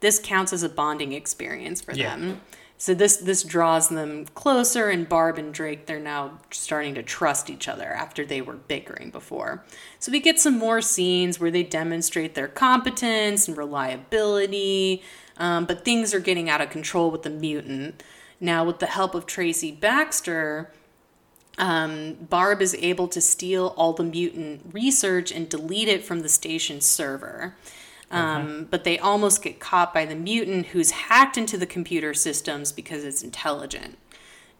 [0.00, 2.16] This counts as a bonding experience for Yeah.
[2.16, 2.42] them.
[2.80, 7.50] So this this draws them closer, and Barb and Drake they're now starting to trust
[7.50, 9.62] each other after they were bickering before.
[9.98, 15.02] So we get some more scenes where they demonstrate their competence and reliability,
[15.36, 18.02] um, but things are getting out of control with the mutant.
[18.40, 20.72] Now, with the help of Tracy Baxter,
[21.58, 26.30] um, Barb is able to steal all the mutant research and delete it from the
[26.30, 27.56] station's server.
[28.10, 32.72] Um, But they almost get caught by the mutant who's hacked into the computer systems
[32.72, 33.98] because it's intelligent.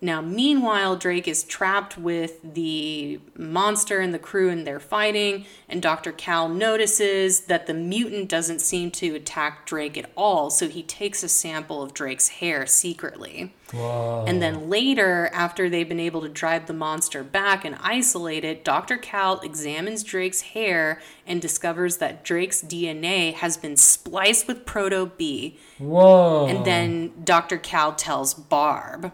[0.03, 5.45] Now, meanwhile, Drake is trapped with the monster and the crew, and they're fighting.
[5.69, 6.11] And Dr.
[6.11, 11.23] Cal notices that the mutant doesn't seem to attack Drake at all, so he takes
[11.23, 13.53] a sample of Drake's hair secretly.
[13.73, 14.25] Whoa.
[14.27, 18.65] And then later, after they've been able to drive the monster back and isolate it,
[18.65, 18.97] Dr.
[18.97, 25.59] Cal examines Drake's hair and discovers that Drake's DNA has been spliced with Proto B.
[25.79, 26.47] Whoa.
[26.47, 27.59] And then Dr.
[27.59, 29.13] Cal tells Barb.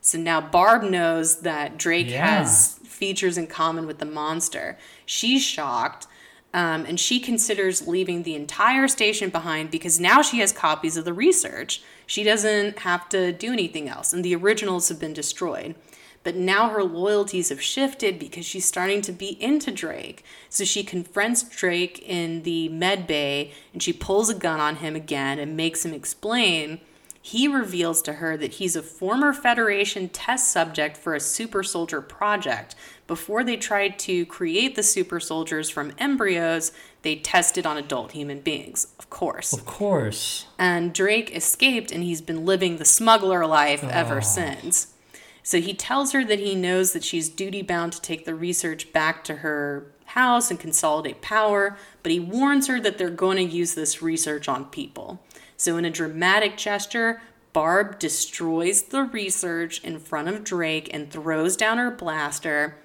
[0.00, 2.38] So now Barb knows that Drake Yeah.
[2.40, 4.76] has features in common with the monster.
[5.06, 6.06] She's shocked.
[6.54, 11.06] Um, and she considers leaving the entire station behind because now she has copies of
[11.06, 11.82] the research.
[12.12, 15.74] She doesn't have to do anything else, and the originals have been destroyed.
[16.22, 20.22] But now her loyalties have shifted because she's starting to be into Drake.
[20.50, 24.94] So she confronts Drake in the med bay and she pulls a gun on him
[24.94, 26.82] again and makes him explain.
[27.22, 32.02] He reveals to her that he's a former Federation test subject for a super soldier
[32.02, 32.74] project.
[33.06, 36.72] Before they tried to create the super soldiers from embryos,
[37.02, 39.52] they tested on adult human beings, of course.
[39.52, 40.46] Of course.
[40.58, 44.20] And Drake escaped and he's been living the smuggler life ever ah.
[44.20, 44.94] since.
[45.42, 48.92] So he tells her that he knows that she's duty bound to take the research
[48.92, 53.42] back to her house and consolidate power, but he warns her that they're going to
[53.42, 55.20] use this research on people.
[55.56, 57.20] So, in a dramatic gesture,
[57.52, 62.78] Barb destroys the research in front of Drake and throws down her blaster.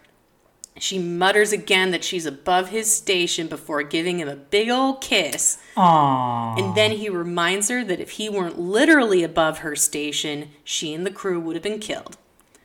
[0.80, 5.58] She mutters again that she's above his station before giving him a big old kiss.
[5.76, 6.60] Aww.
[6.60, 11.06] And then he reminds her that if he weren't literally above her station, she and
[11.06, 12.18] the crew would have been killed.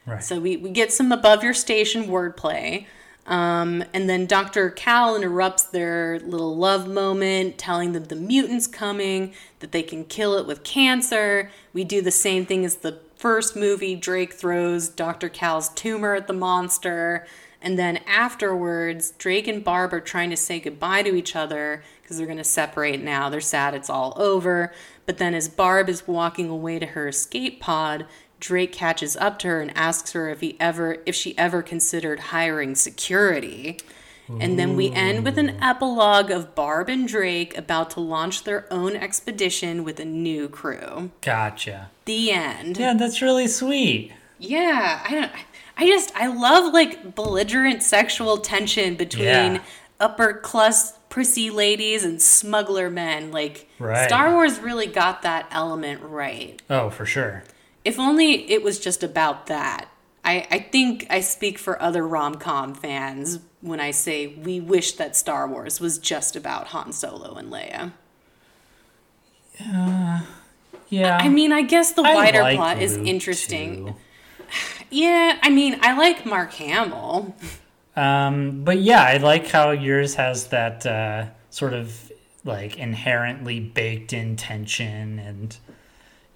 [0.07, 0.23] Right.
[0.23, 2.87] So we, we get some above your station wordplay.
[3.27, 4.71] Um, and then Dr.
[4.71, 10.37] Cal interrupts their little love moment, telling them the mutant's coming, that they can kill
[10.37, 11.51] it with cancer.
[11.73, 13.95] We do the same thing as the first movie.
[13.95, 15.29] Drake throws Dr.
[15.29, 17.27] Cal's tumor at the monster.
[17.63, 22.17] And then afterwards, Drake and Barb are trying to say goodbye to each other because
[22.17, 23.31] they're going to separate now.
[23.31, 24.73] They're sad it's all over.
[25.07, 28.07] But then as Barb is walking away to her escape pod,
[28.41, 32.19] Drake catches up to her and asks her if he ever if she ever considered
[32.19, 33.79] hiring security.
[34.41, 38.67] And then we end with an epilogue of Barb and Drake about to launch their
[38.73, 41.11] own expedition with a new crew.
[41.21, 41.91] Gotcha.
[42.07, 42.79] The end.
[42.79, 44.13] Yeah, that's really sweet.
[44.39, 45.33] Yeah, I don't
[45.77, 49.63] I just I love like belligerent sexual tension between Yeah.
[50.01, 53.31] upper class prissy ladies and smuggler men.
[53.33, 54.07] Like Right.
[54.09, 56.61] Star Wars really got that element right.
[56.71, 57.45] Oh, for sure.
[57.85, 59.89] If only it was just about that.
[60.25, 64.93] I, I think I speak for other rom com fans when I say we wish
[64.93, 67.93] that Star Wars was just about Han Solo and Leia.
[70.89, 71.19] Yeah.
[71.21, 73.87] I mean, I guess the wider like plot is interesting.
[73.87, 73.95] too.
[74.93, 77.35] Yeah, I mean, I like Mark Hamill.
[77.97, 82.13] Um, but yeah, I like how yours has that uh, sort of
[82.45, 85.57] like inherently baked in tension and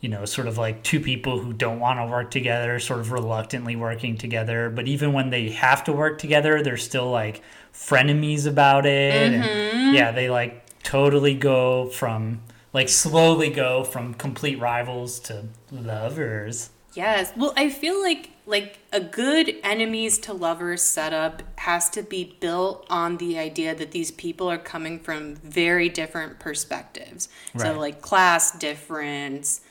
[0.01, 3.13] you know, sort of like two people who don't want to work together, sort of
[3.13, 4.71] reluctantly working together.
[4.71, 7.43] But even when they have to work together, they're still like
[7.73, 9.15] frenemies about it.
[9.15, 12.43] And yeah, they like totally go from
[12.73, 16.71] like slowly go from complete rivals to lovers.
[16.95, 17.33] Yes.
[17.37, 22.87] Well, I feel like like a good enemies to lovers setup has to be built
[22.89, 27.29] on the idea that these people are coming from very different perspectives.
[27.55, 27.63] Right.
[27.63, 29.63] So like class difference,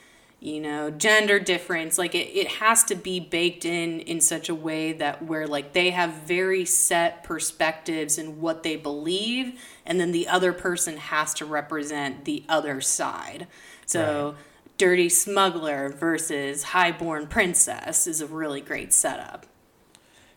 [0.41, 4.55] you know, gender difference, like it, it has to be baked in in such a
[4.55, 10.11] way that where like they have very set perspectives and what they believe and then
[10.11, 13.47] the other person has to represent the other side.
[13.85, 14.35] So
[14.77, 19.45] dirty smuggler versus highborn princess is a really great setup.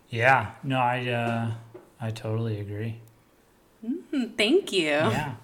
[0.09, 1.51] Yeah, no, I uh,
[2.01, 3.01] I totally agree.
[3.85, 4.89] Hmm, Thank you.
[4.89, 5.35] Yeah.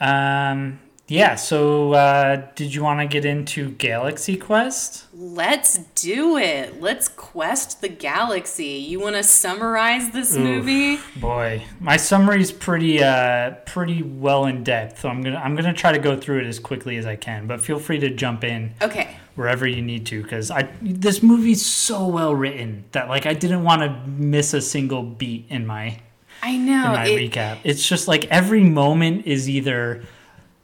[0.00, 0.80] Um.
[1.08, 1.34] Yeah.
[1.34, 5.06] So, uh, did you want to get into Galaxy Quest?
[5.12, 6.80] Let's do it.
[6.80, 8.64] Let's quest the galaxy.
[8.88, 10.98] You want to summarize this movie?
[11.16, 15.00] Boy, my summary's pretty uh pretty well in depth.
[15.00, 17.46] So I'm gonna I'm gonna try to go through it as quickly as I can.
[17.46, 19.16] But feel free to jump in Okay.
[19.34, 23.64] wherever you need to, because I this movie's so well written that like I didn't
[23.64, 25.98] want to miss a single beat in my
[26.42, 26.86] I know.
[26.86, 27.58] in my it- recap.
[27.64, 30.02] It's just like every moment is either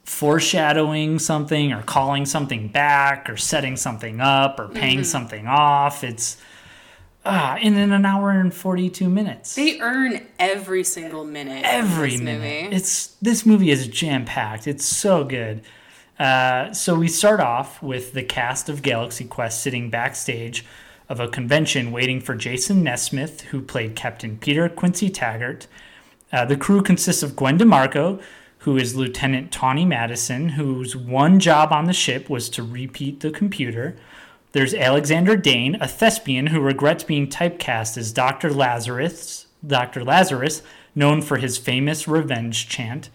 [0.09, 5.03] foreshadowing something or calling something back or setting something up or paying Mm-hmm.
[5.03, 6.03] something off.
[6.03, 6.37] It's
[7.25, 9.53] ah, and in an hour and 42 minutes.
[9.55, 11.61] they earn every single minute.
[11.63, 12.63] every minute.
[12.63, 12.75] Movie.
[12.75, 14.67] It's this movie is jam packed.
[14.67, 15.61] It's so good.
[16.17, 20.65] Uh, so we start off with the cast of Galaxy Quest sitting backstage
[21.07, 25.67] of a convention waiting for Jason Nesmith, who played Captain Peter Quincy Taggart.
[26.31, 28.21] Uh, the crew consists of Gwen DeMarco,
[28.59, 33.31] who is Lieutenant Tawny Madison, whose one job on the ship was to repeat the
[33.31, 33.95] computer.
[34.51, 38.51] There's Alexander Dane, a thespian who regrets being typecast as Dr.
[38.51, 40.03] Lazarus, Dr.
[40.03, 40.61] Lazarus,
[40.93, 43.09] known for his famous revenge chant.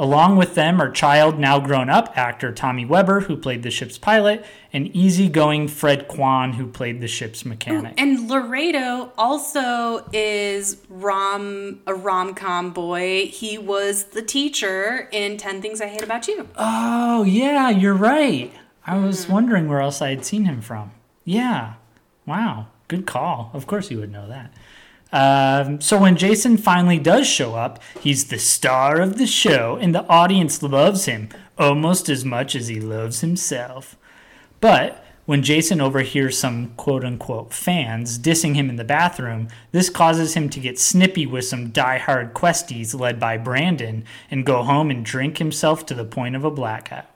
[0.00, 3.98] Along with them are child, now grown up actor Tommy Webber, who played the ship's
[3.98, 7.94] pilot, and easygoing Fred Kwan, who played the ship's mechanic.
[7.98, 13.26] And Laredo also is rom a rom com boy.
[13.26, 16.48] He was the teacher in Ten Things I Hate About You.
[16.56, 18.52] Oh, yeah, you're right.
[18.86, 19.32] I was mm-hmm.
[19.32, 20.92] wondering where else I had seen him from.
[21.24, 21.74] Yeah.
[22.24, 22.68] Wow.
[22.86, 23.50] Good call.
[23.52, 24.52] Of course you would know that.
[25.10, 29.94] Um, so when Jason finally does show up, he's the star of the show, and
[29.94, 33.96] the audience loves him almost as much as he loves himself.
[34.60, 40.34] But when Jason overhears some quote unquote fans dissing him in the bathroom, this causes
[40.34, 45.04] him to get snippy with some die-hard questies led by Brandon and go home and
[45.04, 47.06] drink himself to the point of a blackout.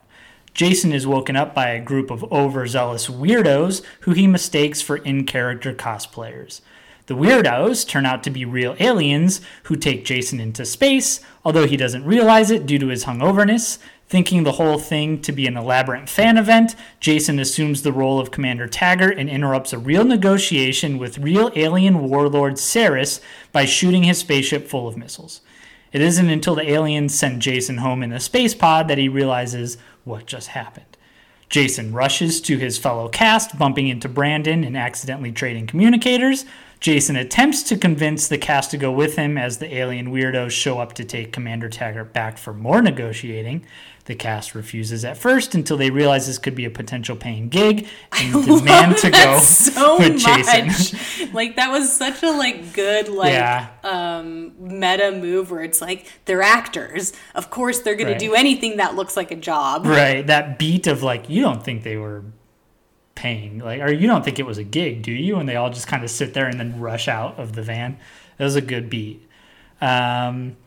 [0.53, 5.25] Jason is woken up by a group of overzealous weirdos who he mistakes for in
[5.25, 6.61] character cosplayers.
[7.07, 11.75] The weirdos turn out to be real aliens who take Jason into space, although he
[11.75, 13.77] doesn't realize it due to his hungoverness.
[14.07, 18.31] Thinking the whole thing to be an elaborate fan event, Jason assumes the role of
[18.31, 23.19] Commander Taggart and interrupts a real negotiation with real alien warlord Saris
[23.51, 25.41] by shooting his spaceship full of missiles.
[25.91, 29.77] It isn't until the aliens send Jason home in a space pod that he realizes
[30.05, 30.97] what just happened.
[31.49, 36.45] Jason rushes to his fellow cast, bumping into Brandon and accidentally trading communicators.
[36.83, 40.79] Jason attempts to convince the cast to go with him as the alien weirdos show
[40.79, 43.65] up to take Commander Taggart back for more negotiating.
[44.03, 47.87] The cast refuses at first until they realize this could be a potential paying gig
[48.11, 50.67] and demand to go so with Jason.
[50.67, 51.33] much.
[51.33, 53.69] like that was such a like good like Yeah.
[53.85, 57.13] um meta move where it's like they're actors.
[57.33, 59.85] Of course they're gonna do anything that looks like a job.
[59.85, 62.25] Right, that beat of like you don't think they were
[63.15, 65.37] paying like or you don't think it was a gig, do you?
[65.37, 67.97] And they all just kind of sit there and then rush out of the van.
[68.37, 69.27] That was a good beat.
[69.81, 70.57] Um,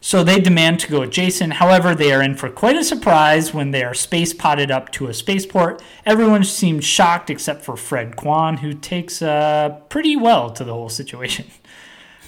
[0.00, 1.50] so they demand to go Jason.
[1.50, 5.08] However, they are in for quite a surprise when they are space potted up to
[5.08, 5.82] a spaceport.
[6.06, 10.88] Everyone seems shocked except for Fred Kwan, who takes uh, pretty well to the whole
[10.88, 11.46] situation.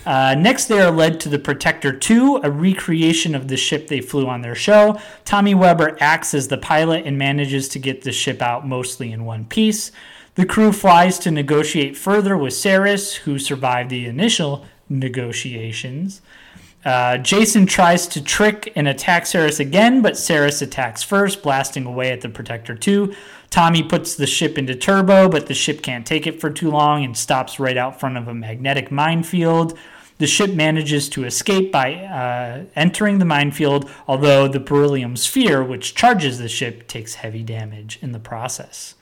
[0.06, 4.00] Uh, next, they are led to the Protector 2, a recreation of the ship they
[4.00, 4.98] flew on their show.
[5.24, 9.24] Tommy Webber acts as the pilot and manages to get the ship out mostly in
[9.24, 9.92] one piece.
[10.36, 16.22] The crew flies to negotiate further with Saris, who survived the initial negotiations.
[16.84, 22.10] Uh, Jason tries to trick and attack Saris again, but Saris attacks first, blasting away
[22.10, 23.14] at the Protector 2.
[23.50, 27.04] Tommy puts the ship into turbo, but the ship can't take it for too long
[27.04, 29.76] and stops right out front of a magnetic minefield.
[30.18, 35.94] The ship manages to escape by uh, entering the minefield, although the beryllium sphere, which
[35.94, 38.94] charges the ship, takes heavy damage in the process.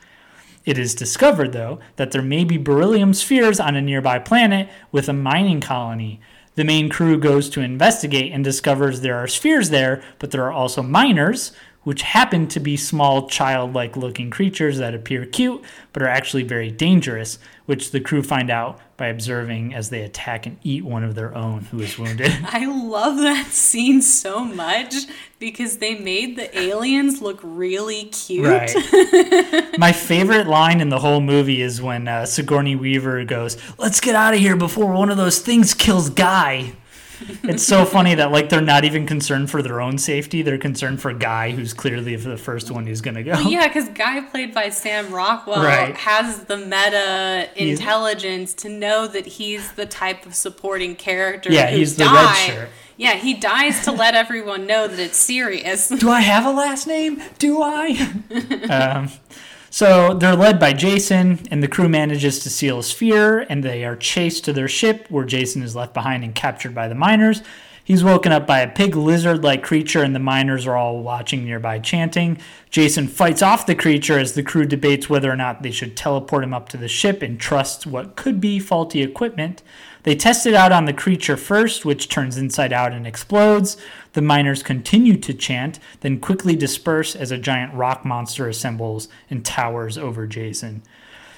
[0.65, 5.09] It is discovered, though, that there may be beryllium spheres on a nearby planet with
[5.09, 6.21] a mining colony.
[6.55, 10.53] The main crew goes to investigate and discovers there are spheres there, but there are
[10.53, 11.53] also miners,
[11.89, 16.71] which happen to be small childlike looking creatures that appear cute but are actually very
[16.71, 21.15] dangerous, which the crew find out by observing as they attack and eat one of
[21.15, 22.31] their own who is wounded.
[22.45, 24.97] I love that scene so much
[25.39, 28.45] because they made the aliens look really cute.
[28.47, 29.79] Right.
[29.79, 34.15] My favorite line in the whole movie is when uh, Sigourney Weaver goes, "Let's get
[34.15, 36.75] out of here before one of those things kills Guy."
[37.45, 41.01] it's so funny that like they're not even concerned for their own safety; they're concerned
[41.01, 43.39] for Guy, who's clearly the first one who's gonna go.
[43.41, 45.95] Yeah, because Guy, played by Sam Rockwell, Right.
[45.97, 51.51] has the meta He's- intelligence to know that he's the type of supporting character.
[51.53, 52.69] Yeah, he's the red die- shirt.
[52.97, 55.89] Yeah, he dies to let everyone know that it's serious.
[56.01, 57.23] Do I have a last name?
[57.39, 57.91] Do I?
[58.71, 59.11] um,
[59.71, 63.85] so they're led by Jason, and the crew manages to seal a sphere, and they
[63.85, 67.43] are chased to their ship, where Jason is left behind and captured by the miners.
[67.89, 71.47] He's woken up by a pig lizard like creature, and the miners are all watching
[71.47, 72.37] nearby chanting.
[72.69, 76.45] Jason fights off the creature as the crew debates whether or not they should teleport
[76.45, 79.63] him up to the ship and trust what could be faulty equipment.
[80.03, 83.79] They test it out on the creature first, which turns inside out and explodes.
[84.19, 89.45] The miners continue to chant, then quickly disperse as a giant rock monster assembles and
[89.45, 90.83] towers over Jason.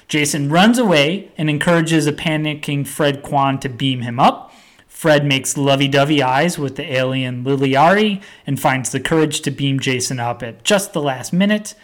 [0.07, 4.51] Jason runs away and encourages a panicking Fred Kwan to beam him up.
[4.87, 9.79] Fred makes lovey dovey eyes with the alien Laliari and finds the courage to beam
[9.79, 11.75] Jason up at just the last minute.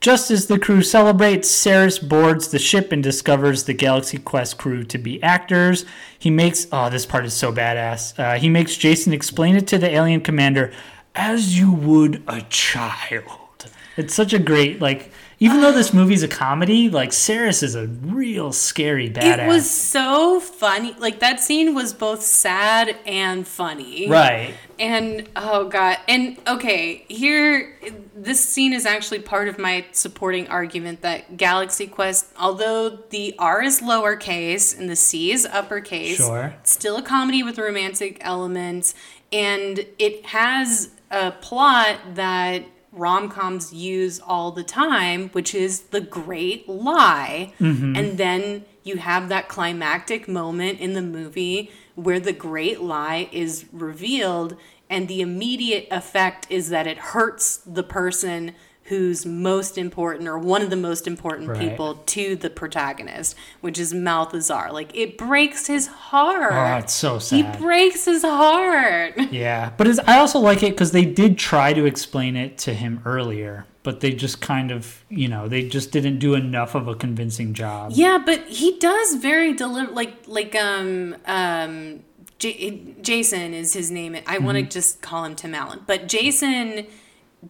[0.00, 4.84] Just as the crew celebrates, Saris boards the ship and discovers the Galaxy Quest crew
[4.84, 5.84] to be actors.
[6.16, 8.16] He makes, oh, this part is so badass.
[8.16, 10.72] Uh, he makes Jason explain it to the alien commander
[11.16, 13.70] as you would a child.
[13.96, 15.12] It's such a great like.
[15.40, 19.44] Even though this movie's a comedy, like Saris is a real scary badass.
[19.44, 20.94] It was so funny.
[20.98, 24.08] Like that scene was both sad and funny.
[24.08, 24.54] right.
[24.80, 25.98] And oh god.
[26.08, 27.76] And okay, here
[28.16, 33.62] this scene is actually part of my supporting argument that Galaxy Quest, although the R
[33.62, 36.54] is lowercase and the C is uppercase, Sure.
[36.64, 38.94] still a comedy with romantic elements
[39.32, 46.68] and it has a plot that rom-coms use all the time, which is the great
[46.68, 47.52] lie.
[47.60, 47.96] Mm-hmm.
[47.96, 53.66] And then you have that climactic moment in the movie where the great lie is
[53.72, 54.56] revealed
[54.90, 58.54] and the immediate effect is that it hurts the person
[58.88, 61.58] who's most important or one of the most important Right.
[61.60, 64.70] people to the protagonist, which is Mathesar.
[64.72, 66.52] Like it breaks his heart.
[66.52, 69.14] Oh, it's so He breaks his heart.
[69.30, 73.00] Yeah, but I also like it because they did try to explain it to him
[73.04, 76.94] earlier, but they just kind of, you know, they just didn't do enough of a
[76.94, 77.92] convincing job.
[77.94, 82.00] Yeah, but he does very deliver like like um um
[82.38, 84.16] J- Jason is his name.
[84.26, 86.86] I want to just call him Tim Allen, but Jason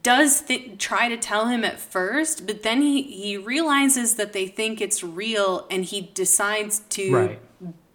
[0.02, 4.46] does th- try to tell him at first, but then he he realizes that they
[4.46, 7.38] think it's real, and he decides to Right.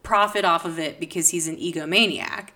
[0.01, 2.49] profit off of it because he's an egomaniac,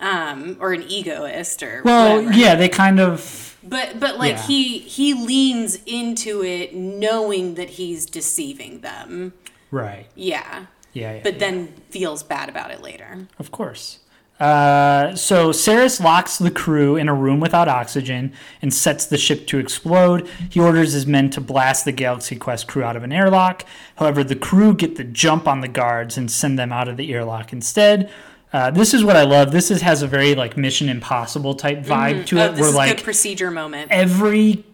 [0.00, 2.32] um, or an egoist, or Well, whatever.
[2.36, 3.56] yeah, they kind of.
[3.62, 4.46] But but like Yeah.
[4.48, 9.32] he he leans into it knowing that he's deceiving them.
[9.70, 10.06] Right.
[10.16, 10.66] Yeah.
[10.92, 11.20] Yeah, yeah.
[11.22, 11.38] But yeah.
[11.38, 13.28] then feels bad about it later.
[13.38, 14.00] Of course.
[14.42, 19.46] Uh, so Saris locks the crew in a room without oxygen and sets the ship
[19.46, 20.28] to explode.
[20.50, 23.64] He orders his men to blast the Galaxy Quest crew out of an airlock.
[23.96, 27.12] However, the crew get the jump on the guards and send them out of the
[27.12, 28.10] airlock instead.
[28.52, 29.52] Uh, this is what I love.
[29.52, 32.68] This is, has a very like Mission Impossible type vibe to Oh, it, this where
[32.70, 33.92] is like good procedure moment.
[33.92, 34.64] every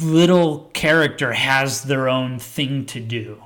[0.00, 3.42] little character has their own thing to do.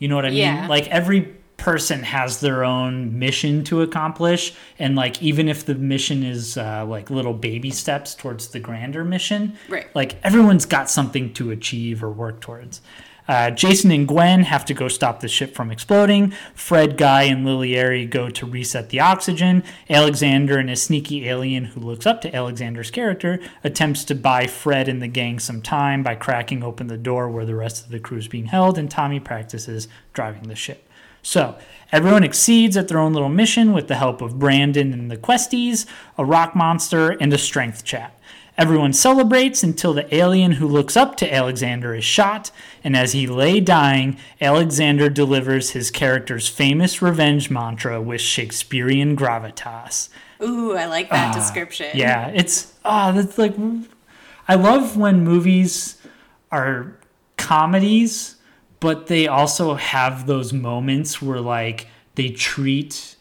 [0.00, 0.38] You know what I mean?
[0.38, 0.66] Yeah.
[0.68, 6.22] Like every person has their own mission to accomplish, and like even if the mission
[6.22, 9.86] is uh, like little baby steps towards the grander mission, Right.
[9.94, 12.80] Like everyone's got something to achieve or work towards.
[13.28, 16.32] Uh, Jason and Gwen have to go stop the ship from exploding.
[16.54, 19.64] Fred, Guy, and Laliari go to reset the oxygen.
[19.90, 24.88] Alexander and a sneaky alien who looks up to Alexander's character attempts to buy Fred
[24.88, 27.98] and the gang some time by cracking open the door where the rest of the
[27.98, 30.85] crew is being held, and Tommy practices driving the ship.
[31.26, 31.56] So,
[31.90, 35.84] everyone exceeds at their own little mission with the help of Brandon and the Questies,
[36.16, 38.16] a rock monster, and a strength chat.
[38.56, 42.52] Everyone celebrates until the alien who looks up to Alexander is shot,
[42.84, 50.10] and as he lay dying, Alexander delivers his character's famous revenge mantra with Shakespearean gravitas.
[50.40, 51.88] Ooh, I like that description.
[51.92, 53.56] Ah, Yeah, it's ah, that's like
[54.46, 56.00] I love when movies
[56.52, 56.96] are
[57.36, 58.35] comedies,
[58.80, 63.16] but they also have those moments where like they treat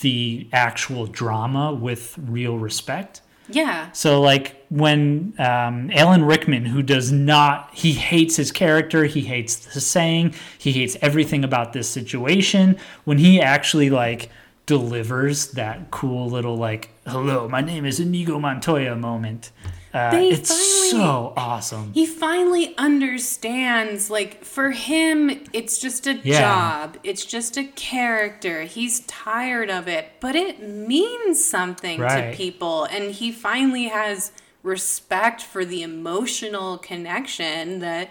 [0.00, 3.22] the actual drama with real respect.
[3.48, 3.92] Yeah.
[3.92, 9.56] So like when um, Alan Rickman, who does not, he hates his character, he hates
[9.56, 12.76] the saying, he hates everything about this situation.
[13.04, 14.30] When he actually like
[14.66, 19.52] delivers that cool little like, "Hello, my name is Inigo Montoya" moment,
[19.96, 21.92] uh, it's finally- so awesome.
[21.94, 26.40] He finally understands, like, for him, it's just a Yeah.
[26.40, 26.96] job.
[27.02, 28.62] It's just a character.
[28.62, 32.30] He's tired of it, but it means something Right.
[32.32, 32.84] to people.
[32.84, 34.32] And he finally has
[34.62, 38.10] respect for the emotional connection that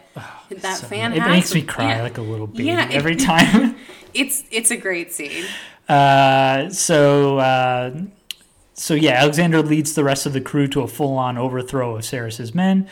[0.50, 1.30] that So- fan it has.
[1.30, 2.02] makes me cry yeah.
[2.04, 3.76] like a little baby Yeah, it- every time.
[4.14, 5.46] It's it's a great scene.
[5.90, 7.92] Uh, so, uh,
[8.76, 12.54] so yeah, Alexander leads the rest of the crew to a full-on overthrow of Saris's
[12.54, 12.88] men.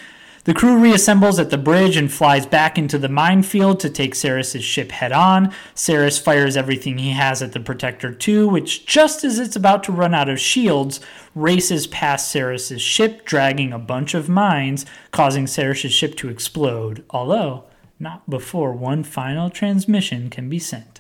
[0.46, 4.64] The crew reassembles at the bridge and flies back into the minefield to take Saris's
[4.64, 5.54] ship head on.
[5.74, 9.94] Saris fires everything he has at the Protector 2, which, just as it's about to
[9.94, 11.00] run out of shields,
[11.34, 17.64] races past Saris's ship, dragging a bunch of mines, causing Saris's ship to explode, although
[17.98, 20.93] not before one final transmission can be sent.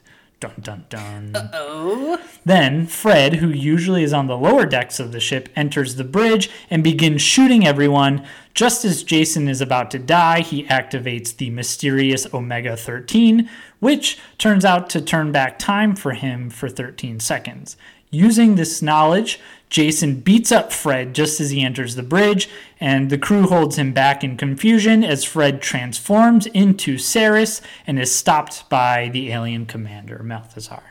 [0.43, 1.49] Dun dun dun.
[1.53, 6.03] Oh, Then Fred, who usually is on the lower decks of the ship, enters the
[6.03, 8.27] bridge and begins shooting everyone.
[8.53, 13.49] Just as Jason is about to die, he activates the mysterious Omega 13,
[13.79, 17.77] which turns out to turn back time for him for 13 seconds.
[18.11, 19.39] Using this knowledge,
[19.73, 22.47] Jason beats up Fred just as he enters the bridge,
[22.79, 28.13] and the crew holds him back in confusion as Fred transforms into Saris and is
[28.13, 30.83] stopped by the alien commander, Mathesar.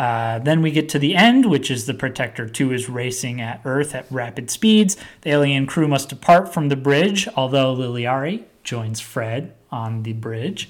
[0.00, 3.60] Uh, then we get to the end, which is the Protector 2 is racing at
[3.64, 4.96] Earth at rapid speeds.
[5.20, 10.68] The alien crew must depart from the bridge, although Laliari joins Fred on the bridge.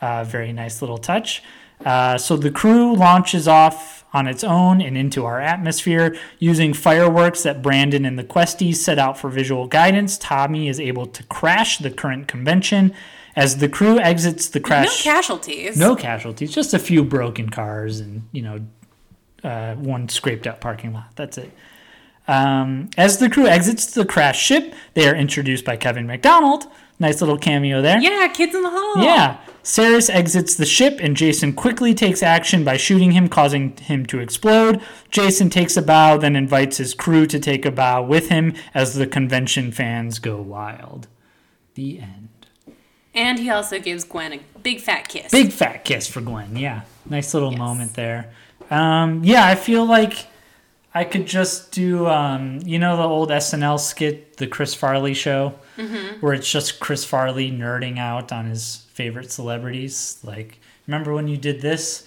[0.00, 1.44] Uh, very nice little touch.
[1.84, 7.42] Uh, so the crew launches off on its own and into our atmosphere using fireworks
[7.42, 10.16] that Brandon and the Questies set out for visual guidance.
[10.18, 12.94] Tommy is able to crash the current convention.
[13.36, 15.76] As the crew exits the crash, No casualties.
[15.76, 18.60] no casualties, just a few broken cars and you know
[19.44, 21.10] uh, one scraped out parking lot.
[21.14, 21.52] That's it.
[22.26, 26.64] Um, as the crew exits the crash ship, they are introduced by Kevin McDonald.
[26.98, 28.00] Nice little cameo there.
[28.00, 29.02] Yeah, kids in the hall.
[29.02, 29.38] Yeah.
[29.62, 34.18] Saris exits the ship and Jason quickly takes action by shooting him, causing him to
[34.18, 34.80] explode.
[35.10, 38.94] Jason takes a bow, then invites his crew to take a bow with him as
[38.94, 41.06] the convention fans go wild.
[41.74, 42.28] The end.
[43.14, 45.30] And he also gives Gwen a big fat kiss.
[45.30, 46.56] Big fat kiss for Gwen.
[46.56, 46.82] Yeah.
[47.04, 48.32] Nice little moment there.
[48.70, 50.26] Um, yeah, I feel like
[50.94, 55.54] I could just do, um, you know, the old SNL skit, the Chris Farley show,
[55.78, 56.18] Mm-hmm.
[56.18, 60.18] where it's just Chris Farley nerding out on his favorite celebrities.
[60.24, 62.04] Like, remember when you did this?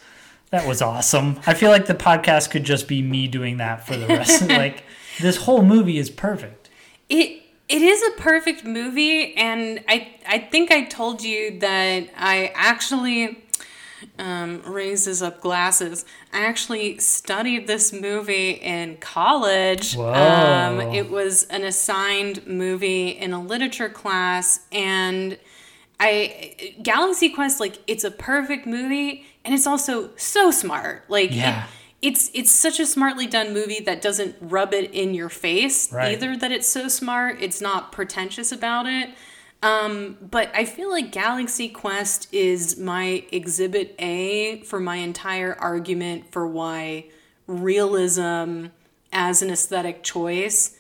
[0.49, 1.39] That was awesome.
[1.47, 4.41] I feel like the podcast could just be me doing that for the rest.
[4.49, 4.83] like,
[5.21, 6.69] this whole movie is perfect.
[7.07, 12.51] It it is a perfect movie, and I I think I told you that I
[12.53, 13.41] actually
[14.21, 16.05] um, raises up glasses.
[16.31, 19.97] I actually studied this movie in college.
[19.97, 25.37] Um, it was an assigned movie in a literature class, and
[25.99, 31.03] I Galaxy Quest like it's a perfect movie, and it's also so smart.
[31.09, 31.63] Like Yeah.
[31.65, 31.69] it,
[32.09, 36.13] it's it's such a smartly done movie that doesn't rub it in your face Right.
[36.13, 39.11] either that it's so smart it's not pretentious about it
[39.63, 46.31] um, but i feel like galaxy quest is my exhibit a for my entire argument
[46.31, 47.05] for why
[47.47, 48.67] realism
[49.13, 50.77] as an aesthetic choice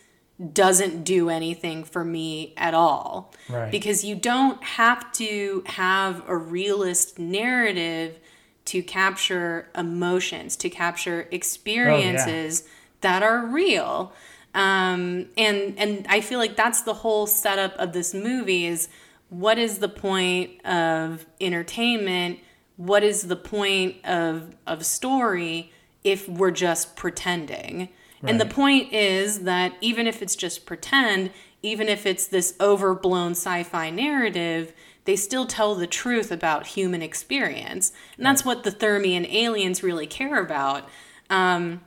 [0.53, 3.69] doesn't do anything for me at all Right.
[3.69, 8.17] because you don't have to have a realist narrative
[8.65, 12.63] to capture emotions, to capture experiences
[13.01, 14.13] that are real.
[14.53, 18.89] Um, and and I feel like that's the whole setup of this movie is
[19.29, 22.39] what is the point of entertainment?
[22.75, 25.71] What is the point of of story
[26.03, 27.89] if we're just pretending?
[28.23, 31.31] And the point is that even if it's just pretend,
[31.63, 34.73] even if it's this overblown sci fi narrative,
[35.05, 37.91] they still tell the truth about human experience.
[38.17, 40.87] And that's what the Thermian aliens really care about.
[41.29, 41.81] Um,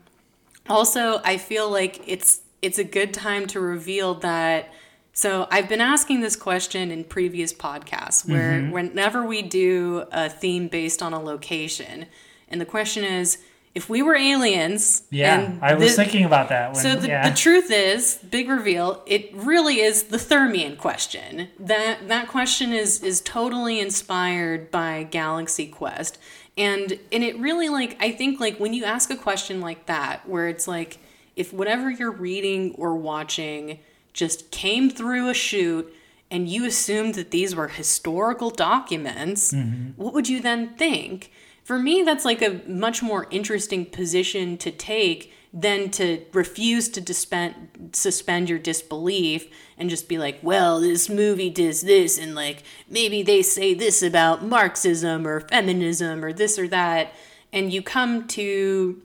[0.68, 4.72] also, I feel like it's it's a good time to reveal that.
[5.12, 8.72] So I've been asking this question in previous podcasts, where mm-hmm.
[8.72, 12.06] whenever we do a theme based on a location,
[12.48, 13.38] and the question is,
[13.74, 15.52] if we were aliens, Yeah.
[15.60, 16.72] I was thi- thinking about that.
[16.72, 17.28] When, so the, yeah.
[17.28, 21.48] the truth is, big reveal, it really is the Thermian question.
[21.58, 26.18] That that question is is totally inspired by Galaxy Quest.
[26.56, 30.28] And and it really like I think like when you ask a question like that
[30.28, 30.98] where it's like
[31.36, 33.80] if whatever you're reading or watching
[34.12, 35.92] just came through a shoot
[36.30, 39.90] and you assumed that these were historical documents, mm-hmm.
[39.96, 41.30] what would you then think?
[41.64, 47.00] For me, that's like a much more interesting position to take than to refuse to
[47.00, 49.46] dispen- suspend your disbelief
[49.78, 54.02] and just be like, well, this movie does this, and like maybe they say this
[54.02, 57.12] about Marxism or feminism or this or that.
[57.52, 59.00] And you come to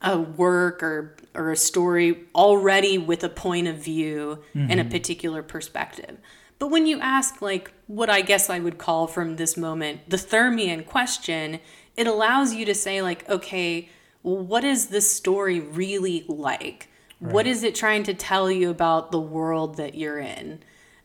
[0.00, 5.42] a work or or a story already with a point of view and a particular
[5.42, 6.18] perspective.
[6.58, 10.16] But when you ask like what I guess I would call from this moment the
[10.16, 11.60] Thermian question,
[11.96, 13.88] it allows you to say like, okay,
[14.22, 16.88] well, what is this story really like?
[17.20, 20.60] What is it trying to tell you about the world that you're in?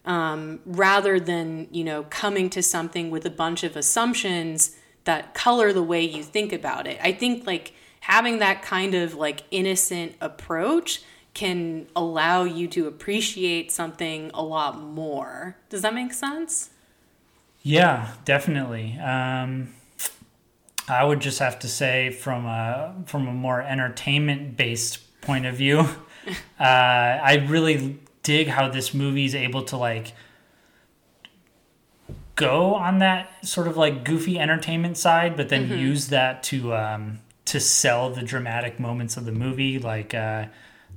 [0.05, 4.75] um, rather than you know coming to something with a bunch of assumptions
[5.05, 7.73] that color the way you think about it i think like
[8.03, 11.01] having that kind of like innocent approach
[11.34, 15.55] can allow you to appreciate something a lot more.
[15.69, 16.69] Does that make sense?
[17.61, 18.99] Yeah, definitely.
[18.99, 19.73] Um,
[20.89, 25.55] I would just have to say, from a from a more entertainment based point of
[25.55, 25.80] view,
[26.59, 30.11] uh, I really dig how this movie is able to like
[32.35, 37.19] go on that sort of like goofy entertainment side, but then use that to um,
[37.45, 40.13] to sell the dramatic moments of the movie, like.
[40.13, 40.45] Uh,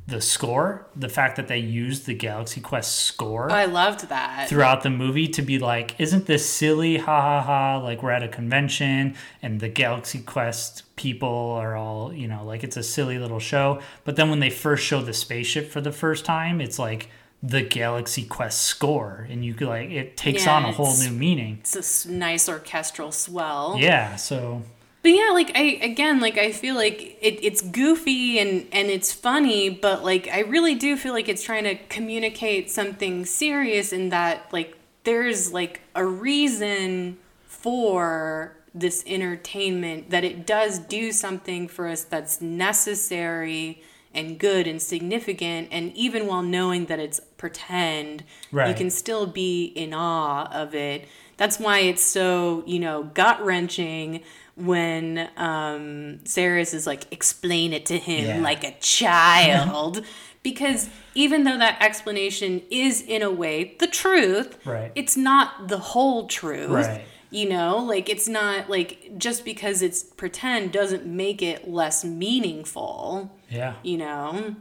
[0.09, 4.49] the score, the fact that they used the Galaxy Quest score I loved that.
[4.49, 6.99] throughout the movie to be like, isn't this silly?
[6.99, 7.79] Ha ha ha!
[7.79, 12.63] Like we're at a convention and the Galaxy Quest people are all, you know, like
[12.63, 13.81] it's a silly little show.
[14.05, 17.09] But then when they first show the spaceship for the first time, it's like
[17.43, 21.11] the Galaxy Quest score, and you could like it takes Yeah, on a whole new
[21.11, 21.59] meaning.
[21.61, 23.77] It's this nice orchestral swell.
[23.79, 24.63] Yeah, so
[25.07, 29.13] But yeah, like I again, like I feel like it, it's goofy and and it's
[29.13, 34.09] funny, but like I really do feel like it's trying to communicate something serious in
[34.09, 41.87] that like there's like a reason for this entertainment that it does do something for
[41.87, 48.25] us that's necessary and good and significant and even while knowing that it's pretend
[48.71, 51.07] you can still be in awe of it.
[51.37, 54.25] That's why it's so you know gut wrenching
[54.57, 58.41] when um Saris is like explain it to him Yeah.
[58.41, 60.03] like a child
[60.43, 64.93] because even though that explanation is in a way the truth Right.
[64.95, 67.03] it's not the whole truth Right.
[67.31, 73.31] you know like it's not like just because it's pretend doesn't make it less meaningful
[73.51, 73.75] yeah.
[73.83, 74.57] you know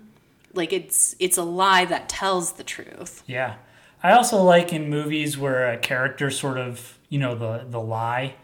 [0.53, 3.55] like it's it's a lie that tells the truth Yeah.
[4.03, 8.35] I also like in movies where a character sort of, you know, the the lie,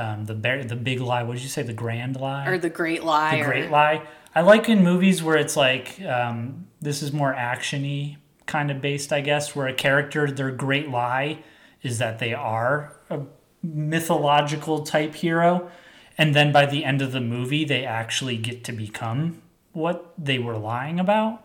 [0.00, 1.22] um, the bear, the big lie.
[1.22, 1.62] What did you say?
[1.62, 4.02] The grand lie or the great lie the or- great lie.
[4.34, 8.16] I like in movies where it's like um, this is more actiony
[8.46, 11.38] kind of based, I guess, where a character their great lie
[11.82, 13.20] is that they are a
[13.62, 15.70] mythological type hero,
[16.16, 20.38] and then by the end of the movie they actually get to become what they
[20.38, 21.44] were lying about.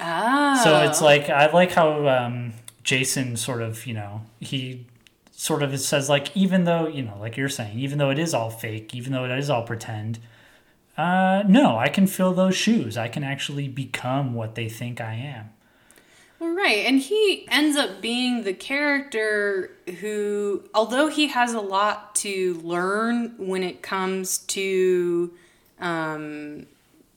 [0.00, 4.86] ah So it's like I like how um, Jason sort of you know he
[5.46, 8.18] sort of it says like even though you know like you're saying even though it
[8.18, 10.18] is all fake even though it is all pretend
[10.96, 15.14] uh, no I can fill those shoes I can actually become what they think I
[15.14, 15.46] am
[16.38, 16.84] Well, right.
[16.88, 23.34] And he ends up being the character who, although he has a lot to learn
[23.38, 25.32] when it comes to
[25.80, 26.66] um,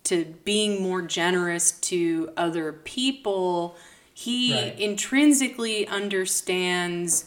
[0.05, 3.75] to being more generous to other people,
[4.13, 4.79] he Right.
[4.79, 7.25] intrinsically understands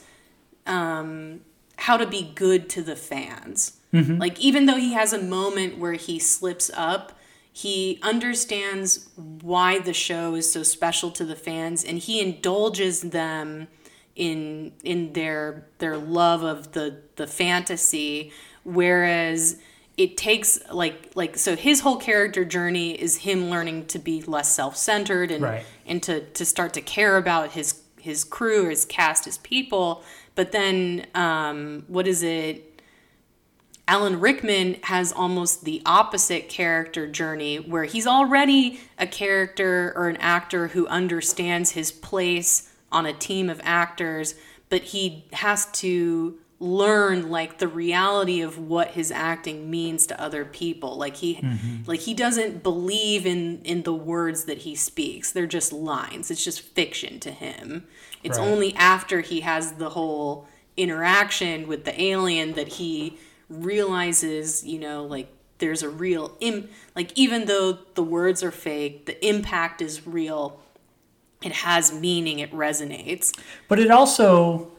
[0.67, 1.41] um,
[1.77, 3.77] how to be good to the fans.
[3.93, 7.19] Like, even though he has a moment where he slips up,
[7.53, 13.67] he understands why the show is so special to the fans and he indulges them
[14.15, 18.33] in in their their love of the the fantasy
[18.65, 19.57] whereas
[19.97, 24.55] it takes like like so his whole character journey is him learning to be less
[24.55, 25.65] self-centered and Right.
[25.87, 30.03] and to to start to care about his his crew his cast his people
[30.35, 32.67] but then um what is it
[33.91, 40.17] Alan Rickman has almost the opposite character journey where he's already a character or an
[40.19, 44.37] actor who understands his place on a team of actors,
[44.69, 50.45] but he has to learn like the reality of what his acting means to other
[50.45, 50.97] people.
[50.97, 51.43] Like he
[51.87, 55.33] like he doesn't believe in in the words that he speaks.
[55.33, 56.31] They're just lines.
[56.31, 57.89] It's just fiction to him.
[58.23, 58.47] It's Right.
[58.49, 63.19] only after he has the whole interaction with the alien that he
[63.49, 65.29] realizes, you know, like
[65.59, 70.61] there's a real Im- like even though the words are fake, the impact is real.
[71.43, 73.37] It has meaning, it resonates.
[73.69, 74.71] but it also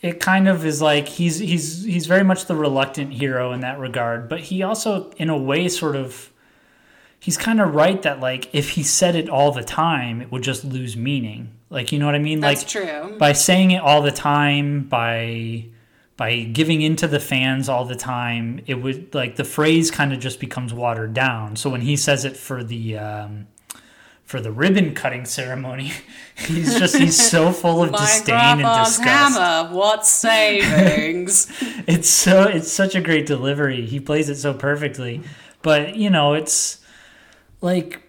[0.00, 3.78] it kind of is like he's he's he's very much the reluctant hero in that
[3.80, 6.30] regard but he also in a way sort of
[7.18, 10.42] he's kind of right that like if he said it all the time it would
[10.42, 13.18] just lose meaning like you know what i mean That's like true.
[13.18, 15.66] by saying it all the time by
[16.16, 20.20] by giving into the fans all the time it would like the phrase kind of
[20.20, 23.46] just becomes watered down so when he says it for the um
[24.24, 25.92] for the ribbon cutting ceremony
[26.36, 31.46] he's just he's so full of disdain and disgust hammer, what savings?
[31.86, 33.86] it's so it's such a great delivery.
[33.86, 35.22] He plays it so perfectly.
[35.62, 36.78] But, you know, it's
[37.60, 38.02] like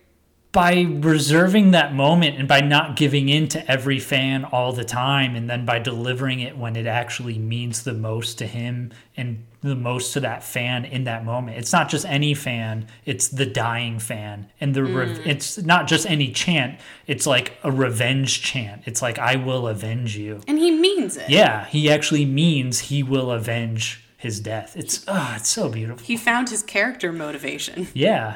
[0.51, 5.35] by reserving that moment and by not giving in to every fan all the time
[5.35, 9.76] and then by delivering it when it actually means the most to him and the
[9.76, 11.57] most to that fan in that moment.
[11.57, 14.49] It's not just any fan, it's the dying fan.
[14.59, 15.27] And the rev- mm.
[15.27, 18.84] it's not just any chant, it's like a revenge chant.
[18.85, 20.41] It's like I will avenge you.
[20.47, 21.30] and he means it.
[21.30, 24.75] Yeah, he actually means he will avenge his death.
[24.77, 26.05] It's ah, it's so beautiful.
[26.05, 27.87] He found his character motivation.
[27.95, 28.35] Yeah,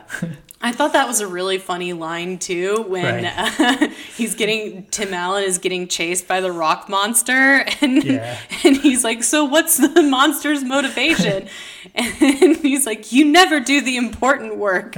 [0.62, 3.60] I thought that was a really funny line too when Right.
[3.60, 8.38] uh, he's getting Tim Allen is getting chased by the rock monster and Yeah.
[8.64, 11.48] and he's like, "So what's the monster's motivation?"
[11.94, 14.96] and he's like, "You never do the important work."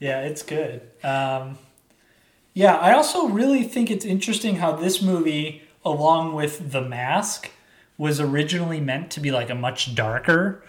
[0.00, 0.82] Yeah, it's good.
[1.02, 1.58] Um,
[2.54, 7.50] yeah, I also really think it's interesting how this movie, along with The Mask,
[7.98, 10.62] was originally meant to be like a much darker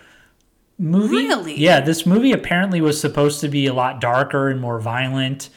[0.77, 1.15] movie.
[1.15, 1.59] Really?
[1.59, 5.49] Yeah, this movie apparently was supposed to be a lot darker and more violent.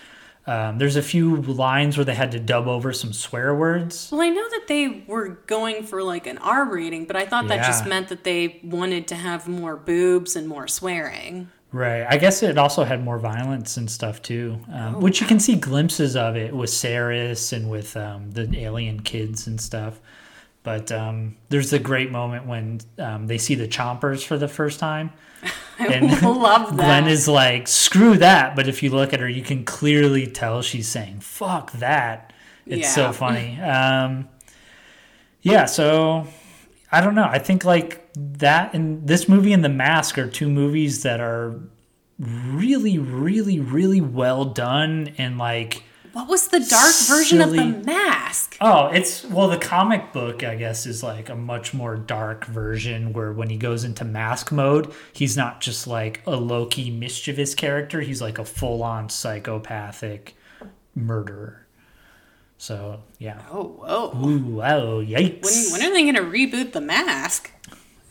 [0.46, 4.10] Um, there's a few lines where they had to dub over some swear words.
[4.10, 7.48] Well, I know that they were going for like an R rating, but I thought
[7.48, 11.48] that just meant that they wanted to have more boobs and more swearing.
[11.70, 12.04] Right.
[12.06, 15.54] I guess it also had more violence and stuff too, um, which you can see
[15.54, 20.00] glimpses of it with Saris and with um, the alien kids and stuff.
[20.64, 24.78] But um, there's a great moment when um, they see the chompers for the first
[24.78, 25.10] time.
[25.78, 26.84] I And love that.
[27.02, 28.54] Gwen is like, screw that.
[28.54, 32.32] But if you look at her, you can clearly tell she's saying, fuck that.
[32.64, 32.90] It's Yeah.
[32.90, 33.60] so funny.
[33.60, 34.28] Um,
[35.40, 36.28] yeah, so
[36.92, 37.24] I don't know.
[37.28, 41.58] I think like that and this movie and The Mask are two movies that are
[42.20, 45.82] really, really, really well done and like
[46.12, 48.56] what was the dark version of the mask?
[48.60, 53.12] Oh, it's well, the comic book, I guess, is like a much more dark version
[53.12, 57.54] where when he goes into mask mode, he's not just like a low key mischievous
[57.54, 60.36] character, he's like a full on psychopathic
[60.94, 61.66] murderer.
[62.58, 63.42] So, yeah.
[63.50, 64.24] Oh, whoa.
[64.24, 65.72] Ooh, wow, yikes.
[65.72, 67.50] When, when are they going to reboot the mask?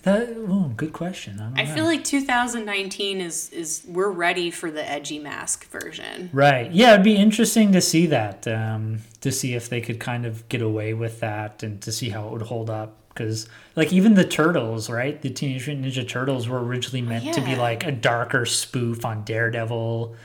[0.03, 1.39] That, ooh, good question.
[1.39, 6.29] I, don't I feel like 2019 is is we're ready for the edgy mask version.
[6.33, 6.71] Right.
[6.71, 10.47] Yeah, it'd be interesting to see that, um, to see if they could kind of
[10.49, 12.97] get away with that and to see how it would hold up.
[13.09, 15.21] Because, like, even the Turtles, right?
[15.21, 19.23] The Teenage Mutant Ninja Turtles were originally meant to be like a darker spoof on
[19.25, 20.15] Daredevil.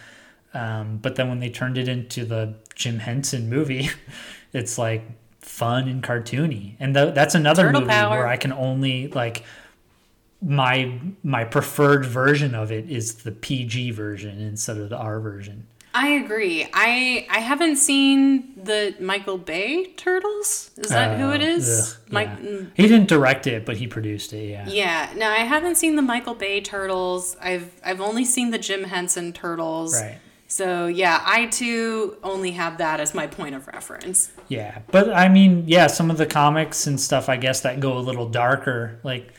[0.54, 3.90] Um, but then when they turned it into the Jim Henson movie,
[4.52, 5.02] it's like
[5.40, 6.76] fun and cartoony.
[6.78, 8.18] And th- that's another Turtle movie power.
[8.18, 9.42] where I can only, like,
[10.42, 15.66] my my preferred version of it is the PG version instead of the R version.
[15.94, 16.66] I agree.
[16.74, 20.70] I I haven't seen the Michael Bay Turtles.
[20.76, 21.94] Is that who it Uh, is?
[21.96, 22.28] ugh, Mike.
[22.42, 22.58] yeah.
[22.74, 24.50] He didn't direct it, but he produced it.
[24.50, 24.68] Yeah.
[24.68, 27.34] Yeah, no, I haven't seen the Michael Bay Turtles.
[27.40, 29.94] I've I've only seen the Jim Henson Turtles.
[30.00, 30.18] Right.
[30.48, 34.30] So yeah, I too only have that as my point of reference.
[34.48, 37.96] Yeah, but I mean, yeah, some of the comics and stuff, I guess, that go
[37.96, 39.00] a little darker.
[39.02, 39.32] Like,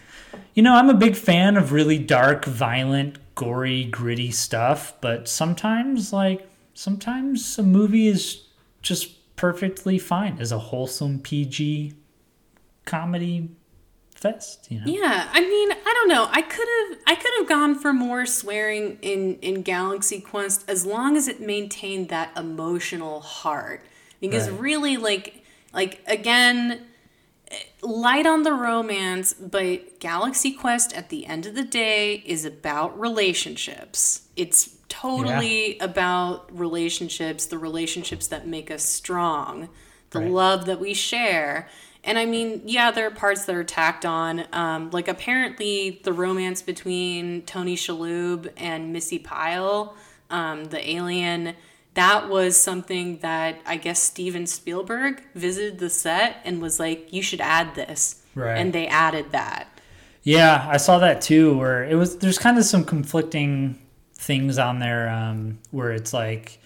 [0.57, 6.11] you know, I'm a big fan of really dark, violent, gory, gritty stuff, but sometimes,
[6.11, 8.41] like, sometimes a movie is
[8.81, 11.93] just perfectly fine as a wholesome PG
[12.85, 13.49] comedy
[14.15, 14.65] fest.
[14.71, 14.85] You know.
[14.87, 16.27] Yeah, I mean, I don't know.
[16.31, 20.87] I could have I could have gone for more swearing in in Galaxy Quest as
[20.87, 23.85] long as it maintained that emotional heart.
[24.19, 24.59] Because Right.
[24.59, 26.86] really like like again
[27.81, 32.99] light on the romance, but Galaxy Quest at the end of the day is about
[32.99, 34.27] relationships.
[34.35, 39.69] It's totally about relationships, the relationships that make us strong,
[40.11, 40.31] the Right.
[40.31, 41.69] love that we share.
[42.03, 44.45] And I mean, yeah, there are parts that are tacked on.
[44.53, 49.95] Um, like apparently, the romance between Tony Shalhoub and Missi Pyle,
[50.29, 51.55] um, the alien,
[51.97, 57.21] that was something that I guess Steven Spielberg visited the set and was like, "You
[57.21, 58.55] should add this," Right.
[58.57, 59.67] and they added that.
[60.23, 61.57] Yeah, I saw that too.
[61.57, 63.79] Where it was, there's kind of some conflicting
[64.13, 65.09] things on there.
[65.09, 66.59] Um, where it's like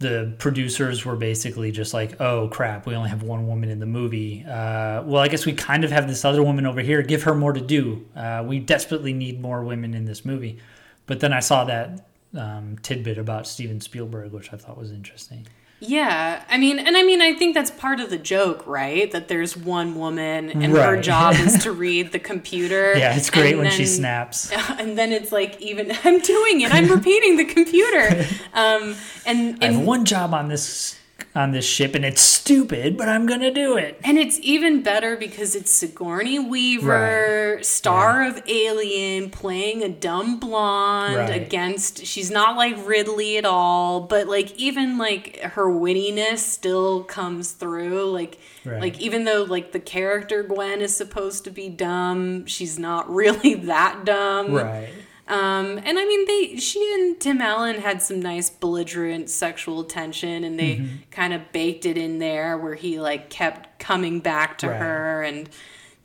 [0.00, 3.86] the producers were basically just like, "Oh crap, we only have one woman in the
[3.86, 4.44] movie.
[4.44, 7.02] Uh, well, I guess we kind of have this other woman over here.
[7.02, 8.04] Give her more to do.
[8.14, 10.58] Uh, we desperately need more women in this movie."
[11.06, 15.46] But then I saw that um, tidbit about Steven Spielberg, which I thought was interesting.
[15.84, 19.10] Yeah, I mean, and I mean, I think that's part of the joke, right?
[19.10, 22.96] That there's one woman and her job is to read the computer.
[22.96, 24.52] Yeah, it's great and when she snaps.
[24.78, 26.72] And then it's like, even I'm doing it.
[26.72, 28.24] I'm repeating the computer.
[28.54, 28.94] Um,
[29.26, 30.98] and I have and one job on this
[31.34, 33.98] on this ship, and it's stupid, but I'm gonna do it.
[34.04, 41.16] and it's even better because it's Sigourney Weaver, star of Alien, playing a dumb blonde
[41.16, 41.42] Right.
[41.42, 42.04] against.
[42.04, 48.10] She's not like Ridley at all, but like even like her wittiness still comes through.
[48.10, 48.80] Like Right.
[48.80, 53.54] like even though like the character Gwen is supposed to be dumb, she's not really
[53.54, 54.52] that dumb.
[54.52, 54.88] Right.
[55.32, 60.44] Um, and I mean, they she and Tim Allen had some nice belligerent sexual tension,
[60.44, 60.96] and they Mm-hmm.
[61.10, 64.76] kind of baked it in there where he like kept coming back to Right.
[64.78, 65.48] her, and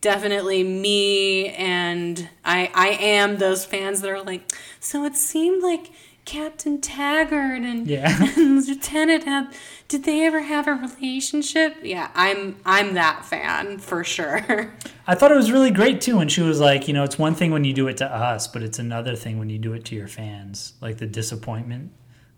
[0.02, 4.44] definitely me and I I am those fans that are like,
[4.80, 5.92] so it seemed like
[6.28, 8.16] Captain Taggart and, Yeah.
[8.38, 9.48] and Lieutenant had
[9.88, 11.78] did they ever have a relationship?
[11.82, 14.74] Yeah, I'm I'm that fan for sure.
[15.08, 17.34] I thought it was really great too when she was like, you know, it's one
[17.34, 19.86] thing when you do it to us, but it's another thing when you do it
[19.86, 21.92] to your fans, like the disappointment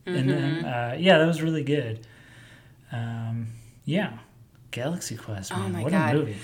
[0.05, 0.65] And then, Mm-hmm.
[0.65, 2.05] uh, yeah, that was really good.
[2.91, 3.47] Um,
[3.85, 4.19] yeah,
[4.71, 5.51] Galaxy Quest.
[5.51, 6.15] Man, Oh my what God.
[6.15, 6.37] a movie!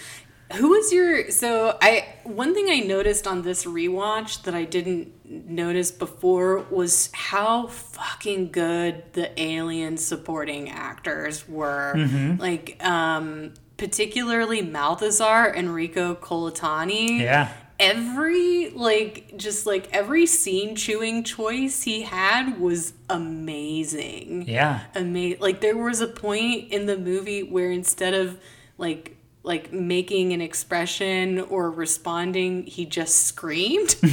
[0.53, 5.49] Who was your so I one thing I noticed on this rewatch that I didn't
[5.49, 11.93] notice before was how fucking good the alien supporting actors were.
[11.95, 12.39] Mm-hmm.
[12.39, 17.21] Like um particularly Mathesar Enrico Colantoni.
[17.21, 25.41] Yeah, Every like just like every scene chewing choice he had was amazing yeah, amazing.
[25.41, 28.39] Like there was a point in the movie where instead of
[28.77, 29.14] like
[29.45, 33.95] like making an expression or responding, he just screamed.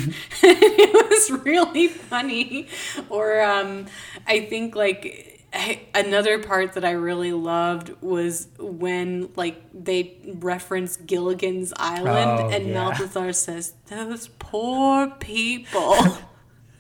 [0.43, 2.69] it was really funny.
[3.09, 3.87] Or um,
[4.27, 10.97] I think like I- another part that I really loved was when like they reference
[10.99, 12.75] Gilligan's Island Oh, and yeah.
[12.89, 15.97] Mathesar says, "Those poor people."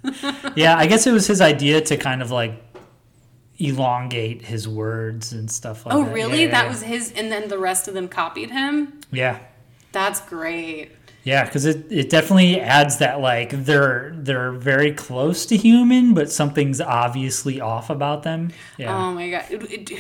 [0.57, 0.77] yeah.
[0.77, 2.53] I guess it was his idea to kind of like
[3.69, 6.11] elongate his words and stuff like oh, that.
[6.11, 6.43] Oh, really?
[6.43, 9.01] Yeah, that yeah, was his, and then the rest of them copied him.
[9.11, 9.39] yeah.
[9.93, 10.91] That's great.
[11.25, 16.33] Yeah, because it, it definitely adds that like they're they're very close to human, but
[16.33, 18.51] something's obviously off about them.
[18.77, 19.43] Yeah, Oh my god,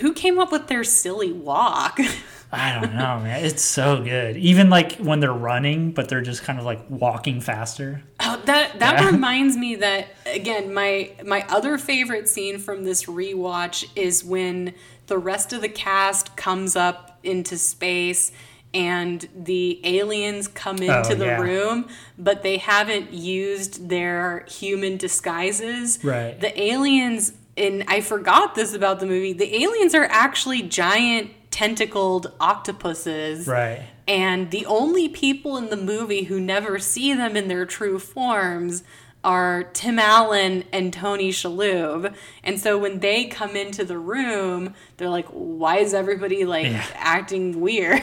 [0.00, 2.00] who came up with their silly walk?
[2.54, 3.44] I don't know, man.
[3.44, 4.36] It's so good.
[4.36, 8.02] Even like when they're running, but they're just kind of like walking faster.
[8.20, 9.10] Oh, that that Yeah.
[9.10, 14.74] reminds me that again, my my other favorite scene from this rewatch is when
[15.06, 18.32] the rest of the cast comes up into space
[18.74, 21.40] and the aliens come oh, into the Oh, yeah.
[21.40, 21.88] room,
[22.18, 26.02] but they haven't used their human disguises.
[26.02, 26.38] Right.
[26.40, 29.32] The aliens and I forgot this about the movie.
[29.32, 33.46] The aliens are actually giant tentacled octopuses.
[33.46, 33.82] Right.
[34.08, 38.82] And the only people in the movie who never see them in their true forms
[39.24, 42.12] are Tim Allen and Tony Shalhoub.
[42.42, 46.84] And so when they come into the room, they're like, "Why is everybody like Yeah.
[46.94, 48.02] acting weird?"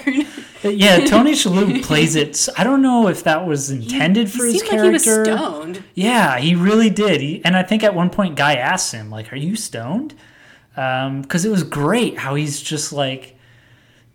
[0.64, 2.48] Uh, yeah, Tony Shalhoub plays it.
[2.58, 5.38] I don't know if that was intended for he his seemed like he was character.
[5.38, 5.84] stoned.
[5.94, 7.20] Yeah, he really did.
[7.22, 10.16] He, and I think at one point, Guy asks him, like, "Are you stoned?"
[10.78, 13.36] Um, because it was great how he's just like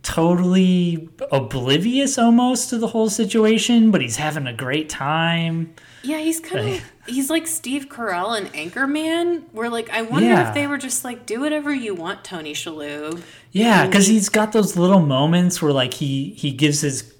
[0.02, 5.74] totally oblivious almost to the whole situation, but he's having a great time.
[6.04, 9.44] Yeah, he's kind of he's like Steve Carell and Anchorman.
[9.52, 10.48] Where like I wonder Yeah.
[10.48, 13.22] if they were just like, "Do whatever you want, Tony Shalhoub."
[13.52, 17.12] Yeah, because he's got those little moments where like he he gives his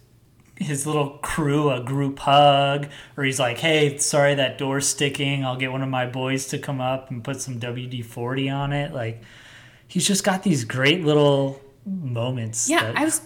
[0.57, 2.87] his little crew a group hug,
[3.17, 5.45] or he's like, "Hey, sorry that door's sticking.
[5.45, 8.73] I'll get one of my boys to come up and put some WD forty on
[8.73, 9.23] it." Like,
[9.89, 12.69] he's just got these great little moments.
[12.69, 13.21] Yeah, that- I was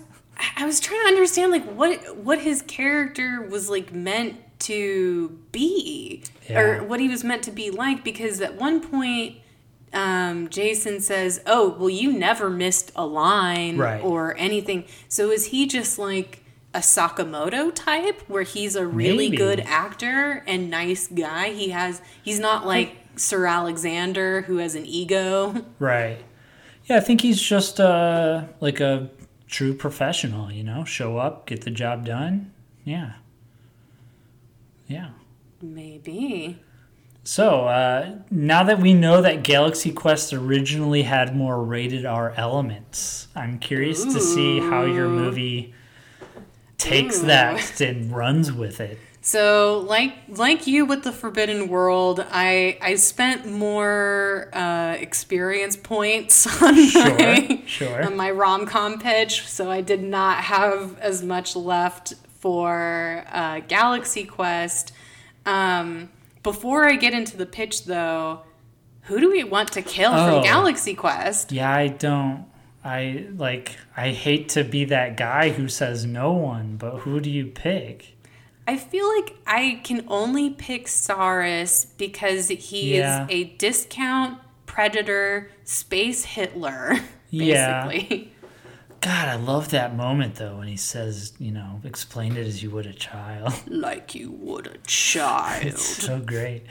[0.57, 6.23] I was trying to understand like what what his character was like meant to be
[6.49, 6.61] Yeah.
[6.61, 9.37] or what he was meant to be like because at one point
[9.93, 14.03] um, Jason says, "Oh, well you never missed a line Right.
[14.03, 16.45] or anything." So is he just like
[16.75, 19.37] a Sakamoto type where he's a really Maybe.
[19.39, 21.51] good actor and nice guy?
[21.55, 25.65] He has he's not like Sir Alexander who has an ego.
[25.79, 26.19] right.
[26.85, 29.09] Yeah, I think he's just uh like a
[29.47, 30.53] true professional.
[30.53, 32.53] You know, show up, get the job done.
[32.85, 33.13] Yeah.
[34.89, 35.11] Yeah.
[35.63, 36.59] Maybe.
[37.23, 43.29] So, uh, now that we know that Galaxy Quest originally had more rated R elements,
[43.37, 45.75] I'm curious to see how your movie
[46.79, 47.27] takes Ooh.
[47.27, 48.99] that and runs with it.
[49.21, 56.47] So, like like you with the Forbidden World, I I spent more uh, experience points
[56.63, 58.07] on my sure.
[58.07, 63.61] on my rom com pitch, so I did not have as much left for uh,
[63.69, 64.93] Galaxy Quest.
[65.47, 66.11] Um,
[66.43, 68.43] before I get into the pitch, though,
[69.03, 70.35] who do we want to kill Oh.
[70.35, 71.53] from Galaxy Quest?
[71.53, 72.47] Yeah, I don't.
[72.85, 73.77] I like.
[73.97, 78.15] I hate to be that guy who says no one, but who do you pick?
[78.67, 83.25] I feel like I can only pick Saris because he Yeah.
[83.25, 86.97] is a discount predator space Hitler.
[87.31, 87.91] Yeah.
[89.01, 92.71] God, I love that moment though when he says, you know, explain it as you
[92.71, 93.53] would a child.
[93.69, 95.65] Like you would a child.
[95.67, 96.65] It's so great.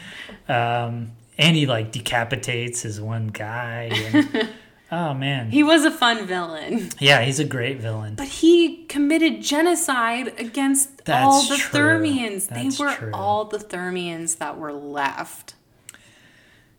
[0.50, 3.84] Um, and he like decapitates his one guy.
[3.94, 4.50] And,
[4.92, 6.90] oh man, he was a fun villain.
[7.00, 8.16] yeah, he's a great villain.
[8.16, 11.80] But he committed genocide against That's all the true.
[11.80, 12.48] Thermians.
[12.50, 13.12] That's they were true.
[13.14, 15.56] all the Thermians that were left.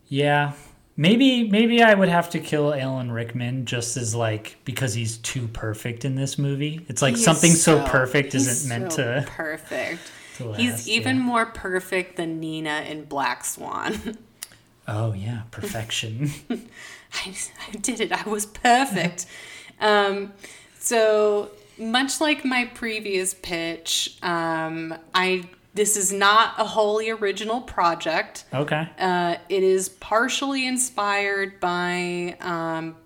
[0.07, 0.53] Yeah,
[0.99, 5.47] maybe maybe I would have to kill Alan Rickman just as like because he's too
[5.47, 6.85] perfect in this movie.
[6.89, 9.25] It's like He something so, perfect isn't meant so to.
[9.25, 10.11] perfect.
[10.37, 11.21] to He's even yeah.
[11.23, 14.17] more perfect than Nina in Black Swan.
[14.91, 16.31] Oh yeah, perfection.
[16.49, 17.35] I,
[17.67, 18.11] I did it.
[18.11, 19.27] I was perfect.
[19.79, 20.33] um,
[20.79, 25.43] so much like my previous pitch, um, I
[25.79, 28.43] this is not a wholly original project.
[28.53, 28.89] okay.
[28.99, 32.97] Uh, it is partially inspired by um,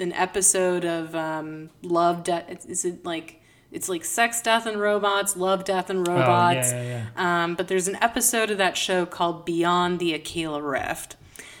[0.00, 2.64] an episode of um, Love, Death.
[2.66, 6.72] Is it like it's like Sex, Death, and Robots, Love, Death, and Robots.
[6.72, 10.62] Oh, yeah, yeah, Um, but there's an episode of that show called Beyond the Aquila
[10.62, 11.16] Rift.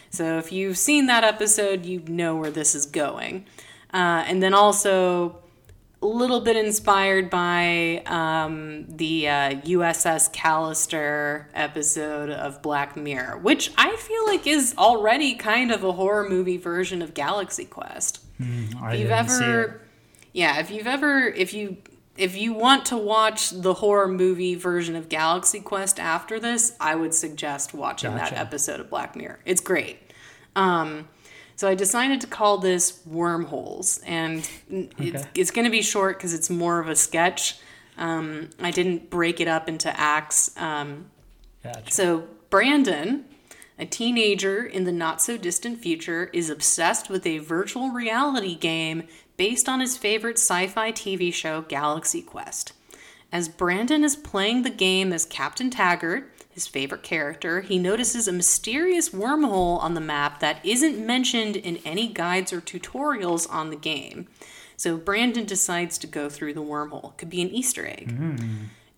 [0.08, 3.44] So if you've seen that episode, you know where this is going.
[3.92, 5.43] Uh, and then also
[6.06, 13.96] little bit inspired by um, the uh, USS Callister episode of Black Mirror, which I
[13.96, 18.24] feel like is already kind of a horror movie version of Galaxy Quest.
[18.80, 19.80] I If you've ever,
[20.32, 21.78] yeah, if you've ever, if you
[22.16, 26.94] if you want to watch the horror movie version of Galaxy Quest after this, I
[26.94, 29.40] would suggest watching that episode of Black Mirror.
[29.44, 29.98] It's great.
[30.54, 31.08] Um,
[31.56, 35.28] so I decided to call this Wormholes, and it's, Okay.
[35.34, 37.58] it's going to be short because it's more of a sketch.
[37.96, 40.50] Um, I didn't break it up into acts.
[40.56, 41.06] Um,
[41.62, 41.90] Gotcha.
[41.92, 43.24] so, Brandon,
[43.78, 49.04] a teenager in the not so distant future, is obsessed with a virtual reality game
[49.36, 52.72] based on his favorite sci fi TV show, Galaxy Quest.
[53.32, 58.32] As Brandon is playing the game as Captain Taggart, his favorite character, he notices a
[58.32, 63.76] mysterious wormhole on the map that isn't mentioned in any guides or tutorials on the
[63.76, 64.28] game.
[64.76, 67.16] So Brandon decides to go through the wormhole.
[67.16, 68.08] Could be an Easter egg.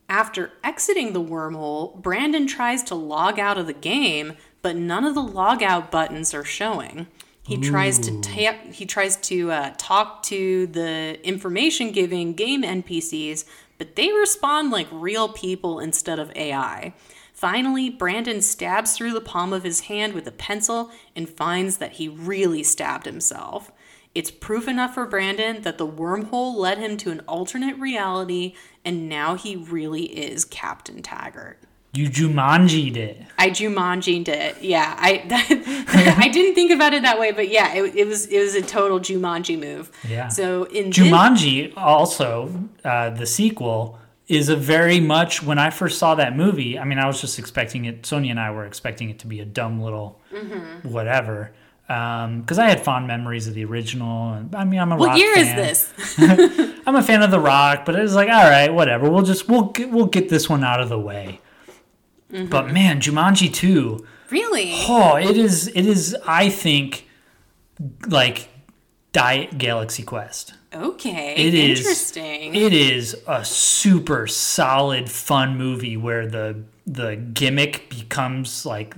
[0.08, 5.14] After exiting the wormhole, Brandon tries to log out of the game, but none of
[5.14, 7.08] the log out buttons are showing.
[7.42, 8.72] He tries to tap.
[8.72, 13.44] He tries to uh, talk to the information giving game NPCs,
[13.78, 16.92] but they respond like real people instead of AI.
[17.36, 21.92] Finally, Brandon stabs through the palm of his hand with a pencil and finds that
[21.92, 23.70] he really stabbed himself.
[24.14, 28.54] It's proof enough for Brandon that the wormhole led him to an alternate reality,
[28.86, 31.58] and now he really is Captain Taggart.
[31.92, 33.22] You Jumanji'd it.
[33.38, 34.62] I Jumanji'd it.
[34.62, 35.22] Yeah, I
[36.18, 38.62] I didn't think about it that way, but yeah, it, it was it was a
[38.62, 39.90] total Jumanji move.
[40.08, 40.28] Yeah.
[40.28, 42.50] So in this- Jumanji, also
[42.82, 46.78] uh, the sequel, is a very much when I first saw that movie.
[46.78, 48.04] I mean, I was just expecting it.
[48.04, 50.88] Sonia and I were expecting it to be a dumb little Mm-hmm.
[50.90, 51.52] whatever.
[51.86, 54.32] Because I had fond memories of the original.
[54.32, 56.14] And I mean, I'm a what rock year is this?
[56.86, 59.08] I'm a fan of The Rock, but it was like, all right, whatever.
[59.08, 61.40] We'll just we'll get, we'll get this one out of the way.
[62.32, 62.46] Mm-hmm.
[62.46, 64.72] But man, Jumanji 2, Really?
[64.88, 67.06] oh, it is it is I think
[68.08, 68.48] like
[69.12, 70.54] Diet Galaxy Quest.
[70.76, 71.34] Okay.
[71.36, 72.54] It is interesting.
[72.54, 78.94] It is a super solid fun movie where the the gimmick becomes like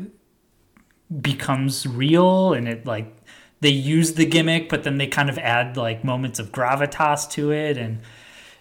[1.23, 3.15] becomes real and it like
[3.61, 7.51] they use the gimmick but then they kind of add like moments of gravitas to
[7.51, 7.99] it and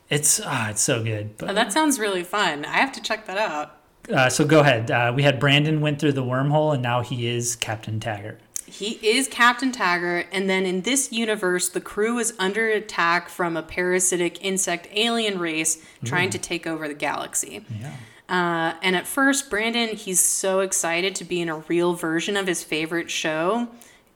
[0.10, 2.64] it's ah it's so good Oh, that sounds really fun.
[2.64, 3.73] I have to check that out.
[4.14, 7.27] uh, so go ahead uh, we had brandon went through the wormhole and now he
[7.27, 12.34] is captain taggart He is Captain Taggart, and then in this universe, the crew is
[12.38, 17.65] under attack from a parasitic insect alien race trying to take over the galaxy.
[17.80, 17.95] yeah.
[18.30, 22.45] Uh, and at first, Brandon, he's so excited to be in a real version of
[22.45, 23.69] his favorite show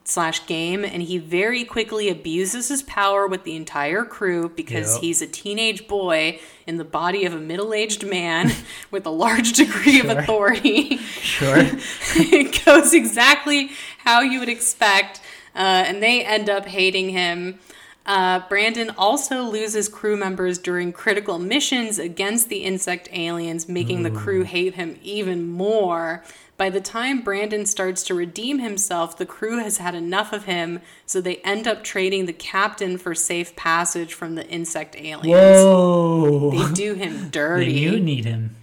[0.03, 5.01] slash game, and he very quickly abuses his power with the entire crew because Yep.
[5.01, 8.51] he's a teenage boy in the body of a middle-aged man
[8.91, 10.97] with a large degree of authority.
[10.97, 11.55] sure
[12.15, 15.19] it goes exactly how you would expect,
[15.55, 17.59] uh, and they end up hating him.
[18.03, 24.09] Uh, Brandon also loses crew members during critical missions against the insect aliens, making the
[24.09, 26.23] crew hate him even more.
[26.61, 30.81] By the time Brandon starts to redeem himself, the crew has had enough of him,
[31.07, 35.25] so they end up trading the captain for safe passage from the insect aliens.
[35.25, 38.55] whoa They do him they you need him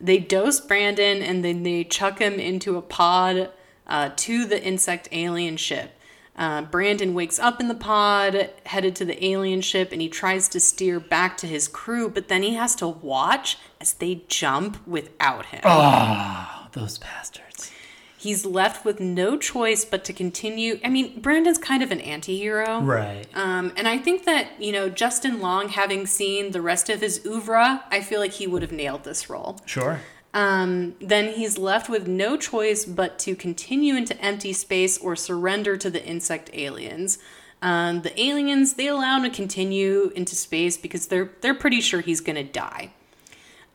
[0.00, 3.50] they dose Brandon and then they chuck him into a pod
[3.86, 5.90] uh, to the insect alien ship.
[6.36, 10.48] Uh, Brandon wakes up in the pod, headed to the alien ship, and he tries
[10.48, 14.86] to steer back to his crew, but then he has to watch as they jump
[14.86, 15.60] without him.
[15.64, 17.72] oh those bastards
[18.18, 20.80] He's left with no choice but to continue.
[20.82, 22.80] I mean, Brandon's kind of an anti hero.
[22.80, 27.00] right Um, and I think that, you know, Justin Long, having seen the rest of
[27.00, 29.60] his oeuvre, I feel like he would have nailed this role.
[29.66, 30.00] sure
[30.32, 35.76] Um, then he's left with no choice but to continue into empty space or surrender
[35.76, 37.18] to the insect aliens.
[37.62, 42.00] Um, the aliens they allow him to continue into space because they're they're pretty sure
[42.00, 42.92] he's gonna die.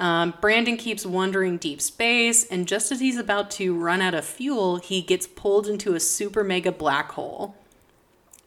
[0.02, 4.26] Um, Brandon keeps wandering deep space, and just as he's about to run out of
[4.26, 7.56] fuel, he gets pulled into a super mega black hole.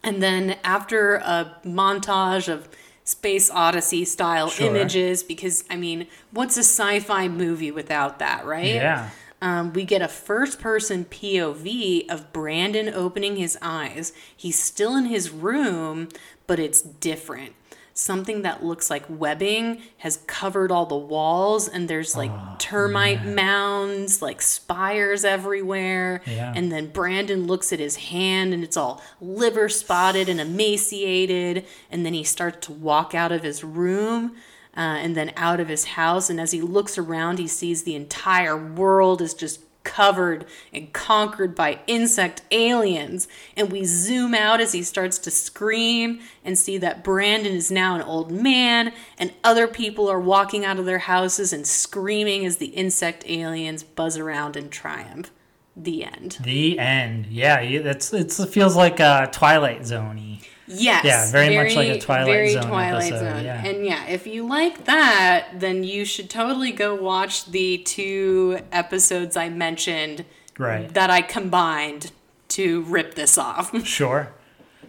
[0.02, 2.68] And then, after a montage of
[3.04, 4.66] Space Odyssey style Sure.
[4.66, 8.74] images, because I mean, what's a sci fi movie without that, right?
[8.74, 9.10] Yeah.
[9.40, 14.12] Um, we get a first person POV of Brandon opening his eyes.
[14.34, 16.08] He's still in his room,
[16.46, 17.52] but it's different.
[17.96, 23.24] Something that looks like webbing has covered all the walls, and there's like Oh, termite
[23.24, 26.20] mounds, like spires everywhere.
[26.26, 26.52] Yeah.
[26.56, 31.66] And then Brandon looks at his hand, and it's all liver spotted and emaciated.
[31.88, 34.34] And then he starts to walk out of his room
[34.76, 36.28] uh, and then out of his house.
[36.28, 41.54] And as he looks around, he sees the entire world is just covered and conquered
[41.54, 43.28] by insect aliens.
[43.56, 47.94] And we zoom out as he starts to scream and see that Brandon is now
[47.94, 52.56] an old man, and other people are walking out of their houses and screaming as
[52.56, 55.30] the insect aliens buzz around in triumph.
[55.76, 56.38] The end.
[56.42, 57.26] The end.
[57.26, 60.44] Yeah, that's it's, it feels like a Twilight Zoney.
[60.66, 61.04] Yes.
[61.04, 63.44] Yeah, very much like a Twilight very Zone Twilight episode, Zone.
[63.44, 63.66] yeah.
[63.66, 69.36] And yeah, if you like that, then you should totally go watch the two episodes
[69.36, 70.24] I mentioned
[70.58, 70.92] Right.
[70.94, 72.12] that I combined
[72.48, 73.74] to rip this off.
[73.84, 74.32] Sure.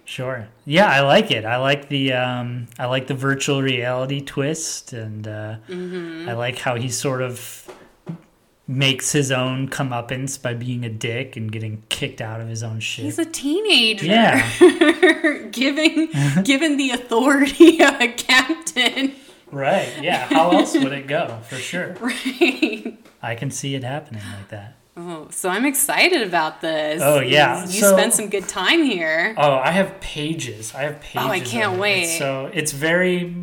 [0.07, 0.48] Sure.
[0.66, 1.45] Yeah, I like it.
[1.45, 6.30] I like the um, I like the virtual reality twist, and uh, Mm-hmm.
[6.30, 7.68] I like how he sort of
[8.67, 12.79] makes his own comeuppance by being a dick and getting kicked out of his own
[12.79, 13.05] shit.
[13.05, 14.05] He's a teenager.
[14.05, 16.09] yeah, giving
[16.43, 19.13] given the authority of a captain.
[19.51, 19.91] right.
[20.01, 20.25] Yeah.
[20.27, 21.39] How else would it go?
[21.49, 21.93] For sure.
[21.99, 22.97] Right.
[23.21, 24.74] I can see it happening like that.
[24.97, 27.01] Oh, so I'm excited about this.
[27.03, 27.61] Oh, yeah.
[27.65, 29.34] You So- spent some good time here.
[29.38, 30.73] Oh, I have pages.
[30.73, 31.22] I have pages.
[31.27, 31.80] Oh, I can't it.
[31.80, 32.17] wait.
[32.17, 33.35] So it's very,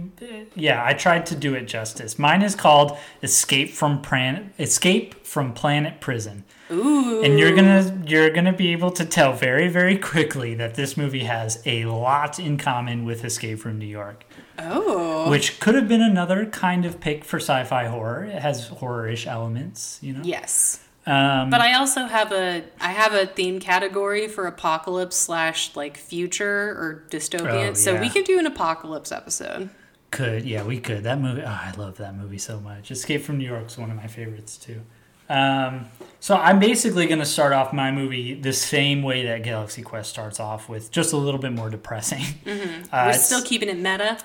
[0.54, 0.82] yeah.
[0.82, 2.18] I tried to do it justice.
[2.18, 7.22] Mine is called "Escape from Planet Escape from Planet Prison," Ooh.
[7.22, 11.24] and you're gonna you're gonna be able to tell very very quickly that this movie
[11.24, 14.24] has a lot in common with Escape from New York,
[14.58, 15.28] Oh.
[15.28, 18.24] which could have been another kind of pick for sci-fi horror.
[18.24, 20.20] It has horror-ish elements, you know.
[20.24, 20.78] Yes.
[21.06, 25.96] Um, But I also have a I have a theme category for apocalypse slash like
[25.96, 27.70] future or dystopian.
[27.70, 29.70] Oh, So we could do an apocalypse episode.
[30.10, 31.04] Could yeah, we could.
[31.04, 32.90] That movie, oh, I love that movie so much.
[32.90, 34.82] Escape from New York is one of my favorites too.
[35.28, 35.86] Um,
[36.20, 40.10] so I'm basically going to start off my movie the same way that Galaxy Quest
[40.10, 42.24] starts off with, just a little bit more depressing.
[42.92, 44.18] Uh, We're still keeping it meta.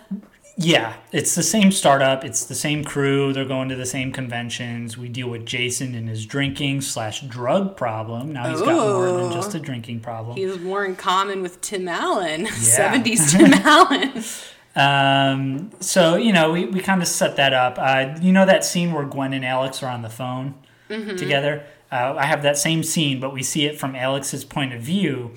[0.60, 2.26] Yeah, it's the same startup.
[2.26, 3.32] It's the same crew.
[3.32, 4.98] They're going to the same conventions.
[4.98, 8.34] We deal with Jason and his drinking slash drug problem.
[8.34, 10.36] Now he's got more than just a drinking problem.
[10.36, 12.46] He's more in common with Tim Allen.
[12.48, 14.24] 70s Tim Allen.
[14.76, 17.78] Um, so you know, we, we kind of set that up.
[17.78, 20.56] Uh, you know that scene where Gwen and Alex are on the phone
[21.18, 21.66] together.
[21.92, 25.34] Uh, I have that same scene, but we see it from Alex's point of view,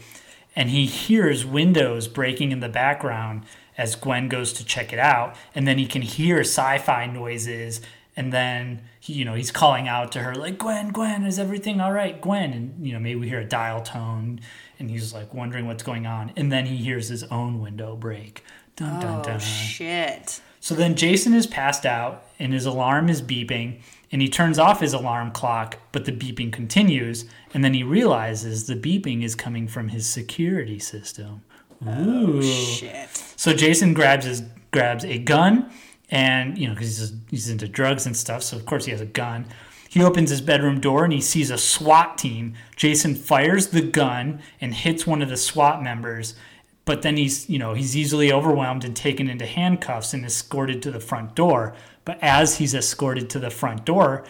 [0.56, 3.44] and he hears windows breaking in the background
[3.80, 7.80] as Gwen goes to check it out, and then he can hear sci-fi noises,
[8.16, 11.80] and then he, you know he's calling out to her like Gwen, Gwen, is everything
[11.80, 12.52] all right, Gwen?
[12.52, 14.40] And you know maybe we hear a dial tone,
[14.78, 18.44] and he's like wondering what's going on, and then he hears his own window break.
[18.76, 19.40] Dun, dun, Oh dun.
[19.40, 20.40] shit.
[20.62, 23.80] So then Jason is passed out and his alarm is beeping
[24.12, 27.24] and he turns off his alarm clock, but the beeping continues.
[27.54, 31.42] And then he realizes the beeping is coming from his security system.
[31.86, 32.42] Ooh.
[32.42, 33.08] Shit.
[33.36, 35.70] So Jason grabs his grabs a gun,
[36.10, 39.00] and you know because he's he's into drugs and stuff, so of course he has
[39.00, 39.46] a gun.
[39.88, 42.54] He opens his bedroom door and he sees a SWAT team.
[42.76, 46.36] Jason fires the gun and hits one of the SWAT members,
[46.84, 50.90] but then he's you know he's easily overwhelmed and taken into handcuffs and escorted to
[50.90, 51.74] the front door.
[52.04, 54.24] But as he's escorted to the front door,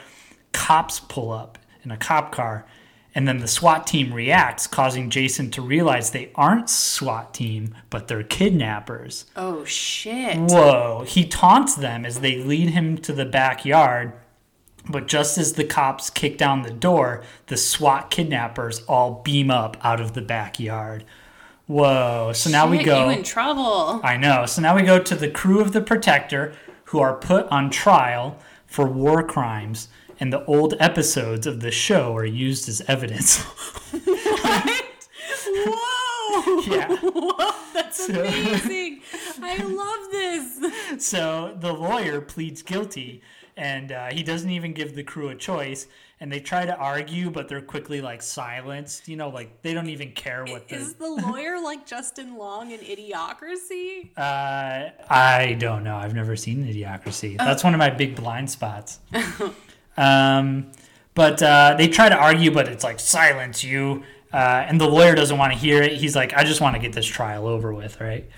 [0.53, 2.67] cops pull up in a cop car.
[3.15, 8.07] And then the SWAT team reacts, causing Jason to realize they aren't SWAT team, but
[8.07, 9.27] they're kidnappers.
[9.35, 10.39] Oh shit.
[10.39, 11.05] Whoa.
[11.07, 14.13] He taunts them as they lead him to the backyard.
[14.89, 19.77] But just as the cops kick down the door, the SWAT kidnappers all beam up
[19.85, 21.05] out of the backyard.
[21.67, 22.33] Whoa.
[22.35, 23.05] So now we Shit, go.
[23.05, 24.01] You in trouble.
[24.03, 24.47] I know.
[24.47, 26.53] So now we go to the crew of the Protector
[26.87, 29.89] who are put on trial for war crimes,
[30.21, 33.43] and the old episodes of the show are used as evidence.
[34.43, 34.81] What?
[36.33, 36.61] Whoa.
[36.67, 36.97] yeah.
[37.03, 39.03] Whoa, that's amazing.
[39.43, 41.05] I love this.
[41.07, 43.23] so the lawyer pleads guilty,
[43.57, 45.87] and uh, he doesn't even give the crew a choice.
[46.23, 49.09] And they try to argue, but they're quickly like silenced.
[49.09, 50.65] You know, like they don't even care what.
[50.69, 54.11] Is the lawyer like Justin Long in Idiocracy?
[54.19, 55.97] Uh, I don't know.
[55.97, 57.39] I've never seen Idiocracy.
[57.39, 58.99] That's one of my big blind spots.
[60.01, 60.73] Um,
[61.15, 64.03] but uh, they try to argue, but it's like silence you.
[64.33, 65.93] Uh, and the lawyer doesn't want to hear it.
[65.93, 68.29] He's like, I just want to get this trial over with, right?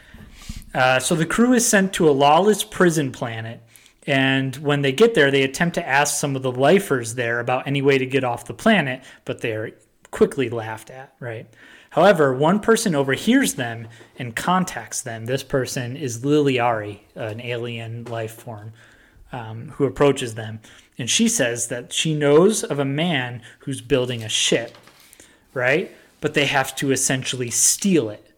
[0.74, 3.60] Uh, so the crew is sent to a lawless prison planet.
[4.06, 7.66] And when they get there, they attempt to ask some of the lifers there about
[7.68, 9.72] any way to get off the planet, but they're
[10.10, 11.46] quickly laughed at, right?
[11.90, 13.86] However, one person overhears them
[14.18, 15.26] and contacts them.
[15.26, 18.72] This person is Laliari, an alien life form,
[19.32, 20.60] um, who approaches them.
[20.98, 24.76] And she says that she knows of a man who's building a ship,
[25.54, 25.90] right?
[26.20, 28.28] But they have to essentially steal it.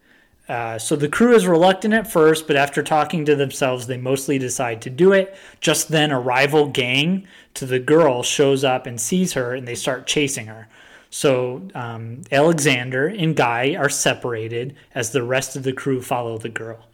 [0.48, 4.38] Uh, so the crew is reluctant at first, but after talking to themselves, they mostly
[4.38, 5.34] decide to do it.
[5.60, 9.74] Just then, a rival gang to the girl shows up and sees her, and they
[9.74, 10.68] start chasing her.
[11.08, 16.48] So um, Alexander and Guy are separated as the rest of the crew follow the
[16.48, 16.88] girl.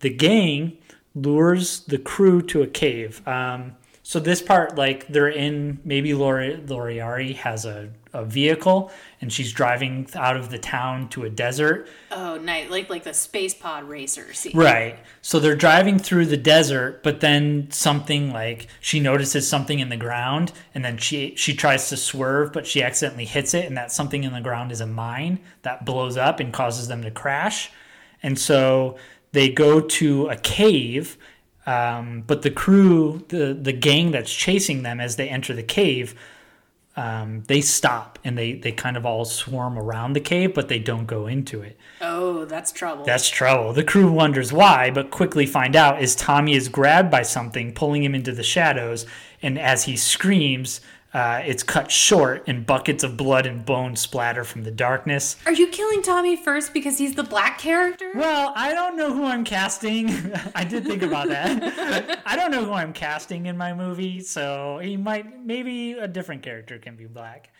[0.00, 0.78] The gang
[1.16, 3.26] lures the crew to a cave.
[3.26, 3.72] Um,
[4.04, 9.52] so this part, like they're in, maybe Lori, Loriari has a, a vehicle and she's
[9.52, 11.88] driving out of the town to a desert.
[12.12, 12.70] Oh, nice.
[12.70, 14.56] Like like the space pod racer scene.
[14.56, 14.96] Right.
[15.22, 19.96] So they're driving through the desert, but then something like she notices something in the
[19.96, 23.90] ground and then she she tries to swerve, but she accidentally hits it and that
[23.90, 27.72] something in the ground is a mine that blows up and causes them to crash.
[28.22, 28.98] And so
[29.32, 31.18] they go to a cave
[31.66, 36.14] um, but the crew, the the gang that's chasing them as they enter the cave,
[36.96, 40.78] um, they stop and they they kind of all swarm around the cave, but they
[40.78, 41.76] don't go into it.
[42.00, 43.04] Oh, that's trouble.
[43.04, 43.72] That's trouble.
[43.72, 48.04] The crew wonders why, but quickly find out as Tommy is grabbed by something, pulling
[48.04, 49.04] him into the shadows,
[49.42, 50.80] and as he screams,
[51.16, 55.36] uh, it's cut short, and buckets of blood and bone splatter from the darkness.
[55.46, 58.12] Are you killing Tommy first because he's the black character?
[58.14, 60.10] Well, I don't know who I'm casting.
[60.54, 62.20] I did think about that.
[62.26, 66.42] I don't know who I'm casting in my movie, so he might, maybe a different
[66.42, 67.50] character can be black.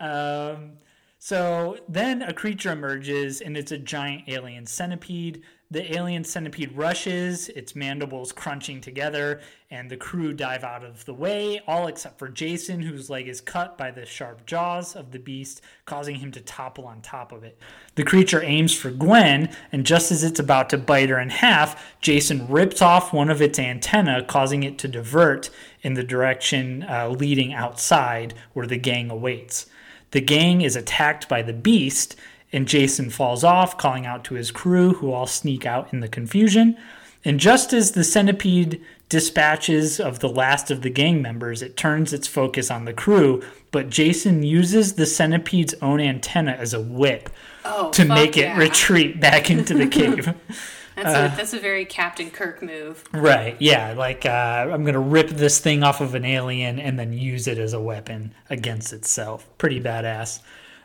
[0.00, 0.72] Um,
[1.18, 5.44] so then a creature emerges, and it's a giant alien centipede.
[5.70, 11.12] The alien centipede rushes, its mandibles crunching together, and the crew dive out of the
[11.12, 15.18] way, all except for Jason, whose leg is cut by the sharp jaws of the
[15.18, 17.60] beast, causing him to topple on top of it.
[17.96, 21.84] The creature aims for Gwen, and just as it's about to bite her in half,
[22.00, 25.50] Jason rips off one of its antenna, causing it to divert
[25.82, 29.66] in the direction uh, leading outside, where the gang awaits.
[30.12, 32.16] The gang is attacked by the beast,
[32.52, 36.08] and Jason falls off, calling out to his crew, who all sneak out in the
[36.08, 36.76] confusion.
[37.24, 42.12] And just as the centipede dispatches of the last of the gang members, it turns
[42.12, 47.30] its focus on the crew, but Jason uses the centipede's own antenna as a whip
[47.64, 50.34] Oh, to make it retreat back into the cave.
[50.96, 53.04] That's, a, that's a very Captain Kirk move.
[53.12, 53.56] Right.
[53.60, 53.92] Yeah.
[53.92, 57.58] Like uh, I'm gonna rip this thing off of an alien and then use it
[57.58, 59.46] as a weapon against itself.
[59.58, 60.40] Pretty badass.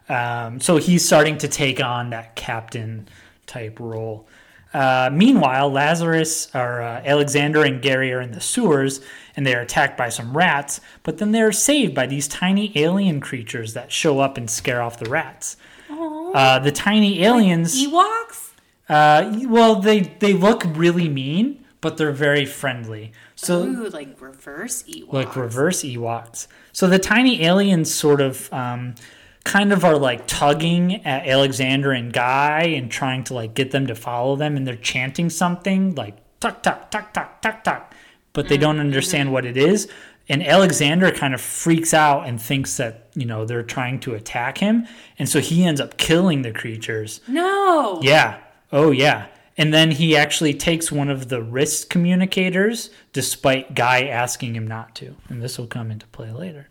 [0.10, 3.08] Um, so he's starting to take on that captain
[3.46, 4.28] type role.
[4.74, 9.02] Uh, meanwhile, Lazarus or uh, Alexander and Gary are in the sewers
[9.36, 13.20] and they are attacked by some rats, but then they're saved by these tiny alien
[13.20, 15.58] creatures that show up and scare off the rats.
[15.90, 17.80] Uh, the tiny aliens.
[17.80, 18.54] Ewoks?
[18.90, 23.12] Uh, well, they they look really mean, but they're very friendly.
[23.36, 25.14] So Ooh, like reverse Ewoks.
[25.14, 26.48] like reverse Ewoks.
[26.72, 28.96] So the tiny aliens sort of um,
[29.44, 33.88] kind of are like tugging at Alexander and Guy and trying to like get them
[33.88, 37.94] to follow them, and they're chanting something like tuck tuck tuck tuck tuck tuck,
[38.34, 39.90] but they don't understand what it is.
[40.30, 44.60] And Alexander kind of freaks out and thinks that you know they're trying to attack
[44.60, 44.88] him,
[45.20, 47.22] and so he ends up killing the creatures.
[47.28, 47.99] No.
[48.02, 48.40] Yeah.
[48.74, 49.28] Oh, yeah.
[49.56, 54.95] And then he actually takes one of the wrist communicators, despite Guy asking him not
[54.95, 55.15] to.
[55.30, 56.70] And this will come into play later.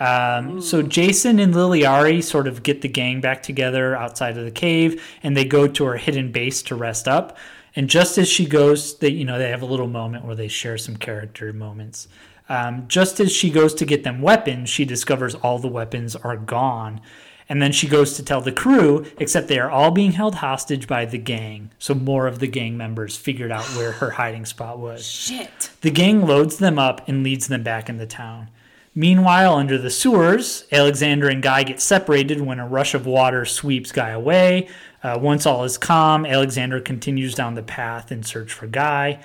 [0.00, 4.50] Um, so Jason and Laliari sort of get the gang back together outside of the
[4.50, 7.36] cave, and they go to her hidden base to rest up.
[7.74, 10.48] And just as she goes, they you know they have a little moment where they
[10.48, 12.08] share some character moments.
[12.48, 16.36] Um, just as she goes to get them weapons, she discovers all the weapons are
[16.36, 17.00] gone.
[17.50, 20.86] And then she goes to tell the crew, except they are all being held hostage
[20.86, 21.70] by the gang.
[21.78, 25.06] So more of the gang members figured out where her hiding spot was.
[25.06, 25.70] Shit.
[25.80, 28.48] The gang loads them up and leads them back into town.
[28.98, 33.92] Meanwhile, under the sewers, Alexander and Guy get separated when a rush of water sweeps
[33.92, 34.66] Guy away.
[35.04, 39.20] Uh, once all is calm, Alexander continues down the path in search for Guy.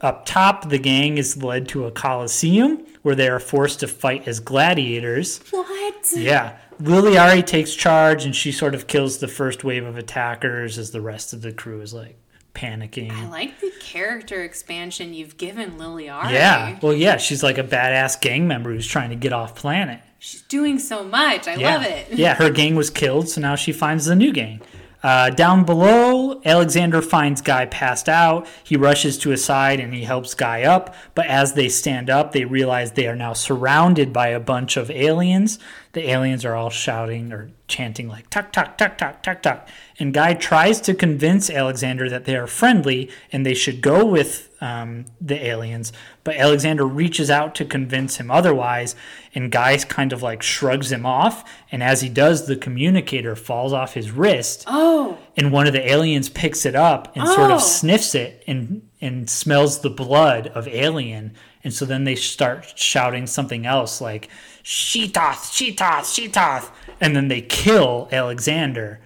[0.00, 4.26] up top, the gang is led to a coliseum where they are forced to fight
[4.26, 5.38] as gladiators.
[5.52, 6.04] What?
[6.16, 6.56] Yeah.
[6.80, 11.00] Laliari takes charge and she sort of kills the first wave of attackers as the
[11.00, 12.16] rest of the crew is like
[12.54, 13.10] panicking.
[13.10, 16.32] I like the character expansion you've given Laliari.
[16.32, 16.78] Yeah.
[16.82, 20.00] Well, yeah, she's like a badass gang member who's trying to get off planet.
[20.18, 21.48] She's doing so much.
[21.48, 21.74] I Yeah.
[21.74, 22.06] love it.
[22.12, 24.60] yeah, her gang was killed, so now she finds the new gang.
[25.02, 28.46] Uh, down below, Alexander finds Guy passed out.
[28.62, 30.94] He rushes to his side and he helps Guy up.
[31.14, 34.90] But as they stand up, they realize they are now surrounded by a bunch of
[34.90, 35.58] aliens.
[35.92, 39.68] The aliens are all shouting or chanting like tuck tuck tuck tuck tuck tuck.
[39.98, 44.50] And Guy tries to convince Alexander that they are friendly and they should go with
[44.62, 45.92] um, the aliens.
[46.24, 48.94] But Alexander reaches out to convince him otherwise,
[49.34, 51.44] and Guy kind of like shrugs him off.
[51.70, 55.90] And as he does, the communicator falls off his wrist, Oh, and one of the
[55.90, 57.56] aliens picks it up and sort Oh.
[57.56, 61.34] of sniffs it and and smells the blood of alien.
[61.64, 64.28] And so then they start shouting something else like
[64.62, 66.70] "Sheetoth, Sheetoth, Sheetoth,"
[67.00, 69.00] and then they kill Alexander.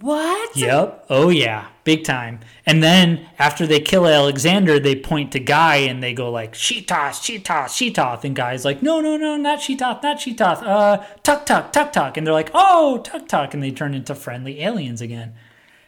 [0.00, 0.56] What?
[0.56, 1.06] Yep.
[1.10, 2.40] Oh yeah, big time.
[2.66, 7.22] And then after they kill Alexander, they point to Guy and they go like Sheetoth,
[7.22, 11.72] Sheetoth, Sheetoth, and Guy's like, no, no, no, not Sheetoth, not Sheetoth, uh, Tuck Tuck,
[11.72, 12.16] Tuck Tuck.
[12.16, 13.54] and they're like, oh, Tuck Tuck.
[13.54, 15.34] and they turn into friendly aliens again.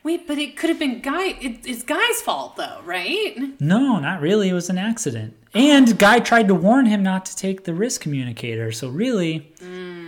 [0.04, 1.28] Wait, but it could have been Guy.
[1.40, 3.36] It, it's Guy's fault, though, right?
[3.60, 4.48] No, not really.
[4.48, 5.36] It was an accident.
[5.54, 8.72] And Guy tried to warn him not to take the risk communicator.
[8.72, 9.52] So really,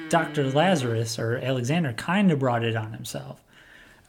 [0.08, 0.50] Dr.
[0.50, 3.43] Lazarus or Alexander kind of brought it on himself.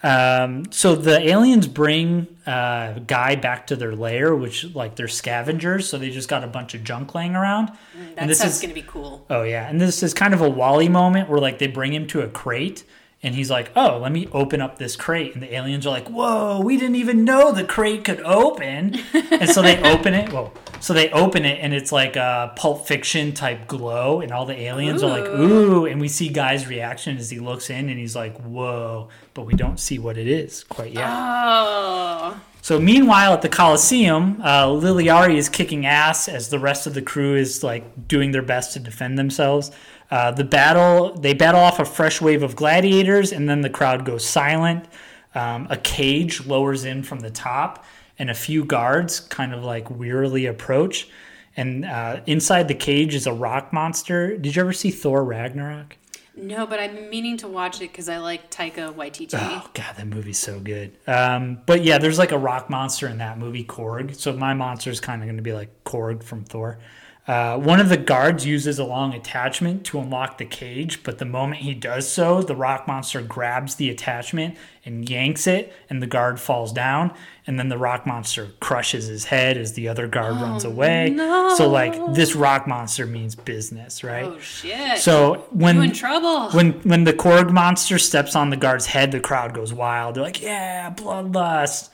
[0.06, 5.90] Um, so the aliens bring uh, Guy back to their lair, which like they're scavengers.
[5.90, 7.70] So they just got a bunch of junk laying around.
[7.70, 7.78] That
[8.18, 9.26] and this stuff's is gonna be cool.
[9.32, 12.06] Oh yeah, and this is kind of a WALL-E moment where like they bring him
[12.08, 12.84] to a crate
[13.26, 16.08] and he's like, "Oh, let me open up this crate." And the aliens are like,
[16.08, 19.00] "Whoa, we didn't even know the crate could open."
[19.32, 20.32] and so they open it.
[20.32, 20.52] Whoa.
[20.80, 24.60] So they open it and it's like a Pulp Fiction type glow and all the
[24.62, 28.16] aliens are like, "Ooh," and we see Guy's reaction as he looks in and he's
[28.16, 31.10] like, "Whoa," but we don't see what it is quite yet.
[31.10, 36.94] Oh, So meanwhile, at the Coliseum, uh, Laliari is kicking ass as the rest of
[36.96, 39.72] the crew is like doing their best to defend themselves.
[40.12, 44.06] Uh, the battle, they battle off a fresh wave of gladiators, and then the crowd
[44.06, 44.86] goes silent.
[45.34, 47.84] Um, a cage lowers in from the top,
[48.18, 51.10] and a few guards kind of like wearily approach.
[51.58, 54.38] And uh, inside the cage is a rock monster.
[54.38, 55.98] Did you ever see Thor Ragnarok?
[56.38, 59.34] no, but I'm meaning to watch it because I like Taika Waititi.
[59.34, 60.92] Oh god, that movie's so good.
[61.08, 64.16] Um, but yeah, there's like a rock monster in that movie, Korg.
[64.16, 66.80] So my monster is kind of going to be like Korg from Thor.
[67.28, 71.26] Uh, one of the guards uses a long attachment to unlock the cage, but the
[71.26, 76.08] moment he does so, the rock monster grabs the attachment and yanks it, and the
[76.08, 77.12] guard falls down.
[77.48, 81.10] And then the rock monster crushes his head as the other guard runs away.
[81.10, 81.56] no.
[81.56, 84.26] So like this rock monster means business, right?
[84.26, 85.00] Oh shit!
[85.00, 86.52] So when you in trouble?
[86.52, 90.16] when when the Korg monster steps on the guard's head, the crowd goes wild.
[90.16, 91.90] They're like, "Yeah, bloodlust!"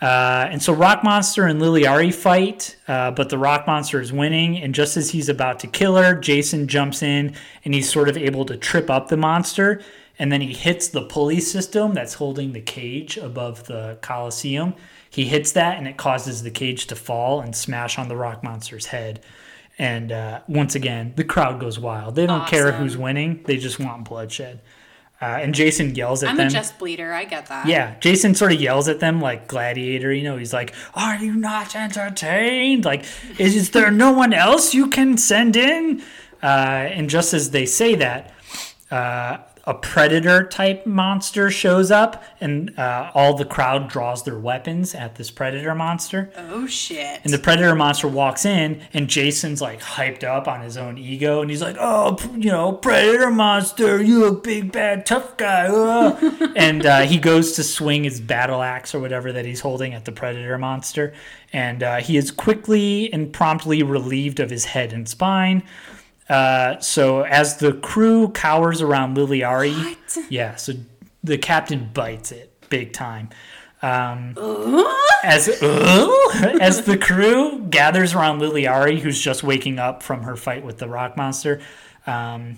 [0.00, 4.56] Uh, and so Rock Monster and Laliari fight, uh, but the Rock Monster is winning.
[4.58, 7.34] And just as he's about to kill her, Jason jumps in
[7.64, 9.80] and he's sort of able to trip up the monster.
[10.18, 14.74] And then he hits the pulley system that's holding the cage above the Coliseum.
[15.10, 18.44] He hits that and it causes the cage to fall and smash on the Rock
[18.44, 19.20] Monster's head.
[19.78, 22.16] And uh, once again, the crowd goes wild.
[22.16, 24.60] They don't care who's winning, they just want bloodshed.
[25.20, 26.40] Uh, and Jason yells at them.
[26.40, 27.12] I'm a just bleeder.
[27.12, 27.66] I get that.
[27.66, 30.12] Yeah, Jason sort of yells at them like Gladiator.
[30.12, 32.84] You know, he's like, "Are you not entertained?
[32.84, 33.04] Like,
[33.36, 36.02] is, is there no one else you can send in?"
[36.40, 38.32] Uh, and just as they say that,
[38.92, 39.38] uh,
[39.68, 45.16] a predator type monster shows up, and uh, all the crowd draws their weapons at
[45.16, 46.32] this predator monster.
[46.36, 47.20] Oh shit!
[47.22, 51.42] And the predator monster walks in, and Jason's like hyped up on his own ego,
[51.42, 56.48] and he's like, "Oh, you know, predator monster, you a big bad tough guy." uh."
[56.56, 60.06] and uh, he goes to swing his battle axe or whatever that he's holding at
[60.06, 61.12] the predator monster,
[61.52, 65.62] and uh, he is quickly and promptly relieved of his head and spine.
[66.28, 70.18] Uh, so as the crew cowers around Laliari, What?
[70.30, 70.74] yeah, so
[71.24, 73.30] the captain bites it big time.
[73.80, 74.34] Um,
[75.24, 75.48] as
[76.60, 80.88] as the crew gathers around Laliari, who's just waking up from her fight with the
[80.88, 81.60] rock monster,
[82.06, 82.56] um,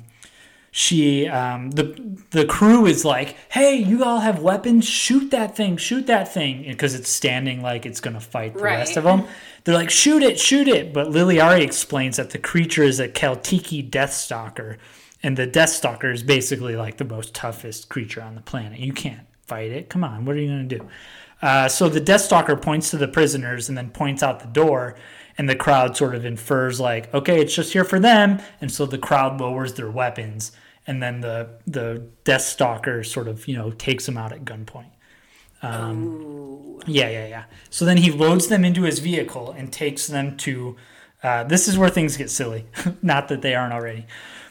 [0.70, 4.86] she um, the the crew is like, "Hey, you all have weapons?
[4.88, 5.76] Shoot that thing!
[5.76, 8.76] Shoot that thing!" Because it's standing like it's gonna fight the Right.
[8.76, 9.24] rest of them.
[9.64, 10.38] They're like, "Shoot it!
[10.38, 14.76] Shoot it!" But Laliari explains that the creature is a Keltiki Deathstalker,
[15.22, 18.78] and the Deathstalker is basically like the most toughest creature on the planet.
[18.78, 19.88] You can't fight it.
[19.88, 20.88] Come on, what are you gonna do?
[21.42, 24.94] Uh, so the Deathstalker points to the prisoners and then points out the door,
[25.40, 28.84] and the crowd sort of infers like, okay, it's just here for them, and so
[28.84, 30.52] the crowd lowers their weapons,
[30.86, 34.90] and then the the Death Stalker sort of you know takes them out at gunpoint.
[35.62, 37.44] Um, yeah, yeah, yeah.
[37.70, 40.76] So then he loads them into his vehicle and takes them to.
[41.22, 42.66] Uh, this is where things get silly.
[43.02, 44.04] Not that they aren't already,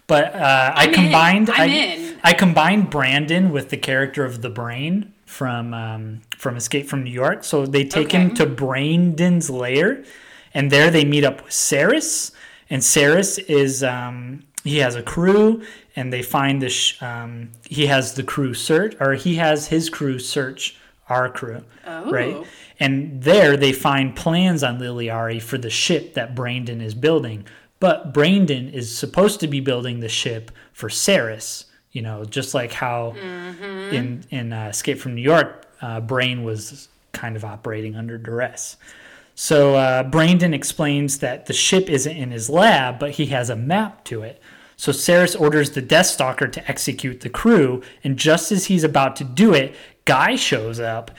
[0.08, 1.52] but uh, I combined.
[1.54, 2.16] I.
[2.24, 7.12] I combined Brandon with the character of the Brain from um, from Escape from New
[7.12, 7.44] York.
[7.44, 10.04] So they take him to Brandon's lair,
[10.54, 12.32] and there they meet up with Saris.
[12.70, 15.64] And Saris is um, he has a crew,
[15.96, 16.74] and they find this.
[16.74, 20.78] Sh- um, he has the crew search, or he has his crew search
[21.08, 22.36] our crew, right?
[22.36, 22.46] Oh.
[22.80, 27.46] And there they find plans on Laliari for the ship that Brandon is building.
[27.80, 32.72] But Brandon is supposed to be building the ship for Saris, you know, just like
[32.72, 33.12] how
[33.92, 38.78] in in uh, Escape from New York, uh, Brain was kind of operating under duress.
[39.42, 43.56] So uh, Brandon explains that the ship isn't in his lab, but he has a
[43.56, 44.42] map to it.
[44.76, 49.16] So Saris orders the Death Stalker to execute the crew, and just as he's about
[49.16, 51.12] to do it, Guy shows up.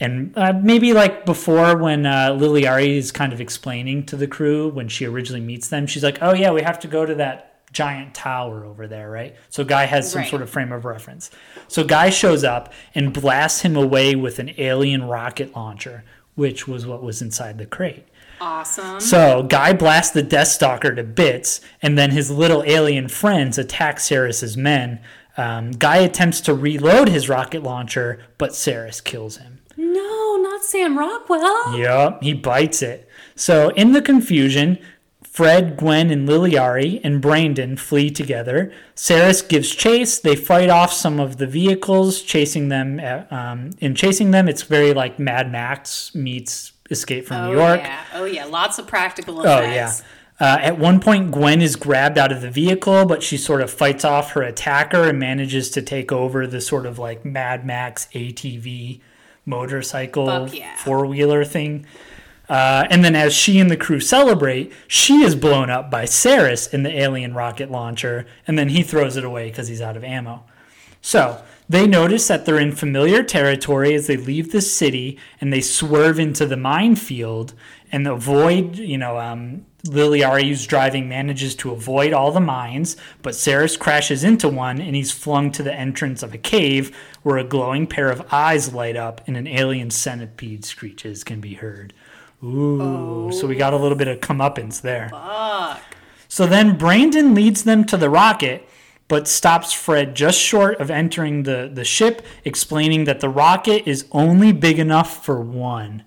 [0.00, 4.70] And uh, maybe like before, when uh, Laliari is kind of explaining to the crew
[4.70, 7.72] when she originally meets them, she's like, "Oh yeah, we have to go to that
[7.74, 10.30] giant tower over there, right?" So Guy has some Right.
[10.30, 11.30] sort of frame of reference.
[11.68, 16.04] So Guy shows up and blasts him away with an alien rocket launcher,
[16.36, 18.06] which was what was inside the crate.
[18.40, 19.00] Awesome.
[19.00, 23.98] So Guy blasts the Death Stalker to bits, and then his little alien friends attack
[23.98, 25.00] Saris's men.
[25.38, 29.60] Um, Guy attempts to reload his rocket launcher, but Saris kills him.
[29.76, 31.76] no, not Sam Rockwell.
[31.78, 33.08] Yup, he bites it.
[33.34, 34.78] So in the confusion,
[35.36, 38.72] Fred, Gwen, and Laliari and Brandon flee together.
[38.94, 40.18] Saris gives chase.
[40.18, 42.98] They fight off some of the vehicles, chasing them.
[42.98, 47.58] At, um, in chasing them, it's very like Mad Max meets Escape from Oh New
[47.58, 47.80] York.
[47.80, 48.04] yeah.
[48.14, 48.46] Oh yeah.
[48.46, 49.92] Lots of practical Oh yeah.
[50.40, 53.70] Uh, at one point, Gwen is grabbed out of the vehicle, but she sort of
[53.70, 58.08] fights off her attacker and manages to take over the sort of like Mad Max
[58.14, 59.02] ATV
[59.44, 60.74] motorcycle yeah.
[60.76, 61.84] four wheeler thing.
[62.48, 66.66] Uh, and then, as she and the crew celebrate, she is blown up by Saris
[66.66, 70.04] in the alien rocket launcher, and then he throws it away because he's out of
[70.04, 70.44] ammo.
[71.00, 75.60] So they notice that they're in familiar territory as they leave the city and they
[75.60, 77.54] swerve into the minefield
[77.92, 83.76] and avoid, you know, um, who's driving, manages to avoid all the mines, but Saris
[83.76, 87.86] crashes into one and he's flung to the entrance of a cave where a glowing
[87.86, 91.92] pair of eyes light up and an alien centipede screeches can be heard.
[92.46, 95.08] Ooh, so we got a little bit of comeuppance there.
[95.10, 95.82] Fuck.
[96.28, 98.68] So then Brandon leads them to the rocket,
[99.08, 104.06] but stops Fred just short of entering the, the ship, explaining that the rocket is
[104.12, 106.04] only big enough for one.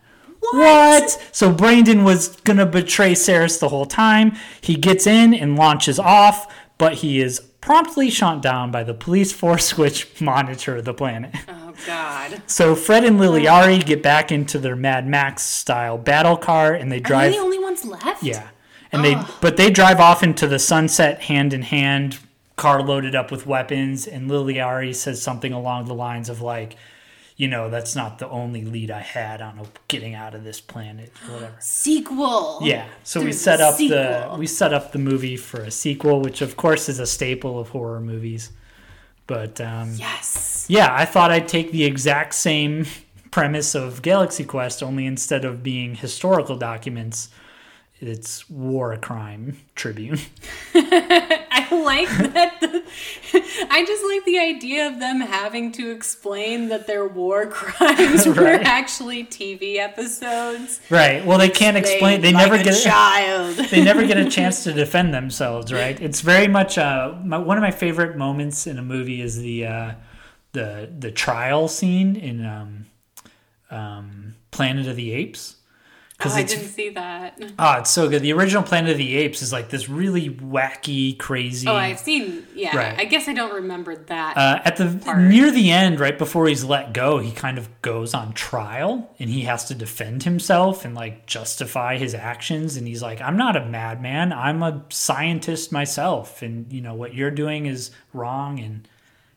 [0.51, 1.09] What?
[1.31, 4.35] So Brandon was gonna betray Saris the whole time.
[4.61, 9.31] He gets in and launches off, but he is promptly shot down by the police
[9.31, 11.35] force which monitor the planet.
[11.47, 12.41] Oh god.
[12.47, 16.99] So Fred and Laliari get back into their Mad Max style battle car and they
[16.99, 17.27] drive.
[17.27, 18.23] Are they the only ones left?
[18.23, 18.49] yeah.
[18.91, 22.17] And they but they drive off into the sunset hand in hand,
[22.55, 26.75] car loaded up with weapons, and Laliari says something along the lines of like,
[27.37, 31.13] you know, that's not the only lead I had on getting out of this planet
[31.27, 31.55] or whatever.
[31.59, 32.59] Sequel.
[32.63, 32.87] Yeah.
[33.03, 36.57] So we set up the we set up the movie for a sequel, which of
[36.57, 38.51] course is a staple of horror movies.
[39.29, 40.65] But um Yes.
[40.67, 42.85] yeah, I thought I'd take the exact same
[43.31, 47.29] premise of Galaxy Quest, only instead of being historical documents,
[47.99, 50.19] it's war crime tribune.
[50.73, 52.59] I like that.
[52.61, 52.83] The,
[53.69, 58.47] I just like the idea of them having to explain that their war crimes were
[58.47, 60.79] actually TV episodes.
[60.89, 61.25] right.
[61.25, 62.21] Well, they can't explain.
[62.21, 62.81] They, like never a get.
[62.81, 63.55] child.
[63.55, 65.99] they never get a chance to defend themselves, right?
[65.99, 69.65] It's very much uh, my, one of my favorite moments in a movie is the
[69.65, 69.91] uh,
[70.53, 72.85] the the trial scene in um,
[73.69, 75.57] um, Planet of the Apes.
[76.21, 77.41] Oh, I didn't see that.
[77.57, 78.21] oh, it's so good.
[78.21, 81.65] The original Planet of the Apes is like this really wacky, crazy.
[81.65, 82.45] Oh, I've seen.
[82.53, 82.99] Yeah, Right.
[82.99, 84.35] I guess I don't remember that.
[84.35, 85.19] Uh, at the part.
[85.19, 89.29] near the end, right before he's let go, he kind of goes on trial and
[89.29, 92.75] he has to defend himself and like justify his actions.
[92.75, 94.33] And he's like, "I'm not a madman.
[94.33, 98.85] I'm a scientist myself, and you know what you're doing is wrong." And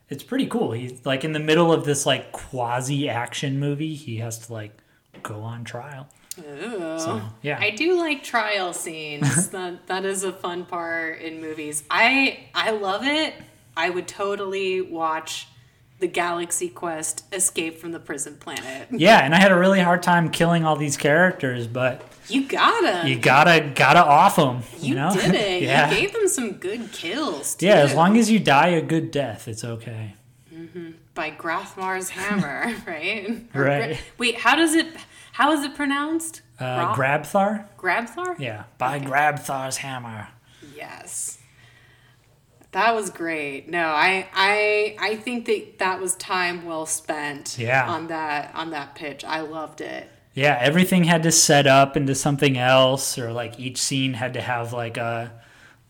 [0.09, 0.73] it's pretty cool.
[0.73, 3.95] He's like in the middle of this like quasi action movie.
[3.95, 4.77] He has to like
[5.21, 6.09] go on trial.
[6.39, 6.99] Ooh.
[6.99, 9.49] So yeah, I do like trial scenes.
[9.51, 11.83] that that is a fun part in movies.
[11.89, 13.33] I I love it.
[13.75, 15.47] I would totally watch
[15.99, 18.87] the Galaxy Quest Escape from the Prison Planet.
[18.91, 23.07] Yeah, and I had a really hard time killing all these characters, but You gotta,
[23.07, 24.63] you gotta gotta off them.
[24.79, 25.13] You, You know?
[25.13, 25.61] did it.
[25.63, 25.89] yeah.
[25.89, 27.55] You gave them some good kills.
[27.55, 30.15] Too, yeah, as long as you die a good death, it's okay.
[30.53, 30.91] Mm-hmm.
[31.15, 33.41] by Grathmar's hammer, right?
[33.53, 33.87] Right.
[33.87, 34.87] Gra- Wait, how does it?
[35.33, 36.41] How is it pronounced?
[36.59, 37.65] Uh, Grabthar?
[37.77, 38.39] Grabthar?
[38.39, 40.29] Yeah, by Grabthar's hammer.
[40.75, 41.39] Yes.
[42.71, 43.69] That was great.
[43.69, 47.57] No, I I I think that that was time well spent.
[47.59, 47.87] Yeah.
[47.87, 50.09] On that on that pitch, I loved it.
[50.33, 54.41] Yeah, everything had to set up into something else, or like each scene had to
[54.41, 55.31] have like a,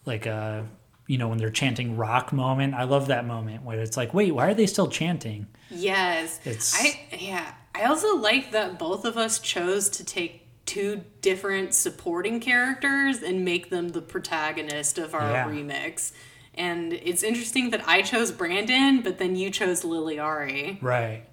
[0.05, 0.65] like a,
[1.07, 2.73] you know, when they're chanting rock moment.
[2.73, 5.47] I love that moment where it's like, wait, why are they still chanting?
[5.69, 6.41] Yes.
[6.45, 7.53] It's- I yeah.
[7.75, 13.43] I also like that both of us chose to take two different supporting characters and
[13.43, 15.47] make them the protagonist of our Yeah.
[15.47, 16.11] remix.
[16.55, 20.77] And it's interesting that I chose Brandon, but then you chose Laliari.
[20.81, 21.23] Right.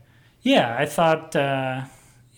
[0.42, 1.82] Yeah, I thought, uh,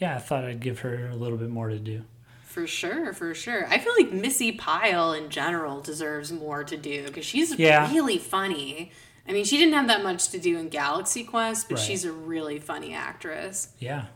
[0.00, 2.02] yeah, I thought I'd give her a little bit more to do.
[2.44, 3.66] For sure, for sure.
[3.68, 7.90] I feel like Missi Pyle in general deserves more to do because she's Yeah.
[7.90, 8.90] really funny.
[9.28, 11.84] I mean, she didn't have that much to do in Galaxy Quest, but Right.
[11.86, 13.68] she's a really funny actress.
[13.78, 14.06] Yeah.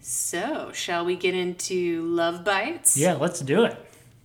[0.00, 2.96] So, shall we get into Love Bites?
[2.96, 3.76] Yeah, let's do it.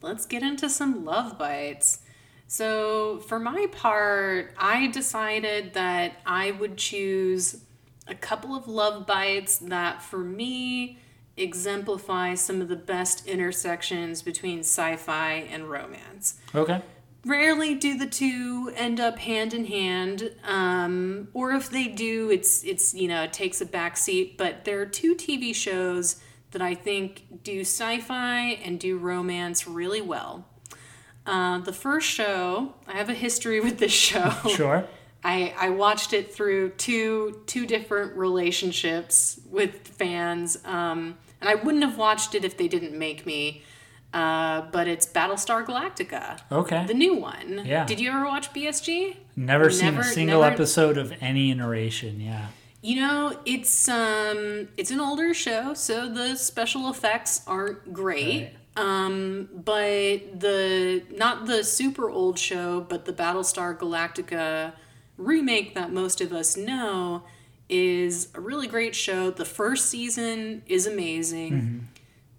[0.01, 1.99] Let's get into some Love Bites.
[2.47, 7.61] So, for my part, I decided that I would choose
[8.07, 10.99] a couple of Love Bites that, for me,
[11.37, 16.35] exemplify some of the best intersections between sci fi and romance.
[16.53, 16.81] Okay.
[17.26, 22.64] Rarely do the two end up hand in hand, um, or if they do, it's
[22.64, 24.38] it's you know it takes a backseat.
[24.38, 26.22] But there are two TV shows
[26.52, 30.45] that I think do sci-fi and do romance really well.
[31.26, 34.30] Uh, the first show, I have a history with this show.
[34.47, 34.85] Sure.
[35.23, 41.84] I, I watched it through two two different relationships with fans, um, and I wouldn't
[41.84, 43.64] have watched it if they didn't make me.
[44.15, 46.85] Uh, but it's Battlestar Galactica, Okay.
[46.87, 47.63] the new one.
[47.65, 47.85] Yeah.
[47.85, 49.17] Did you ever watch BSG?
[49.35, 52.21] Never seen Never- a single never- episode of any iteration.
[52.21, 52.47] Yeah.
[52.81, 58.51] You know, it's um, it's an older show, so the special effects aren't great.
[58.77, 64.71] Um, but the not the super old show, but the Battlestar Galactica
[65.17, 67.23] remake that most of us know
[67.67, 69.29] is a really great show.
[69.31, 71.87] The first season is amazing.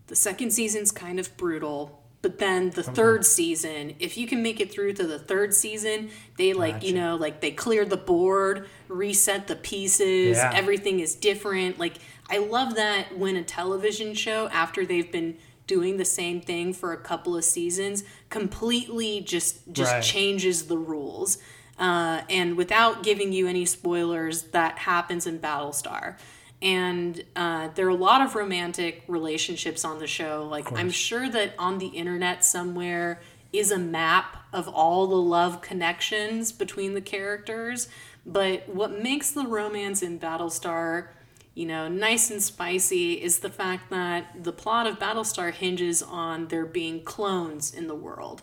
[0.07, 2.03] The second season's kind of brutal.
[2.23, 6.11] But then the third season, if you can make it through to the third season,
[6.37, 10.51] they like, you know, like they clear the board, reset the pieces, Yeah.
[10.53, 11.79] everything is different.
[11.79, 11.95] Like
[12.29, 15.37] I love that when a television show after they've been
[15.69, 20.03] doing the same thing for a couple of seasons completely just just Right.
[20.03, 21.39] changes the rules.
[21.79, 26.17] Uh, and without giving you any spoilers, that happens in Battlestar.
[26.63, 30.47] And uh, there are a lot of romantic relationships on the show.
[30.51, 33.21] Like, I'm sure that on the internet somewhere
[33.53, 37.89] is a map of all the love connections between the characters.
[38.25, 41.09] But what makes the romance in Battlestar,
[41.55, 46.49] you know, nice and spicy is the fact that the plot of Battlestar hinges on
[46.49, 48.43] there being clones in the world.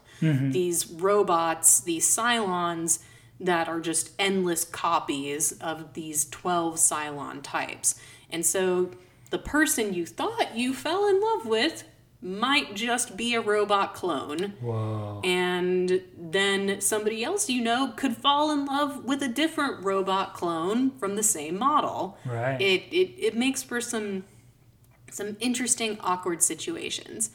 [0.51, 2.99] These robots, these Cylons
[3.39, 7.99] that are just endless copies of these 12 Cylon types.
[8.29, 8.91] And so
[9.29, 11.83] the person you thought you fell in love with
[12.21, 14.53] might just be a robot clone.
[14.61, 15.19] Whoa.
[15.23, 20.91] And then somebody else you know could fall in love with a different robot clone
[20.91, 22.17] from the same model.
[22.25, 22.59] Right.
[22.61, 24.23] It it, it makes for some
[25.11, 27.29] some interesting awkward situations.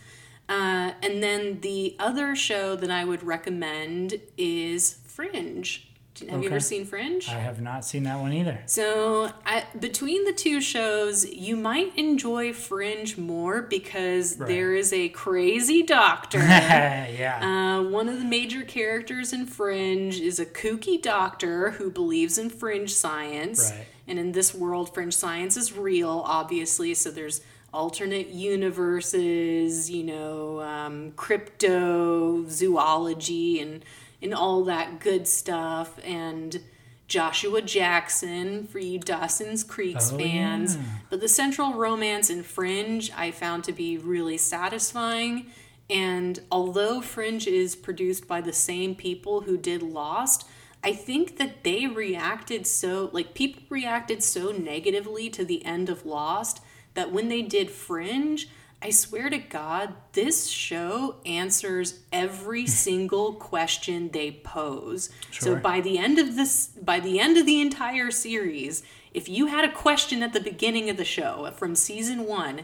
[0.48, 5.88] Uh, and then the other show that I would recommend is Fringe.
[6.28, 7.28] Have you ever seen Fringe?
[7.28, 8.61] I have not seen that one either.
[8.66, 15.09] So, I, between the two shows, you might enjoy Fringe more because there is a
[15.11, 16.39] crazy doctor.
[16.39, 17.78] yeah.
[17.78, 22.51] Uh, one of the major characters in Fringe is a kooky doctor who believes in
[22.51, 23.70] fringe science.
[23.70, 23.86] Right.
[24.07, 26.95] And in this world, fringe science is real, obviously.
[26.95, 27.40] So there's
[27.73, 33.85] alternate universes, you know, um, crypto, zoology, and,
[34.23, 35.99] and all that good stuff.
[36.05, 36.61] And
[37.07, 40.77] Joshua Jackson for you Dawson's Creeks Oh, fans.
[40.77, 40.82] yeah.
[41.11, 45.47] But the central romance in Fringe I found to be really satisfying.
[45.90, 50.47] And although Fringe is produced by the same people who did Lost,
[50.85, 56.05] I think that they reacted so, like, people reacted so negatively to the end of
[56.05, 56.61] Lost
[56.95, 58.47] that when they did Fringe,
[58.80, 65.10] I swear to God, this show answers every single question they pose.
[65.32, 68.82] So by the end of this, by the end of the entire series,
[69.12, 72.60] if you had a question at the beginning of the show from season one,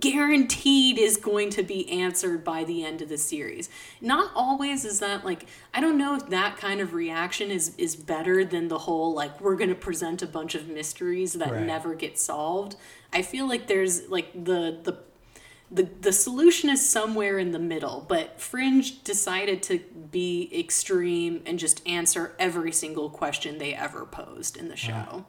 [0.00, 3.68] guaranteed is going to be answered by the end of the series.
[4.00, 7.94] Not always is that like I don't know if that kind of reaction is is
[7.94, 11.62] better than the whole like we're going to present a bunch of mysteries that Right.
[11.64, 12.74] never get solved.
[13.12, 14.98] I feel like there's like the the
[15.70, 19.80] the the solution is somewhere in the middle, but Fringe decided to
[20.10, 25.24] be extreme and just answer every single question they ever posed in the show.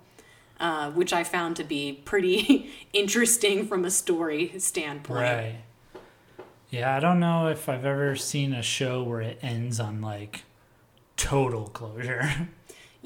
[0.59, 5.19] Uh, which I found to be pretty interesting from a story standpoint.
[5.19, 5.55] Right.
[6.72, 10.45] Yeah, I don't know if I've ever seen a show where it ends on like
[11.15, 12.49] total closure.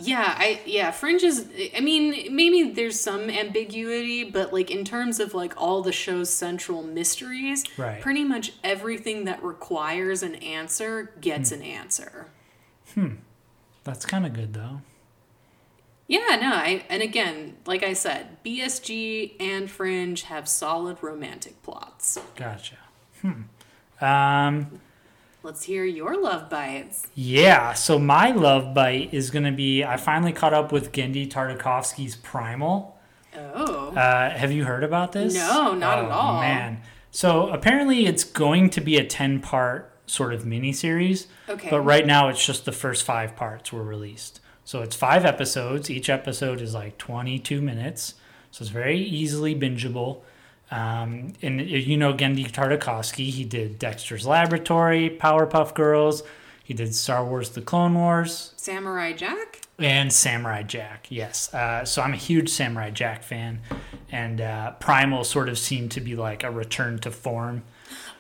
[0.02, 5.20] Yeah, I yeah, Fringe is I mean, maybe there's some ambiguity, but like in terms
[5.20, 8.02] of like all the show's central mysteries, Right.
[8.02, 12.28] pretty much everything that requires an answer gets an answer.
[12.94, 13.16] Hmm
[13.84, 14.82] that's kind of good though.
[16.08, 22.20] Yeah, no, I and again, like I said, BSG and Fringe have solid romantic plots.
[22.36, 22.76] Gotcha.
[23.22, 23.44] Hmm.
[24.04, 24.80] Um,
[25.44, 27.08] Let's hear your love bites.
[27.16, 31.28] yeah, so my love bite is going to be I finally caught up with Genndy
[31.28, 32.98] Tartakovsky's Primal.
[33.36, 33.88] Oh.
[33.96, 35.34] Uh, have you heard about this?
[35.34, 36.42] No, not at Oh, all.
[36.42, 36.82] Man.
[37.10, 41.26] So apparently it's going to be a 10 part sort of miniseries.
[41.50, 41.70] Okay.
[41.70, 44.42] But right now it's just the first five parts were released.
[44.64, 45.90] So it's five episodes.
[45.90, 48.14] Each episode is like 22 minutes.
[48.52, 50.22] So it's very easily bingeable.
[50.72, 56.24] Um, and you know Genndy Tartakovsky, he did Dexter's Laboratory, Powerpuff Girls.
[56.64, 58.54] He did Star Wars The Clone Wars.
[58.56, 59.60] Samurai Jack?
[59.78, 61.54] And Samurai Jack, yes.
[61.54, 63.60] Uh, so I'm a huge Samurai Jack fan,
[64.12, 67.64] and uh, Primal sort of seemed to be like a return to form.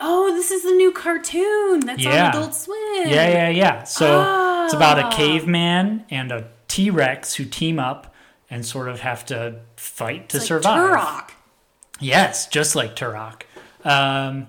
[0.02, 2.26] Oh, this is the new cartoon that's Yeah.
[2.26, 2.78] on Adult Swim.
[3.08, 3.84] Yeah, yeah, yeah.
[3.84, 5.12] So it's about a Ah.
[5.12, 8.14] caveman and a T Rex who team up
[8.50, 10.98] and sort of have to fight to It's like survive.
[10.98, 11.30] Turok.
[12.02, 13.44] Yes, just like Turok.
[13.84, 14.48] Um,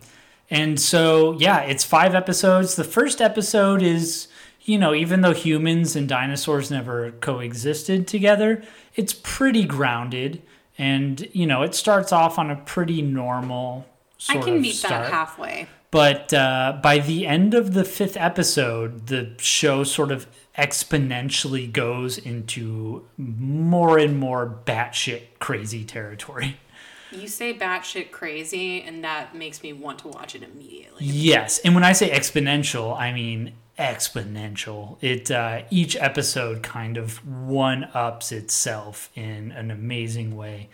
[0.51, 2.77] and so, yeah, it's five episodes.
[2.77, 4.29] The first episode is,
[4.63, 8.63] you know, even though humans and dinosaurs never coexisted together,
[8.95, 10.43] it's pretty grounded.
[10.79, 13.87] And, you know, it starts off on a pretty normal
[14.29, 15.05] I can of meet start.
[15.05, 15.69] that halfway.
[15.91, 20.27] But uh, by the end of the fifth episode, the show sort of
[20.57, 26.57] exponentially goes into more and more batshit crazy territory.
[27.13, 31.05] You say batshit crazy, and that makes me want to watch it immediately.
[31.05, 34.97] Yes, and when I say exponential, I mean exponential.
[35.01, 40.69] It uh, each episode kind of one ups itself in an amazing way.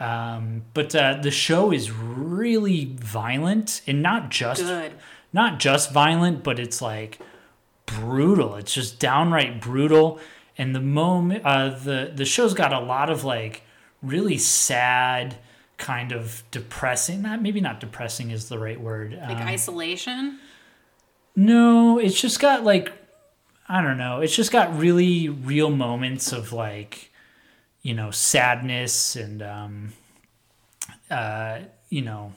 [0.00, 4.92] Um, but uh, the show is really violent, and not just Good.
[5.32, 7.18] not just violent, but it's like
[7.86, 8.54] brutal.
[8.56, 10.20] It's just downright brutal.
[10.56, 13.62] And the moment uh, the the show's got a lot of like
[14.02, 15.36] really sad,
[15.78, 17.22] kind of depressing.
[17.22, 19.12] Not maybe not depressing is the right word.
[19.28, 20.38] Like Um, isolation.
[21.36, 22.92] no, it's just got like
[23.68, 24.20] I don't know.
[24.20, 27.10] It's just got really real moments of like
[27.82, 29.92] you know sadness and um
[31.10, 32.32] uh you know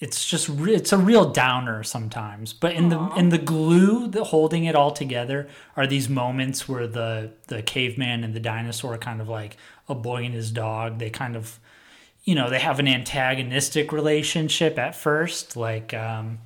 [0.00, 4.24] it's just re- it's a real downer sometimes but in the in the glue that
[4.24, 9.20] holding it all together are these moments where the the caveman and the dinosaur kind
[9.20, 9.56] of like
[9.88, 11.58] a boy and his dog they kind of
[12.24, 16.38] you know they have an antagonistic relationship at first like um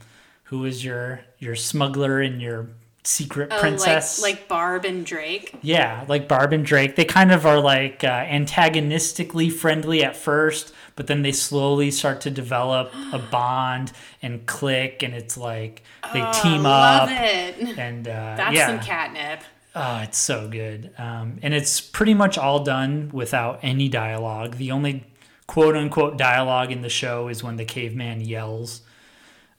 [0.45, 2.69] who is your your smuggler and your
[3.05, 5.55] secret Oh, princess like like Barb and Drake.
[5.63, 6.95] yeah, like Barb and Drake.
[6.97, 12.21] They kind of are like uh, antagonistically friendly at first, but then they slowly start
[12.23, 15.83] to develop a bond and click, and it's like
[16.13, 17.11] they team Love up.
[17.11, 17.79] it.
[17.79, 19.41] And uh, That's yeah, some catnip.
[19.75, 20.91] oh, it's so good.
[20.99, 24.57] Um, and it's pretty much all done without any dialogue.
[24.57, 25.05] The only
[25.49, 28.83] quote unquote dialogue in the show is when the caveman yells.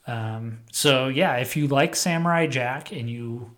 [0.08, 3.56] Um, so yeah, if you like Samurai Jack and you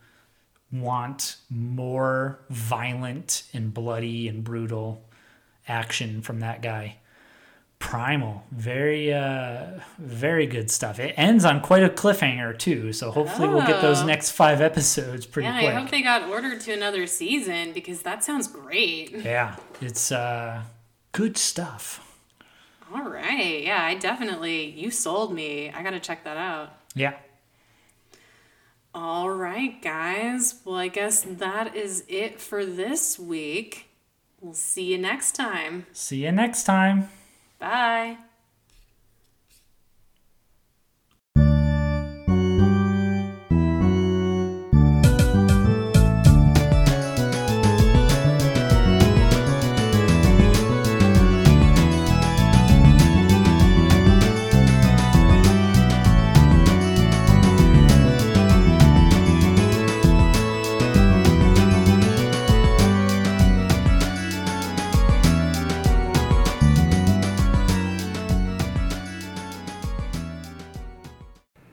[0.72, 5.06] want more violent and bloody and brutal
[5.68, 6.98] action from that guy,
[7.80, 11.00] Primal, very uh, very good stuff.
[11.00, 14.06] It ends on quite a cliffhanger too, so hopefully we'll get those Oh.
[14.06, 15.74] next five episodes pretty Yeah, quick.
[15.76, 19.12] I hope they got ordered to another season because that sounds great.
[19.18, 20.62] Yeah, it's uh,
[21.12, 22.08] good stuff.
[22.94, 23.64] All right.
[23.64, 25.70] Yeah, I definitely, you sold me.
[25.70, 26.74] I got to check that out.
[26.94, 27.14] Yeah.
[28.94, 30.56] All right, guys.
[30.66, 33.88] Well, I guess that is it for this week.
[34.42, 35.86] We'll see you next time.
[35.94, 37.10] See you next time.
[37.60, 38.18] Bye.